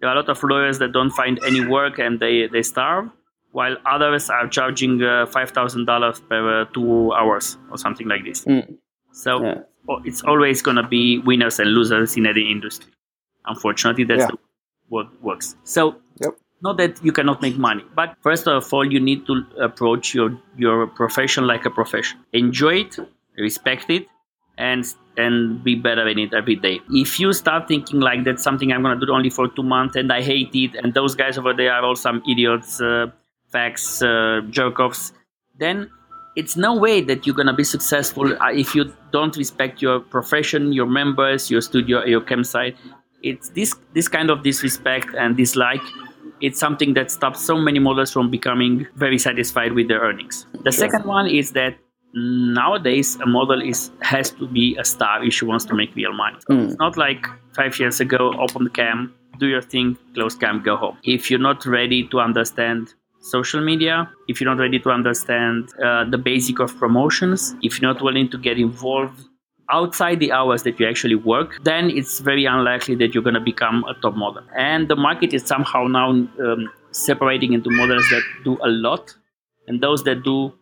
There 0.00 0.08
are 0.10 0.12
a 0.12 0.16
lot 0.20 0.28
of 0.28 0.42
lawyers 0.42 0.78
that 0.78 0.92
don't 0.92 1.10
find 1.10 1.38
any 1.46 1.64
work 1.66 1.98
and 1.98 2.20
they, 2.20 2.48
they 2.48 2.62
starve, 2.62 3.08
while 3.52 3.76
others 3.86 4.28
are 4.28 4.46
charging 4.46 5.02
uh, 5.02 5.24
$5,000 5.24 6.28
per 6.28 6.60
uh, 6.60 6.64
two 6.74 7.12
hours 7.14 7.56
or 7.70 7.78
something 7.78 8.06
like 8.06 8.22
this. 8.24 8.44
Mm. 8.44 8.76
So 9.12 9.42
Yeah. 9.42 9.62
it's 10.04 10.22
always 10.22 10.60
going 10.60 10.76
to 10.76 10.82
be 10.86 11.18
winners 11.20 11.58
and 11.58 11.70
losers 11.72 12.14
in 12.18 12.26
any 12.26 12.50
industry. 12.50 12.92
Unfortunately, 13.46 14.04
that's 14.04 14.20
Yeah. 14.20 14.26
the, 14.26 14.38
what 14.88 15.06
works. 15.22 15.56
So 15.64 15.96
Yep. 16.20 16.34
Not 16.62 16.78
that 16.78 17.04
you 17.04 17.12
cannot 17.12 17.42
make 17.42 17.58
money, 17.58 17.84
but 17.94 18.16
first 18.22 18.48
of 18.48 18.72
all, 18.72 18.84
you 18.84 19.00
need 19.00 19.26
to 19.26 19.44
approach 19.60 20.14
your, 20.14 20.38
your 20.56 20.86
profession 20.86 21.46
like 21.46 21.64
a 21.66 21.70
profession. 21.70 22.18
Enjoy 22.32 22.76
it, 22.76 22.98
respect 23.36 23.90
it, 23.90 24.06
and 24.58 24.84
and 25.18 25.64
be 25.64 25.74
better 25.74 26.06
in 26.08 26.18
it 26.18 26.34
every 26.34 26.56
day. 26.56 26.80
If 26.90 27.18
you 27.18 27.32
start 27.32 27.68
thinking 27.68 28.00
like 28.00 28.24
that's 28.24 28.42
something 28.42 28.72
I'm 28.72 28.82
gonna 28.82 29.00
do 29.00 29.12
only 29.12 29.30
for 29.30 29.48
two 29.48 29.62
months 29.62 29.96
and 29.96 30.12
I 30.12 30.22
hate 30.22 30.54
it, 30.54 30.74
and 30.74 30.94
those 30.94 31.14
guys 31.14 31.38
over 31.38 31.54
there 31.54 31.72
are 31.72 31.84
all 31.84 31.96
some 31.96 32.22
idiots, 32.28 32.80
uh, 32.80 33.06
facts, 33.50 34.02
uh, 34.02 34.40
jerk 34.50 34.78
offs, 34.80 35.12
then 35.58 35.90
it's 36.36 36.56
no 36.56 36.76
way 36.76 37.00
that 37.00 37.26
you're 37.26 37.36
gonna 37.36 37.54
be 37.54 37.64
successful 37.64 38.32
uh, 38.42 38.52
if 38.52 38.74
you 38.74 38.92
don't 39.10 39.36
respect 39.36 39.80
your 39.80 40.00
profession, 40.00 40.72
your 40.72 40.86
members, 40.86 41.50
your 41.50 41.60
studio, 41.60 42.04
your 42.04 42.20
campsite. 42.20 42.76
It's 43.22 43.48
this 43.50 43.74
this 43.94 44.08
kind 44.08 44.30
of 44.30 44.42
disrespect 44.42 45.14
and 45.18 45.36
dislike. 45.36 45.82
It's 46.40 46.58
something 46.58 46.94
that 46.94 47.10
stops 47.10 47.40
so 47.40 47.56
many 47.56 47.78
models 47.78 48.12
from 48.12 48.30
becoming 48.30 48.86
very 48.96 49.18
satisfied 49.18 49.72
with 49.72 49.88
their 49.88 50.00
earnings. 50.00 50.46
The 50.64 50.72
second 50.72 51.04
one 51.04 51.26
is 51.28 51.52
that 51.52 51.76
nowadays 52.14 53.16
a 53.16 53.26
model 53.26 53.60
is 53.60 53.90
has 54.00 54.30
to 54.32 54.46
be 54.48 54.76
a 54.78 54.84
star 54.84 55.24
if 55.24 55.34
she 55.34 55.44
wants 55.44 55.64
to 55.66 55.74
make 55.74 55.94
real 55.94 56.12
money. 56.12 56.38
It's 56.48 56.78
not 56.78 56.96
like 56.96 57.26
five 57.54 57.78
years 57.78 58.00
ago, 58.00 58.32
open 58.38 58.64
the 58.64 58.70
cam, 58.70 59.14
do 59.38 59.46
your 59.46 59.62
thing, 59.62 59.96
close 60.14 60.34
cam, 60.34 60.62
go 60.62 60.76
home. 60.76 60.96
If 61.04 61.30
you're 61.30 61.40
not 61.40 61.66
ready 61.66 62.06
to 62.08 62.20
understand 62.20 62.94
social 63.20 63.60
media, 63.60 64.10
if 64.28 64.40
you're 64.40 64.50
not 64.54 64.60
ready 64.60 64.78
to 64.78 64.90
understand 64.90 65.68
uh, 65.84 66.04
the 66.08 66.18
basic 66.18 66.60
of 66.60 66.76
promotions, 66.78 67.54
if 67.62 67.80
you're 67.80 67.92
not 67.92 68.02
willing 68.02 68.28
to 68.30 68.38
get 68.38 68.58
involved 68.58 69.20
outside 69.70 70.20
the 70.20 70.32
hours 70.32 70.62
that 70.62 70.78
you 70.78 70.86
actually 70.86 71.14
work, 71.14 71.58
then 71.64 71.90
it's 71.90 72.20
very 72.20 72.44
unlikely 72.44 72.94
that 72.96 73.14
you're 73.14 73.22
going 73.22 73.34
to 73.34 73.40
become 73.40 73.84
a 73.84 73.94
top 74.00 74.14
model. 74.14 74.42
And 74.56 74.88
the 74.88 74.96
market 74.96 75.32
is 75.32 75.44
somehow 75.44 75.86
now 75.86 76.10
um, 76.10 76.70
separating 76.92 77.52
into 77.52 77.70
models 77.70 78.08
that 78.10 78.22
do 78.44 78.58
a 78.62 78.68
lot 78.68 79.14
and 79.66 79.80
those 79.80 80.04
that 80.04 80.22
do 80.22 80.52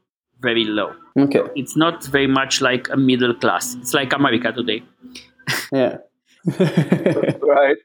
very 0.40 0.64
low. 0.64 0.94
Okay. 1.18 1.42
It's 1.54 1.76
not 1.76 2.04
very 2.04 2.26
much 2.26 2.60
like 2.60 2.88
a 2.90 2.96
middle 2.96 3.34
class. 3.34 3.74
It's 3.76 3.94
like 3.94 4.12
America 4.12 4.52
today. 4.52 4.82
Yeah. 5.72 5.98
Right. 7.40 7.76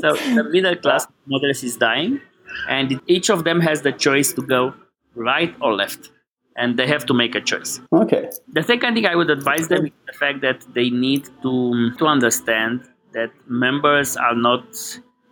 So 0.00 0.14
the 0.14 0.44
middle 0.44 0.76
class 0.76 1.06
models 1.26 1.62
is 1.62 1.76
dying, 1.76 2.20
and 2.68 3.00
each 3.06 3.30
of 3.30 3.44
them 3.44 3.60
has 3.60 3.82
the 3.82 3.92
choice 3.92 4.32
to 4.32 4.42
go 4.42 4.74
right 5.14 5.54
or 5.60 5.74
left, 5.74 6.10
and 6.58 6.76
they 6.78 6.86
have 6.86 7.06
to 7.06 7.14
make 7.14 7.34
a 7.34 7.40
choice. 7.40 7.80
okay. 7.92 8.28
The 8.48 8.62
second 8.62 8.94
thing 8.94 9.06
I 9.06 9.14
would 9.14 9.30
advise 9.30 9.68
them 9.68 9.86
is 9.86 9.92
the 10.06 10.12
fact 10.12 10.40
that 10.42 10.66
they 10.74 10.90
need 10.90 11.24
to 11.42 11.90
to 11.98 12.06
understand 12.06 12.88
that 13.12 13.30
members 13.46 14.16
are 14.16 14.34
not 14.34 14.64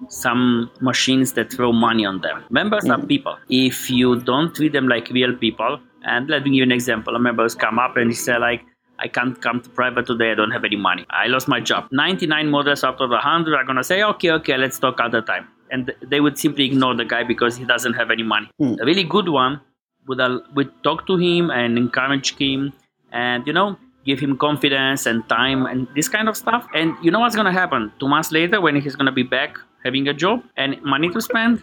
some 0.09 0.71
machines 0.81 1.33
that 1.33 1.53
throw 1.53 1.73
money 1.73 2.05
on 2.05 2.21
them. 2.21 2.45
Members 2.51 2.85
are 2.85 2.99
mm-hmm. 2.99 3.07
people. 3.15 3.37
If 3.49 3.91
you 3.91 4.21
don't 4.21 4.55
treat 4.55 4.73
them 4.73 4.89
like 4.89 5.11
real 5.11 5.35
people, 5.35 5.79
and 6.03 6.29
let 6.29 6.45
me 6.45 6.51
give 6.51 6.57
you 6.57 6.63
an 6.63 6.73
example. 6.73 7.17
A 7.17 7.19
members 7.19 7.55
come 7.55 7.79
up 7.79 7.97
and 7.97 8.11
he 8.11 8.17
say 8.17 8.39
like, 8.39 8.65
I 8.99 9.09
can't 9.09 9.41
come 9.43 9.61
to 9.61 9.69
private 9.69 10.07
today. 10.07 10.31
I 10.33 10.35
don't 10.35 10.53
have 10.53 10.65
any 10.65 10.77
money. 10.77 11.05
I 11.11 11.27
lost 11.27 11.49
my 11.49 11.61
job. 11.61 11.89
99 11.91 12.51
models 12.51 12.85
out 12.85 13.01
of 13.01 13.11
100 13.11 13.55
are 13.55 13.65
going 13.65 13.77
to 13.77 13.85
say, 13.85 14.03
okay, 14.03 14.31
okay, 14.39 14.57
let's 14.57 14.79
talk 14.79 15.01
other 15.01 15.21
time. 15.21 15.49
And 15.71 15.93
they 16.01 16.21
would 16.21 16.39
simply 16.39 16.65
ignore 16.65 16.95
the 16.95 17.05
guy 17.05 17.25
because 17.25 17.57
he 17.57 17.65
doesn't 17.65 17.95
have 17.95 18.11
any 18.11 18.23
money. 18.23 18.49
Hmm. 18.59 18.77
A 18.81 18.85
really 18.85 19.05
good 19.05 19.29
one 19.29 19.61
would, 20.07 20.21
would 20.55 20.83
talk 20.83 21.07
to 21.07 21.17
him 21.17 21.51
and 21.51 21.79
encourage 21.79 22.37
him 22.37 22.73
and, 23.13 23.47
you 23.47 23.53
know, 23.53 23.77
give 24.05 24.21
him 24.21 24.37
confidence 24.39 25.07
and 25.07 25.29
time 25.29 25.67
and 25.67 25.89
this 25.95 26.09
kind 26.09 26.29
of 26.29 26.37
stuff. 26.37 26.67
And 26.75 26.95
you 27.03 27.11
know 27.11 27.21
what's 27.21 27.35
going 27.35 27.47
to 27.47 27.53
happen? 27.53 27.93
Two 27.99 28.09
months 28.09 28.33
later, 28.33 28.61
when 28.61 28.81
he's 28.81 28.97
going 28.97 29.07
to 29.07 29.13
be 29.13 29.23
back 29.23 29.59
having 29.85 30.09
a 30.09 30.15
job 30.15 30.43
and 30.57 30.81
money 30.83 31.09
to 31.11 31.21
spend, 31.21 31.63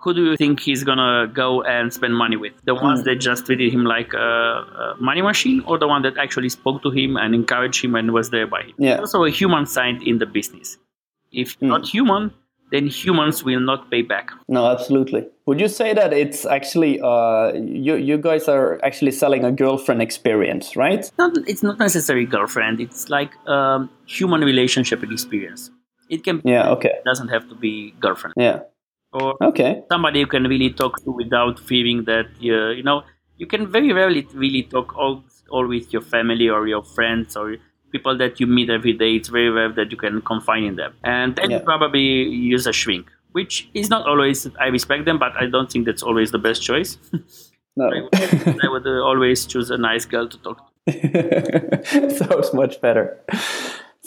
who 0.00 0.14
do 0.14 0.24
you 0.24 0.36
think 0.36 0.60
he's 0.60 0.84
gonna 0.84 1.26
go 1.26 1.62
and 1.62 1.92
spend 1.92 2.14
money 2.14 2.36
with? 2.36 2.52
The 2.64 2.74
hmm. 2.74 2.84
ones 2.84 3.04
that 3.04 3.16
just 3.16 3.46
treated 3.46 3.72
him 3.72 3.84
like 3.84 4.14
a, 4.14 4.94
money 5.00 5.22
machine, 5.22 5.62
or 5.66 5.78
the 5.78 5.88
one 5.88 6.02
that 6.02 6.16
actually 6.18 6.48
spoke 6.48 6.82
to 6.82 6.90
him 6.90 7.16
and 7.16 7.34
encouraged 7.34 7.84
him 7.84 7.94
and 7.94 8.12
was 8.12 8.30
there 8.30 8.46
by 8.46 8.62
him? 8.62 8.74
Yeah. 8.78 8.96
There's 8.96 9.14
also 9.14 9.24
a 9.24 9.30
human 9.30 9.66
side 9.66 10.02
in 10.02 10.18
the 10.18 10.26
business. 10.26 10.78
If 11.32 11.56
you're 11.60 11.68
not 11.68 11.86
human, 11.86 12.32
then 12.70 12.86
humans 12.86 13.42
will 13.44 13.60
not 13.60 13.90
pay 13.90 14.02
back. 14.02 14.30
No, 14.48 14.66
absolutely. 14.66 15.26
Would 15.46 15.60
you 15.60 15.68
say 15.68 15.94
that 15.94 16.12
it's 16.12 16.44
actually 16.44 17.00
uh, 17.00 17.52
you 17.54 17.96
you 17.96 18.18
guys 18.18 18.48
are 18.48 18.78
actually 18.84 19.12
selling 19.12 19.44
a 19.44 19.52
girlfriend 19.52 20.02
experience, 20.02 20.76
right? 20.76 21.10
Not, 21.18 21.32
it's 21.46 21.62
not 21.62 21.78
necessarily 21.78 22.26
girlfriend. 22.26 22.80
It's 22.80 23.08
like 23.08 23.32
um, 23.48 23.88
human 24.06 24.42
relationship 24.42 25.02
experience. 25.02 25.70
It 26.10 26.24
can. 26.24 26.42
Yeah. 26.44 26.70
Okay. 26.70 26.90
It 26.90 27.04
doesn't 27.04 27.28
have 27.28 27.48
to 27.48 27.54
be 27.54 27.92
girlfriend 28.00 28.34
Yeah. 28.36 28.60
or 29.12 29.34
Okay. 29.42 29.82
somebody 29.90 30.20
you 30.20 30.26
can 30.26 30.44
really 30.44 30.70
talk 30.70 31.02
to 31.04 31.10
without 31.10 31.58
fearing 31.58 32.04
that 32.04 32.26
uh, 32.42 32.70
you 32.78 32.82
know 32.82 33.02
you 33.36 33.46
can 33.46 33.66
very 33.70 33.92
rarely 33.92 34.26
really 34.34 34.62
talk 34.64 34.96
all 34.96 35.22
all 35.50 35.66
with 35.66 35.92
your 35.92 36.02
family 36.02 36.48
or 36.48 36.66
your 36.68 36.82
friends 36.84 37.36
or 37.36 37.56
people 37.92 38.16
that 38.18 38.40
you 38.40 38.46
meet 38.46 38.70
every 38.70 38.92
day. 38.92 39.14
It's 39.14 39.28
very 39.28 39.50
rare 39.50 39.72
that 39.72 39.90
you 39.90 39.96
can 39.96 40.20
confine 40.22 40.64
in 40.64 40.76
them, 40.76 40.94
and 41.04 41.36
then 41.36 41.50
you 41.50 41.60
probably 41.60 42.00
use 42.00 42.66
a 42.66 42.72
shrink, 42.72 43.10
which 43.32 43.68
is 43.74 43.90
not 43.90 44.06
always. 44.06 44.46
I 44.60 44.66
respect 44.66 45.04
them, 45.04 45.18
but 45.18 45.32
I 45.36 45.46
don't 45.46 45.70
think 45.70 45.86
that's 45.86 46.02
always 46.02 46.30
the 46.30 46.38
best 46.38 46.62
choice. 46.62 46.98
No. 47.76 47.86
I 47.90 48.00
would, 48.00 48.64
I 48.64 48.68
would 48.68 48.86
always 48.86 49.46
choose 49.46 49.70
a 49.70 49.78
nice 49.78 50.04
girl 50.04 50.28
to 50.28 50.38
talk 50.38 50.58
to. 50.88 52.10
Sounds 52.16 52.52
much 52.52 52.80
better. 52.80 53.18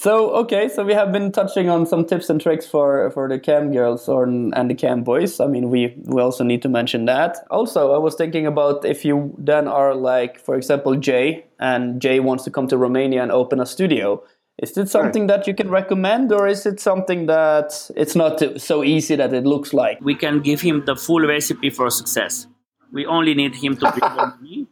So 0.01 0.31
okay, 0.31 0.67
so 0.67 0.83
we 0.83 0.95
have 0.95 1.11
been 1.11 1.31
touching 1.31 1.69
on 1.69 1.85
some 1.85 2.05
tips 2.05 2.31
and 2.31 2.41
tricks 2.41 2.65
for 2.65 3.11
for 3.11 3.29
the 3.29 3.37
cam 3.37 3.71
girls 3.71 4.09
or 4.09 4.23
and 4.23 4.67
the 4.67 4.73
cam 4.73 5.03
boys. 5.03 5.39
I 5.39 5.45
mean, 5.45 5.69
we 5.69 5.93
we 6.05 6.19
also 6.19 6.43
need 6.43 6.63
to 6.63 6.69
mention 6.69 7.05
that. 7.05 7.45
Also, 7.51 7.93
I 7.93 7.99
was 7.99 8.15
thinking 8.15 8.47
about 8.47 8.83
if 8.83 9.05
you 9.05 9.35
then 9.37 9.67
are 9.67 9.93
like, 9.93 10.39
for 10.39 10.55
example, 10.55 10.95
Jay, 10.95 11.45
and 11.59 12.01
Jay 12.01 12.19
wants 12.19 12.43
to 12.45 12.49
come 12.49 12.67
to 12.69 12.77
Romania 12.77 13.21
and 13.21 13.31
open 13.31 13.59
a 13.59 13.65
studio. 13.67 14.23
Is 14.57 14.75
it 14.75 14.89
something 14.89 15.27
that 15.27 15.45
you 15.45 15.53
can 15.53 15.69
recommend, 15.69 16.31
or 16.31 16.47
is 16.47 16.65
it 16.65 16.79
something 16.79 17.27
that 17.27 17.91
it's 17.95 18.15
not 18.15 18.41
so 18.59 18.83
easy 18.83 19.15
that 19.15 19.31
it 19.35 19.45
looks 19.45 19.71
like? 19.71 20.01
We 20.01 20.15
can 20.15 20.39
give 20.39 20.61
him 20.61 20.81
the 20.85 20.95
full 20.95 21.21
recipe 21.21 21.69
for 21.69 21.91
success. 21.91 22.47
We 22.91 23.05
only 23.05 23.35
need 23.35 23.53
him 23.53 23.77
to 23.77 23.91
bring 23.91 24.15
the 24.17 24.33
money 24.33 24.67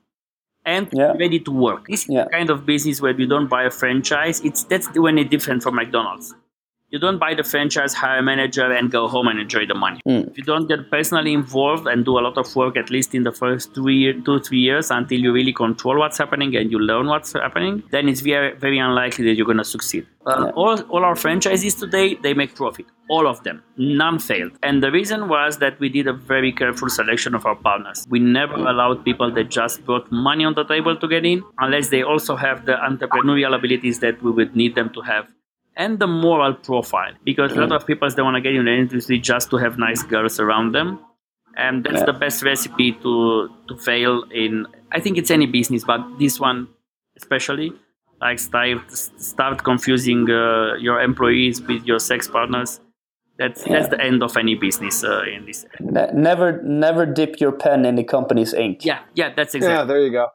and 0.69 0.87
Yeah. 1.01 1.13
ready 1.23 1.39
to 1.47 1.51
work. 1.65 1.81
This 1.93 2.03
Yeah. 2.09 2.25
kind 2.37 2.49
of 2.53 2.65
business 2.65 3.01
where 3.03 3.15
you 3.21 3.27
don't 3.33 3.49
buy 3.55 3.63
a 3.71 3.73
franchise. 3.81 4.37
It's 4.47 4.61
that's 4.71 4.87
when 5.05 5.17
it's 5.21 5.29
different 5.35 5.63
from 5.63 5.73
McDonald's. 5.81 6.27
You 6.91 6.97
don't 6.97 7.19
buy 7.19 7.35
the 7.35 7.43
franchise, 7.43 7.93
hire 7.93 8.17
a 8.17 8.23
manager, 8.23 8.71
and 8.71 8.89
go 8.89 9.07
home 9.07 9.27
and 9.27 9.39
enjoy 9.39 9.67
the 9.67 9.75
money. 9.75 10.01
If 10.05 10.37
you 10.39 10.43
don't 10.43 10.67
get 10.67 10.89
personally 10.89 11.33
involved 11.33 11.85
and 11.85 12.03
do 12.03 12.17
a 12.17 12.21
lot 12.21 12.35
of 12.35 12.55
work, 12.55 12.77
at 12.77 12.89
least 12.89 13.13
in 13.13 13.23
the 13.23 13.31
first 13.31 13.75
three, 13.75 14.19
two, 14.23 14.39
three 14.39 14.57
years, 14.57 14.89
until 14.89 15.19
you 15.19 15.31
really 15.31 15.53
control 15.53 15.99
what's 15.99 16.17
happening 16.17 16.55
and 16.55 16.71
you 16.71 16.79
learn 16.79 17.05
what's 17.05 17.33
happening, 17.33 17.83
then 17.91 18.09
it's 18.09 18.21
very, 18.21 18.55
very 18.55 18.79
unlikely 18.79 19.23
that 19.25 19.35
you're 19.35 19.45
going 19.45 19.59
to 19.59 19.63
succeed. 19.63 20.07
Uh, 20.25 20.51
all, 20.55 20.81
all 20.89 21.05
our 21.05 21.15
franchises 21.15 21.75
today, 21.75 22.15
they 22.15 22.33
make 22.33 22.55
profit. 22.55 22.87
All 23.09 23.27
of 23.27 23.43
them. 23.43 23.63
None 23.77 24.17
failed. 24.17 24.53
And 24.63 24.81
the 24.81 24.91
reason 24.91 25.29
was 25.29 25.59
that 25.59 25.79
we 25.79 25.89
did 25.89 26.07
a 26.07 26.13
very 26.13 26.51
careful 26.51 26.89
selection 26.89 27.35
of 27.35 27.45
our 27.45 27.55
partners. 27.55 28.07
We 28.09 28.19
never 28.19 28.55
allowed 28.55 29.05
people 29.05 29.31
that 29.33 29.49
just 29.49 29.85
brought 29.85 30.11
money 30.11 30.43
on 30.43 30.55
the 30.55 30.63
table 30.63 30.95
to 30.95 31.07
get 31.07 31.23
in, 31.23 31.43
unless 31.59 31.89
they 31.89 32.01
also 32.01 32.35
have 32.35 32.65
the 32.65 32.73
entrepreneurial 32.73 33.55
abilities 33.55 33.99
that 33.99 34.21
we 34.23 34.31
would 34.31 34.55
need 34.55 34.73
them 34.73 34.89
to 34.91 35.01
have 35.01 35.27
and 35.83 35.97
the 36.03 36.07
moral 36.07 36.53
profile 36.69 37.13
because 37.23 37.51
a 37.53 37.61
lot 37.65 37.71
of 37.71 37.87
people 37.87 38.07
they 38.15 38.21
want 38.27 38.35
to 38.39 38.41
get 38.47 38.53
in 38.59 38.65
the 38.65 38.75
industry 38.83 39.17
just 39.31 39.49
to 39.51 39.57
have 39.57 39.73
nice 39.87 40.01
girls 40.13 40.39
around 40.39 40.73
them 40.77 40.99
and 41.65 41.83
that's 41.85 42.03
the 42.03 42.13
best 42.23 42.43
recipe 42.43 42.91
to 43.03 43.13
to 43.67 43.73
fail 43.89 44.23
in. 44.43 44.53
I 44.97 44.99
think 45.03 45.17
it's 45.17 45.31
any 45.31 45.47
business, 45.59 45.83
but 45.91 46.01
this 46.19 46.39
one 46.39 46.67
especially. 47.17 47.71
Like 48.21 48.39
start 48.39 48.91
start 48.91 49.63
confusing 49.63 50.29
uh, 50.29 50.75
your 50.87 50.97
employees 51.09 51.61
with 51.69 51.85
your 51.85 51.99
sex 51.99 52.27
partners. 52.27 52.81
That's 53.37 53.61
Yeah. 53.65 53.73
that's 53.73 53.89
the 53.93 53.99
end 54.09 54.19
of 54.23 54.35
any 54.43 54.55
business 54.55 55.03
uh, 55.03 55.23
in 55.35 55.45
this. 55.45 55.65
Ne- 55.79 56.11
never, 56.13 56.61
never 56.63 57.05
dip 57.05 57.39
your 57.39 57.53
pen 57.53 57.85
in 57.85 57.95
the 57.95 58.03
company's 58.03 58.53
ink. 58.53 58.83
Yeah, 58.83 58.99
yeah, 59.15 59.29
that's 59.37 59.53
Yeah, 59.53 59.59
exactly. 59.59 59.87
there 59.87 60.01
you 60.05 60.11
go. 60.11 60.25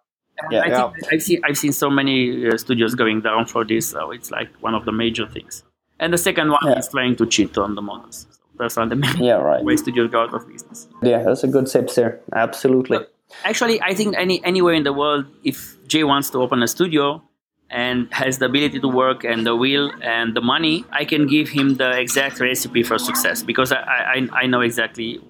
Yeah. 0.51 0.61
I 0.61 0.69
Yeah. 0.69 0.91
I've 1.13 1.23
seen 1.23 1.41
I've 1.45 1.59
seen 1.59 1.73
so 1.73 1.89
many 1.91 2.47
uh, 2.49 2.57
studios 2.59 2.95
going 2.95 3.21
down 3.23 3.47
for 3.47 3.65
this, 3.65 3.89
so 3.91 4.11
it's 4.11 4.31
like 4.31 4.49
one 4.61 4.75
of 4.75 4.85
the 4.85 4.93
major 4.93 5.27
things. 5.29 5.63
And 6.01 6.13
the 6.13 6.19
second 6.19 6.51
one 6.51 6.61
Yeah. 6.65 6.79
is 6.79 6.89
trying 6.89 7.17
to 7.17 7.27
cheat 7.27 7.57
on 7.59 7.75
the 7.77 7.83
models. 7.83 8.27
So 8.31 8.41
those 8.59 8.77
are 8.79 8.87
the 8.87 8.97
main 8.97 9.17
Yeah, 9.23 9.35
right. 9.35 9.63
way 9.65 9.77
studios 9.77 10.11
go 10.11 10.23
out 10.23 10.35
of 10.35 10.47
business. 10.49 10.89
Yeah, 11.03 11.23
that's 11.23 11.45
a 11.45 11.49
good 11.49 11.67
tip 11.67 11.91
there. 11.95 12.21
Absolutely. 12.33 12.99
Actually, 13.45 13.81
I 13.83 13.95
think 13.95 14.15
any 14.17 14.45
anywhere 14.45 14.75
in 14.75 14.83
the 14.85 14.93
world, 14.93 15.25
if 15.45 15.77
Jay 15.89 16.05
wants 16.05 16.31
to 16.31 16.39
open 16.43 16.63
a 16.63 16.69
studio 16.69 17.23
and 17.71 18.09
has 18.13 18.39
the 18.39 18.47
ability 18.47 18.79
to 18.81 18.89
work 18.89 19.25
and 19.25 19.45
the 19.47 19.57
will 19.57 19.91
and 20.03 20.35
the 20.37 20.41
money, 20.41 20.85
I 20.93 21.05
can 21.05 21.27
give 21.27 21.49
him 21.49 21.77
the 21.77 21.91
exact 21.99 22.39
recipe 22.41 22.83
for 22.83 22.99
success 22.99 23.43
because 23.43 23.73
I 23.73 23.81
I, 24.17 24.29
I 24.43 24.47
know 24.47 24.61
exactly 24.61 25.21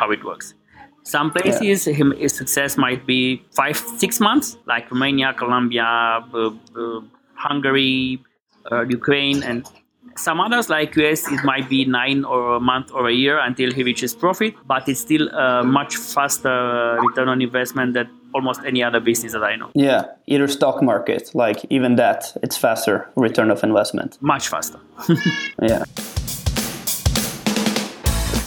how 0.00 0.10
it 0.10 0.24
works. 0.24 0.54
Some 1.04 1.30
places 1.30 1.84
him, 1.84 2.12
his 2.16 2.34
success 2.34 2.76
might 2.78 3.06
be 3.06 3.44
five 3.54 3.76
six 3.76 4.20
months, 4.20 4.56
like 4.66 4.90
Romania, 4.90 5.34
Colombia, 5.34 5.84
uh, 5.84 6.50
uh, 6.76 7.00
Hungary, 7.34 8.18
uh, 8.72 8.82
Ukraine, 8.88 9.42
and 9.42 9.68
some 10.16 10.40
others 10.40 10.70
like 10.70 10.96
US, 10.96 11.30
it 11.30 11.44
might 11.44 11.68
be 11.68 11.84
nine 11.84 12.24
or 12.24 12.56
a 12.56 12.60
month 12.60 12.90
or 12.92 13.08
a 13.08 13.12
year 13.12 13.38
until 13.38 13.70
he 13.72 13.82
reaches 13.82 14.14
profit, 14.14 14.54
but 14.66 14.88
it's 14.88 15.00
still 15.00 15.28
a 15.28 15.62
much 15.62 15.96
faster 15.96 16.98
return 17.00 17.28
on 17.28 17.42
investment 17.42 17.94
than 17.94 18.08
almost 18.34 18.60
any 18.64 18.82
other 18.82 19.00
business 19.00 19.32
that 19.32 19.44
I 19.44 19.56
know. 19.56 19.70
Yeah, 19.74 20.06
either 20.26 20.48
stock 20.48 20.82
market, 20.82 21.34
like 21.34 21.64
even 21.70 21.96
that, 21.96 22.36
it's 22.42 22.56
faster 22.56 23.08
return 23.16 23.50
of 23.50 23.62
investment. 23.62 24.18
Much 24.20 24.48
faster. 24.48 24.80
Yeah. 25.62 25.84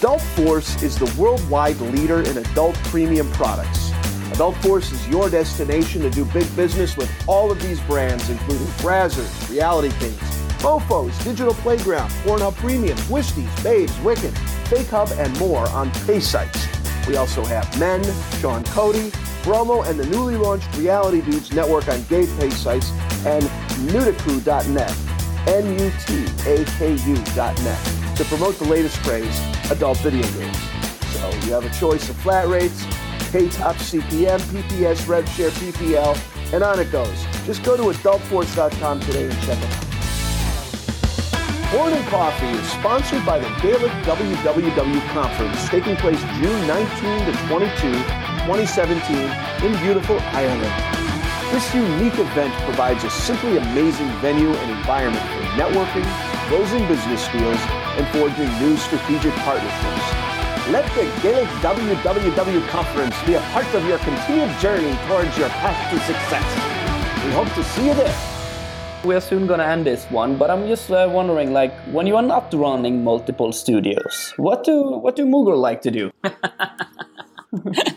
Adult 0.08 0.22
Force 0.22 0.82
is 0.84 0.98
the 0.98 1.13
worldwide 1.22 1.78
leader 1.82 2.22
in 2.22 2.38
adult 2.38 2.76
premium 2.86 3.30
products. 3.34 3.91
Adult 4.32 4.56
Force 4.63 4.93
is 4.93 5.06
your 5.10 5.30
destination 5.30 6.02
to 6.02 6.10
do 6.10 6.24
big 6.24 6.48
business 6.56 6.96
with 6.96 7.12
all 7.28 7.52
of 7.52 7.62
these 7.62 7.82
brands, 7.82 8.30
including 8.30 8.67
Brazzers, 8.78 9.50
Reality 9.50 9.89
Kings, 10.00 10.17
Mofos, 10.63 11.12
Digital 11.26 11.54
Playground, 11.56 12.10
Pornhub 12.24 12.56
Premium, 12.56 12.98
Twistys, 13.00 13.52
Babes, 13.65 14.00
Wicked, 14.00 14.34
Fake 14.70 14.88
Hub, 14.88 15.12
and 15.17 15.38
more 15.39 15.67
on 15.72 15.91
pay 16.06 16.22
sites. 16.22 16.70
We 17.06 17.17
also 17.17 17.43
have 17.43 17.78
Men, 17.78 18.02
Sean 18.39 18.63
Cody, 18.63 19.12
Bromo, 19.43 19.82
and 19.82 20.00
the 20.00 20.06
newly 20.06 20.38
launched 20.38 20.74
Reality 20.78 21.20
Dudes 21.20 21.52
Network 21.52 21.89
on 21.89 22.02
gay 22.04 22.28
pay 22.39 22.50
sites 22.52 22.91
and 23.26 23.43
Nutaku.net. 23.91 24.96
N-U-T-A-K-U.net 25.48 25.98
to 28.18 28.26
promote 28.26 28.58
the 28.58 28.66
latest 28.66 28.98
craze, 29.04 29.40
adult 29.70 30.00
video 30.00 30.28
games. 30.32 30.58
So 31.14 31.30
you 31.46 31.54
have 31.54 31.66
a 31.66 31.80
choice 31.80 32.10
of 32.10 32.16
flat 32.18 32.48
rates, 32.48 32.84
pay 33.32 33.48
top 33.48 33.76
CPM, 33.76 34.40
PPS, 34.50 35.06
RevShare, 35.06 35.52
PPL, 35.52 36.18
and 36.52 36.64
on 36.64 36.80
it 36.80 36.92
goes. 36.92 37.26
Just 37.46 37.64
go 37.64 37.78
to 37.78 37.84
adultforce.com 37.84 39.02
today 39.02 39.26
and 39.26 39.42
check 39.44 39.60
it 39.60 39.66
out. 39.66 39.84
Porn 41.70 41.94
and 41.94 42.08
Coffee 42.08 42.48
is 42.48 42.68
sponsored 42.72 43.24
by 43.24 43.38
the 43.38 43.50
Gaelic 43.62 43.92
WWW 44.04 45.10
Conference 45.10 45.70
taking 45.70 45.96
place 45.98 46.20
June 46.42 46.66
19 46.66 47.26
to 47.26 47.34
22, 47.48 47.92
2017 48.48 49.18
in 49.64 49.80
beautiful 49.84 50.20
Ireland. 50.32 50.98
This 51.52 51.76
unique 51.76 52.18
event 52.18 52.54
provides 52.64 53.04
a 53.04 53.10
simply 53.10 53.58
amazing 53.58 54.10
venue 54.22 54.50
and 54.50 54.72
environment 54.72 55.24
for 55.24 55.44
networking, 55.62 56.37
closing 56.48 56.88
business 56.88 57.28
deals, 57.30 57.60
and 57.98 58.08
forging 58.10 58.48
new 58.60 58.78
strategic 58.78 59.34
partnerships. 59.44 60.08
Let 60.72 60.86
the 60.96 61.04
Gaelic 61.22 61.48
WWW 61.60 62.68
Conference 62.70 63.16
be 63.26 63.36
a 63.36 63.42
part 63.52 63.68
of 63.74 63.86
your 63.86 63.98
continued 64.00 64.58
journey 64.60 64.96
towards 65.08 65.38
your 65.38 65.50
path 65.50 65.80
to 65.92 66.00
success. 66.00 66.48
We 67.26 67.32
hope 67.32 67.54
to 67.56 67.64
see 67.64 67.88
you 67.88 67.94
there. 67.94 68.16
We 69.04 69.16
are 69.16 69.22
soon 69.22 69.48
gonna 69.48 69.64
end 69.64 69.86
this 69.86 70.06
one, 70.06 70.38
but 70.38 70.50
I'm 70.50 70.68
just 70.68 70.90
uh, 70.92 71.10
wondering, 71.12 71.54
like, 71.54 71.74
when 71.92 72.08
you 72.08 72.16
are 72.16 72.22
not 72.22 72.54
running 72.54 73.04
multiple 73.04 73.52
studios, 73.52 74.34
what 74.38 74.64
do 74.64 74.82
what 74.84 75.16
do 75.16 75.26
Mugur 75.26 75.58
like 75.58 75.82
to 75.82 75.92
do? 75.92 76.12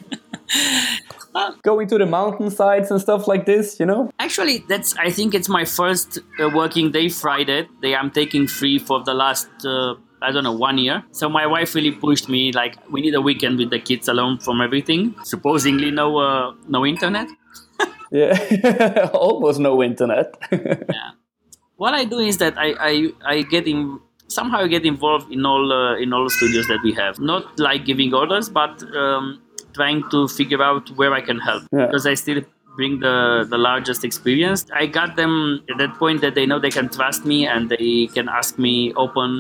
Going 1.63 1.89
to 1.89 1.99
the 1.99 2.07
mountainsides 2.07 2.91
and 2.91 3.01
stuff 3.01 3.29
like 3.29 3.47
this, 3.47 3.79
you 3.79 3.87
know? 3.87 4.11
Actually, 4.19 4.65
that's 4.69 4.97
I 4.97 5.11
think 5.11 5.35
it's 5.35 5.49
my 5.49 5.65
first 5.65 6.19
uh, 6.39 6.51
working 6.55 6.91
day 6.91 7.09
Friday. 7.09 7.69
Day 7.83 7.95
I'm 7.95 8.11
taking 8.11 8.47
free 8.47 8.79
for 8.79 9.03
the 9.03 9.15
last 9.15 9.49
uh, 9.65 9.95
I 10.23 10.33
don't 10.33 10.45
know 10.45 10.53
one 10.53 10.79
year. 10.79 11.03
So 11.13 11.29
my 11.29 11.47
wife 11.47 11.75
really 11.75 11.93
pushed 11.93 12.29
me 12.29 12.53
like 12.53 12.77
we 12.91 13.01
need 13.01 13.15
a 13.15 13.21
weekend 13.21 13.59
with 13.59 13.71
the 13.71 13.79
kids 13.79 14.09
alone 14.09 14.39
from 14.39 14.61
everything. 14.61 15.15
Supposedly 15.25 15.91
no 15.91 16.19
uh, 16.19 16.55
no 16.69 16.87
internet. 16.87 17.29
Yeah, 18.13 19.09
almost 19.15 19.61
no 19.61 19.85
internet. 19.85 20.35
yeah. 20.51 21.13
What 21.77 21.95
I 21.95 22.05
do 22.05 22.19
is 22.19 22.39
that 22.39 22.59
I 22.59 22.75
I, 22.81 23.13
I 23.25 23.43
get 23.43 23.69
in 23.69 24.01
somehow 24.27 24.59
I 24.59 24.67
get 24.67 24.85
involved 24.85 25.31
in 25.31 25.47
all 25.47 25.73
uh, 25.73 25.97
in 25.97 26.13
all 26.13 26.25
the 26.25 26.31
studios 26.31 26.67
that 26.67 26.81
we 26.83 26.93
have. 26.95 27.21
Not 27.21 27.59
like 27.61 27.85
giving 27.85 28.13
orders, 28.13 28.49
but 28.49 28.83
um, 28.97 29.41
trying 29.81 30.03
to 30.15 30.23
figure 30.39 30.63
out 30.69 30.91
where 31.03 31.13
I 31.21 31.23
can 31.31 31.39
help 31.49 31.63
Yeah. 31.73 31.87
because 31.87 32.07
I 32.13 32.15
still 32.23 32.41
bring 32.79 33.01
the 33.05 33.15
the 33.53 33.59
largest 33.69 34.05
experience. 34.09 34.67
I 34.83 34.87
got 34.99 35.17
them 35.21 35.33
at 35.71 35.79
that 35.83 35.95
point 36.03 36.21
that 36.27 36.35
they 36.41 36.47
know 36.53 36.59
they 36.67 36.75
can 36.81 36.89
trust 36.99 37.25
me 37.33 37.39
and 37.55 37.69
they 37.77 37.89
can 38.19 38.29
ask 38.41 38.59
me 38.67 38.75
open. 39.07 39.37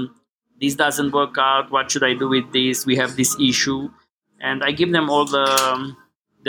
This 0.62 0.74
doesn't 0.84 1.12
work 1.18 1.36
out. 1.48 1.70
What 1.76 1.90
should 1.90 2.04
I 2.10 2.14
do 2.22 2.28
with 2.36 2.52
this? 2.56 2.84
We 2.90 2.96
have 3.02 3.12
this 3.20 3.30
issue, 3.50 3.78
and 4.50 4.62
I 4.70 4.72
give 4.82 4.92
them 4.96 5.08
all 5.16 5.24
the 5.36 5.46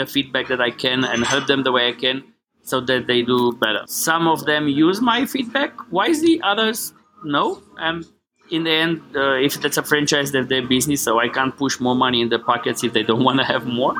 the 0.00 0.06
feedback 0.14 0.48
that 0.48 0.60
I 0.60 0.70
can 0.84 1.04
and 1.04 1.24
help 1.32 1.46
them 1.52 1.62
the 1.68 1.72
way 1.76 1.84
I 1.88 1.92
can 1.92 2.24
so 2.72 2.80
that 2.90 3.06
they 3.06 3.20
do 3.22 3.38
better. 3.64 3.82
Some 3.86 4.28
of 4.34 4.44
them 4.50 4.68
use 4.68 5.00
my 5.12 5.26
feedback 5.36 5.72
wisely, 6.00 6.34
others 6.52 6.92
no. 7.24 7.44
And 7.88 8.04
in 8.52 8.64
the 8.64 8.70
end, 8.70 9.00
uh, 9.16 9.34
if 9.48 9.60
that's 9.60 9.78
a 9.78 9.82
franchise, 9.82 10.30
that's 10.32 10.48
their 10.48 10.66
business, 10.74 11.00
so 11.02 11.18
I 11.18 11.28
can't 11.28 11.56
push 11.56 11.80
more 11.80 11.94
money 11.96 12.20
in 12.20 12.28
their 12.28 12.44
pockets 12.52 12.84
if 12.84 12.92
they 12.92 13.02
don't 13.02 13.24
want 13.28 13.38
to 13.40 13.44
have 13.44 13.66
more. 13.66 13.94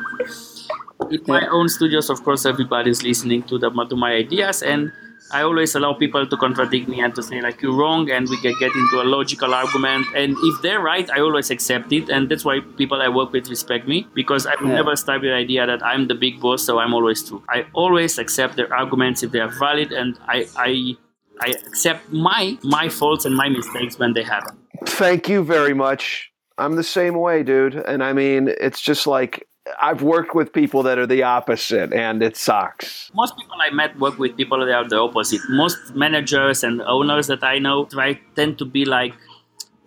In 1.11 1.21
my 1.27 1.47
own 1.49 1.69
studios, 1.69 2.11
of 2.11 2.23
course, 2.23 2.47
everybody's 2.47 3.03
listening 3.03 3.43
to 3.45 3.59
the 3.59 3.71
to 3.91 3.97
my 3.97 4.13
ideas, 4.13 4.63
and 4.63 4.93
I 5.33 5.43
always 5.43 5.75
allow 5.75 5.95
people 5.95 6.27
to 6.27 6.37
contradict 6.37 6.89
me 6.89 7.01
and 7.01 7.15
to 7.15 7.23
say 7.23 7.41
like 7.41 7.61
you're 7.63 7.75
wrong, 7.75 8.11
and 8.11 8.29
we 8.29 8.37
can 8.45 8.55
get 8.61 8.73
into 8.75 9.01
a 9.03 9.07
logical 9.17 9.55
argument. 9.55 10.07
And 10.15 10.37
if 10.51 10.63
they're 10.63 10.81
right, 10.81 11.09
I 11.11 11.21
always 11.21 11.51
accept 11.51 11.93
it, 11.93 12.09
and 12.09 12.29
that's 12.29 12.45
why 12.45 12.61
people 12.77 13.01
I 13.03 13.09
work 13.09 13.33
with 13.33 13.49
respect 13.49 13.89
me 13.89 14.07
because 14.15 14.47
I 14.47 14.55
Yeah. 14.61 14.75
never 14.81 14.95
start 14.97 15.23
with 15.23 15.31
the 15.31 15.39
idea 15.47 15.67
that 15.67 15.83
I'm 15.85 16.07
the 16.09 16.15
big 16.15 16.41
boss, 16.41 16.63
so 16.63 16.79
I'm 16.79 16.95
always 16.95 17.25
true. 17.29 17.43
I 17.49 17.65
always 17.73 18.19
accept 18.19 18.57
their 18.57 18.73
arguments 18.73 19.23
if 19.23 19.33
they 19.33 19.41
are 19.41 19.55
valid, 19.67 19.91
and 19.93 20.19
I 20.29 20.47
I 20.57 20.97
I 21.43 21.51
accept 21.67 22.13
my 22.13 22.59
my 22.63 22.89
faults 22.89 23.25
and 23.25 23.37
my 23.37 23.49
mistakes 23.49 23.99
when 23.99 24.13
they 24.15 24.23
happen. 24.23 24.59
Thank 24.87 25.29
you 25.29 25.43
very 25.45 25.75
much. 25.75 26.31
I'm 26.59 26.77
the 26.77 26.85
same 26.85 27.19
way, 27.19 27.43
dude. 27.43 27.75
And 27.75 28.03
I 28.03 28.13
mean, 28.13 28.49
it's 28.61 28.81
just 28.81 29.07
like 29.07 29.49
I've 29.81 30.03
worked 30.03 30.35
with 30.35 30.53
people 30.53 30.83
that 30.85 30.99
are 30.99 31.07
the 31.07 31.23
opposite, 31.23 31.93
and 31.93 32.23
it 32.23 32.37
sucks. 32.37 33.11
most 33.15 33.37
people 33.37 33.57
I 33.61 33.71
met 33.71 33.99
work 33.99 34.19
with 34.19 34.37
people 34.37 34.59
that 34.65 34.73
are 34.73 34.89
the 34.89 34.99
opposite. 34.99 35.41
Most 35.49 35.95
managers 35.95 36.65
and 36.65 36.83
owners 36.83 37.27
that 37.29 37.43
I 37.43 37.59
know 37.59 37.87
try 37.87 38.21
tend 38.37 38.59
to 38.59 38.65
be 38.65 38.85
like 38.85 39.15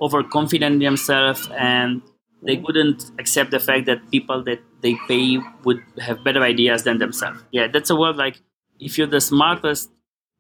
overconfident 0.02 0.74
in 0.74 0.80
themselves 0.80 1.48
and 1.58 2.02
they 2.46 2.58
wouldn't 2.58 3.12
accept 3.18 3.52
the 3.52 3.60
fact 3.60 3.86
that 3.86 4.12
people 4.12 4.44
that 4.44 4.60
they 4.82 4.96
pay 5.08 5.40
would 5.64 5.82
have 6.00 6.24
better 6.24 6.44
ideas 6.44 6.84
than 6.84 7.00
themselves. 7.00 7.42
Yeah, 7.52 7.68
that's 7.68 7.90
a 7.90 7.96
word 7.96 8.18
like 8.18 8.42
if 8.80 8.98
you're 8.98 9.08
the 9.08 9.22
smartest 9.22 9.90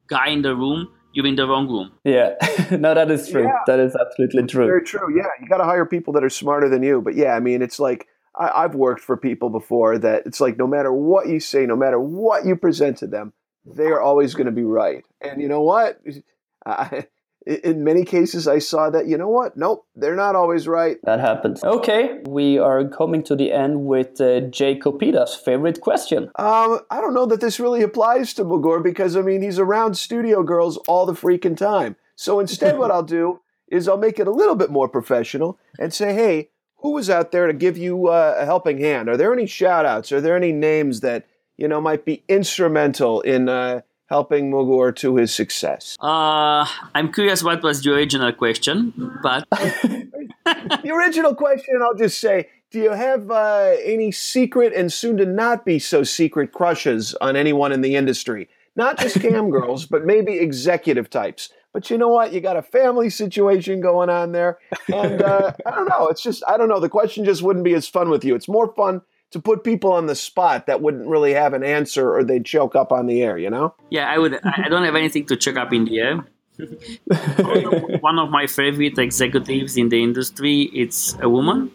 guy 0.07 0.29
in 0.29 0.41
the 0.41 0.55
room, 0.55 0.89
you're 1.15 1.25
in 1.25 1.35
the 1.35 1.47
wrong 1.47 1.67
room. 1.67 1.91
yeah, 2.03 2.33
no, 2.77 2.93
that 2.93 3.09
is 3.09 3.29
true. 3.29 3.43
Yeah. 3.43 3.59
That 3.65 3.79
is 3.79 3.95
absolutely 3.95 4.43
true. 4.43 4.65
Very 4.65 4.83
true. 4.83 5.15
Yeah, 5.15 5.27
you 5.41 5.47
got 5.47 5.57
to 5.57 5.63
hire 5.63 5.85
people 5.85 6.13
that 6.13 6.23
are 6.23 6.29
smarter 6.29 6.69
than 6.69 6.83
you. 6.83 7.01
But 7.01 7.15
yeah, 7.15 7.33
I 7.33 7.39
mean, 7.39 7.61
it's 7.61 7.79
like 7.79 8.07
I, 8.37 8.63
I've 8.63 8.75
worked 8.75 9.01
for 9.01 9.15
people 9.15 9.49
before 9.49 9.97
that 9.97 10.23
it's 10.25 10.41
like 10.41 10.57
no 10.57 10.67
matter 10.67 10.91
what 10.91 11.29
you 11.29 11.39
say, 11.39 11.65
no 11.65 11.77
matter 11.77 11.99
what 11.99 12.45
you 12.45 12.57
present 12.57 12.97
to 12.97 13.07
them, 13.07 13.31
they 13.65 13.85
are 13.85 14.01
always 14.01 14.33
going 14.33 14.47
to 14.47 14.51
be 14.51 14.63
right. 14.63 15.05
And 15.21 15.41
you 15.41 15.47
know 15.47 15.61
what? 15.61 15.99
I, 16.65 17.07
in 17.45 17.83
many 17.83 18.03
cases, 18.03 18.47
I 18.47 18.59
saw 18.59 18.89
that. 18.89 19.07
You 19.07 19.17
know 19.17 19.29
what? 19.29 19.55
Nope, 19.55 19.85
they're 19.95 20.15
not 20.15 20.35
always 20.35 20.67
right. 20.67 20.97
That 21.03 21.19
happens. 21.19 21.63
Okay, 21.63 22.19
we 22.25 22.57
are 22.57 22.87
coming 22.87 23.23
to 23.23 23.35
the 23.35 23.51
end 23.51 23.85
with 23.85 24.19
uh, 24.19 24.41
Jay 24.41 24.77
Kopita's 24.77 25.35
favorite 25.35 25.81
question. 25.81 26.31
Um, 26.35 26.79
I 26.89 27.01
don't 27.01 27.13
know 27.13 27.25
that 27.27 27.41
this 27.41 27.59
really 27.59 27.83
applies 27.83 28.33
to 28.35 28.43
Mugur 28.43 28.81
because 28.81 29.15
I 29.15 29.21
mean 29.21 29.41
he's 29.41 29.59
around 29.59 29.95
studio 29.95 30.43
girls 30.43 30.77
all 30.87 31.05
the 31.05 31.13
freaking 31.13 31.57
time. 31.57 31.95
So 32.15 32.39
instead, 32.39 32.77
what 32.77 32.91
I'll 32.95 33.03
do 33.03 33.41
is 33.67 33.87
I'll 33.87 33.97
make 33.97 34.19
it 34.19 34.27
a 34.27 34.31
little 34.31 34.55
bit 34.55 34.69
more 34.69 34.87
professional 34.87 35.59
and 35.79 35.93
say, 35.93 36.13
"Hey, 36.13 36.49
who 36.85 36.91
was 36.91 37.09
out 37.09 37.31
there 37.31 37.47
to 37.47 37.53
give 37.53 37.79
you 37.79 38.09
uh, 38.09 38.35
a 38.37 38.45
helping 38.45 38.77
hand? 38.77 39.09
Are 39.09 39.17
there 39.17 39.33
any 39.33 39.47
shout 39.47 39.87
outs? 39.87 40.11
Are 40.11 40.21
there 40.21 40.35
any 40.35 40.51
names 40.51 40.99
that, 40.99 41.25
you 41.57 41.67
know, 41.67 41.81
might 41.81 42.05
be 42.05 42.23
instrumental 42.27 43.21
in 43.21 43.49
uh, 43.49 43.81
helping 44.07 44.51
Mugur 44.51 44.95
to 44.97 45.15
his 45.17 45.33
success? 45.33 45.97
Uh, 45.99 46.65
I'm 46.93 47.11
curious 47.11 47.43
what 47.43 47.63
was 47.63 47.83
the 47.83 47.93
original 47.93 48.31
question, 48.33 48.93
but 49.21 49.47
the 49.51 50.91
original 50.93 51.35
question, 51.35 51.79
I'll 51.81 51.97
just 51.97 52.19
say, 52.19 52.49
do 52.71 52.79
you 52.79 52.91
have 52.91 53.31
uh, 53.31 53.73
any 53.83 54.11
secret 54.11 54.73
and 54.73 54.91
soon 54.91 55.17
to 55.17 55.25
not 55.25 55.65
be 55.65 55.79
so 55.79 56.03
secret 56.03 56.51
crushes 56.51 57.13
on 57.21 57.35
anyone 57.35 57.71
in 57.71 57.81
the 57.81 57.95
industry? 57.95 58.49
Not 58.75 58.99
just 58.99 59.19
cam 59.21 59.49
girls, 59.49 59.85
but 59.85 60.05
maybe 60.05 60.39
executive 60.39 61.09
types. 61.09 61.49
But 61.73 61.89
you 61.89 61.97
know 61.97 62.07
what? 62.07 62.31
You 62.31 62.41
got 62.41 62.57
a 62.57 62.61
family 62.61 63.09
situation 63.09 63.81
going 63.81 64.09
on 64.09 64.31
there. 64.31 64.59
And 64.93 65.21
uh, 65.21 65.51
I 65.65 65.71
don't 65.71 65.89
know. 65.89 66.07
It's 66.07 66.21
just, 66.21 66.43
I 66.47 66.57
don't 66.57 66.69
know. 66.69 66.79
The 66.79 66.89
question 66.89 67.25
just 67.25 67.41
wouldn't 67.41 67.65
be 67.65 67.73
as 67.73 67.87
fun 67.87 68.09
with 68.09 68.23
you. 68.23 68.33
It's 68.35 68.47
more 68.47 68.73
fun 68.75 69.01
to 69.31 69.39
put 69.39 69.63
people 69.63 69.91
on 69.91 70.05
the 70.05 70.15
spot 70.15 70.67
that 70.67 70.81
wouldn't 70.81 71.07
really 71.07 71.33
have 71.33 71.53
an 71.53 71.63
answer 71.63 72.15
or 72.15 72.23
they'd 72.23 72.45
choke 72.45 72.75
up 72.75 72.91
on 72.91 73.07
the 73.07 73.21
air, 73.21 73.37
you 73.37 73.49
know? 73.49 73.73
Yeah, 73.89 74.09
I 74.09 74.17
would. 74.17 74.39
I 74.43 74.69
don't 74.69 74.83
have 74.83 74.95
anything 74.95 75.25
to 75.27 75.35
choke 75.35 75.57
up 75.57 75.73
in 75.73 75.85
the 75.85 75.99
air. 75.99 76.25
One 77.99 78.17
of 78.17 78.29
my 78.29 78.47
favorite 78.47 78.97
executives 78.97 79.75
in 79.75 79.89
the 79.89 80.01
industry, 80.01 80.69
it's 80.73 81.17
a 81.21 81.27
woman. 81.27 81.69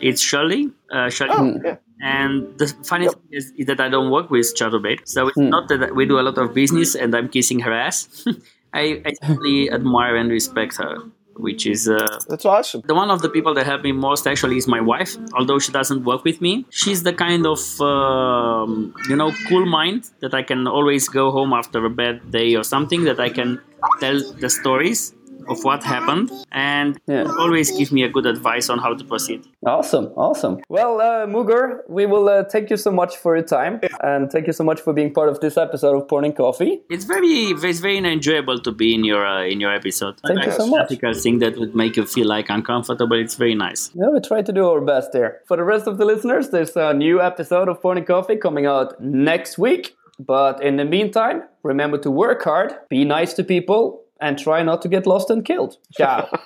It's 0.00 0.20
Shirley. 0.20 0.72
Uh, 0.90 1.10
Shirley. 1.10 1.34
Oh, 1.36 1.60
yeah. 1.64 1.76
And 2.02 2.58
the 2.58 2.66
funny 2.84 3.04
yep. 3.04 3.14
thing 3.14 3.28
is, 3.30 3.52
is, 3.56 3.66
that 3.66 3.78
I 3.78 3.88
don't 3.88 4.10
work 4.10 4.30
with 4.30 4.54
Chaturbate. 4.56 5.06
So 5.06 5.28
it's 5.28 5.38
mm. 5.38 5.50
not 5.50 5.68
that 5.68 5.94
we 5.94 6.06
do 6.06 6.18
a 6.18 6.22
lot 6.22 6.38
of 6.38 6.54
business 6.54 6.94
and 6.94 7.14
I'm 7.14 7.28
kissing 7.28 7.60
her 7.60 7.72
ass. 7.72 8.24
I, 8.72 9.02
I 9.04 9.12
simply 9.26 9.70
admire 9.70 10.16
and 10.16 10.30
respect 10.30 10.76
her, 10.78 10.96
which 11.40 11.66
is 11.66 11.88
uh, 11.88 12.18
that's 12.28 12.44
awesome. 12.44 12.82
The 12.86 12.94
one 12.94 13.10
of 13.10 13.22
the 13.22 13.28
people 13.28 13.54
that 13.54 13.66
helped 13.66 13.84
me 13.84 13.92
most 13.92 14.26
actually 14.26 14.56
is 14.56 14.66
my 14.66 14.80
wife. 14.80 15.16
Although 15.34 15.58
she 15.58 15.72
doesn't 15.72 16.04
work 16.04 16.24
with 16.24 16.40
me, 16.40 16.66
she's 16.70 17.02
the 17.02 17.12
kind 17.12 17.46
of 17.46 17.60
um, 17.80 18.94
you 19.08 19.16
know 19.16 19.32
cool 19.48 19.66
mind 19.66 20.10
that 20.20 20.34
I 20.34 20.42
can 20.42 20.66
always 20.66 21.08
go 21.08 21.30
home 21.30 21.52
after 21.52 21.84
a 21.84 21.90
bad 21.90 22.30
day 22.30 22.54
or 22.54 22.64
something 22.64 23.04
that 23.04 23.20
I 23.20 23.30
can 23.30 23.60
tell 24.00 24.18
the 24.42 24.50
stories 24.50 25.14
of 25.48 25.62
what 25.64 25.82
happened 25.82 26.30
and 26.52 27.00
yeah. 27.06 27.24
always 27.38 27.70
gives 27.76 27.92
me 27.92 28.02
a 28.02 28.08
good 28.08 28.26
advice 28.26 28.68
on 28.68 28.78
how 28.78 28.94
to 28.94 29.04
proceed. 29.04 29.46
Awesome, 29.66 30.06
awesome. 30.16 30.60
Well, 30.68 31.00
uh, 31.00 31.26
Mugur, 31.26 31.80
we 31.88 32.06
will 32.06 32.28
uh, 32.28 32.44
thank 32.44 32.70
you 32.70 32.76
so 32.76 32.90
much 32.90 33.16
for 33.16 33.36
your 33.36 33.44
time 33.44 33.80
and 34.02 34.30
thank 34.30 34.46
you 34.46 34.52
so 34.52 34.64
much 34.64 34.80
for 34.80 34.92
being 34.92 35.12
part 35.12 35.28
of 35.28 35.40
this 35.40 35.56
episode 35.56 35.96
of 35.96 36.08
Porn 36.08 36.24
and 36.24 36.36
Coffee. 36.36 36.80
It's 36.88 37.04
very, 37.04 37.28
it's 37.28 37.80
very 37.80 37.98
enjoyable 37.98 38.58
to 38.60 38.72
be 38.72 38.94
in 38.94 39.04
your 39.04 39.26
uh, 39.26 39.44
in 39.44 39.60
your 39.60 39.72
episode. 39.74 40.20
Thank 40.26 40.44
you 40.44 40.52
so 40.52 40.66
much. 40.66 40.88
thing 41.22 41.38
that 41.40 41.56
would 41.58 41.74
make 41.74 41.96
you 41.96 42.06
feel 42.06 42.26
like 42.26 42.48
uncomfortable. 42.50 43.18
It's 43.18 43.34
very 43.34 43.54
nice. 43.54 43.90
Yeah, 43.94 44.08
we 44.08 44.20
try 44.20 44.42
to 44.42 44.52
do 44.52 44.68
our 44.68 44.80
best 44.80 45.12
there. 45.12 45.40
For 45.46 45.56
the 45.56 45.64
rest 45.64 45.86
of 45.86 45.98
the 45.98 46.04
listeners, 46.04 46.50
there's 46.50 46.76
a 46.76 46.92
new 46.94 47.20
episode 47.20 47.68
of 47.68 47.80
Porn 47.82 47.98
and 47.98 48.06
Coffee 48.06 48.36
coming 48.36 48.66
out 48.66 49.00
next 49.00 49.58
week. 49.58 49.96
But 50.18 50.62
in 50.62 50.76
the 50.76 50.84
meantime, 50.84 51.44
remember 51.62 51.96
to 51.98 52.10
work 52.10 52.42
hard, 52.42 52.74
be 52.90 53.04
nice 53.04 53.32
to 53.34 53.44
people, 53.44 53.99
and 54.20 54.38
try 54.38 54.62
not 54.62 54.82
to 54.82 54.88
get 54.88 55.06
lost 55.06 55.30
and 55.30 55.44
killed. 55.44 55.76
Ciao. 55.96 56.28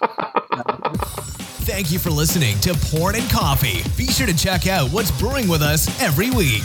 Thank 1.65 1.91
you 1.91 1.99
for 1.99 2.11
listening 2.11 2.59
to 2.61 2.75
Porn 2.75 3.15
and 3.17 3.29
Coffee. 3.31 3.83
Be 3.97 4.07
sure 4.07 4.27
to 4.27 4.37
check 4.37 4.67
out 4.67 4.91
what's 4.91 5.11
brewing 5.19 5.49
with 5.49 5.63
us 5.63 5.89
every 6.01 6.31
week. 6.31 6.63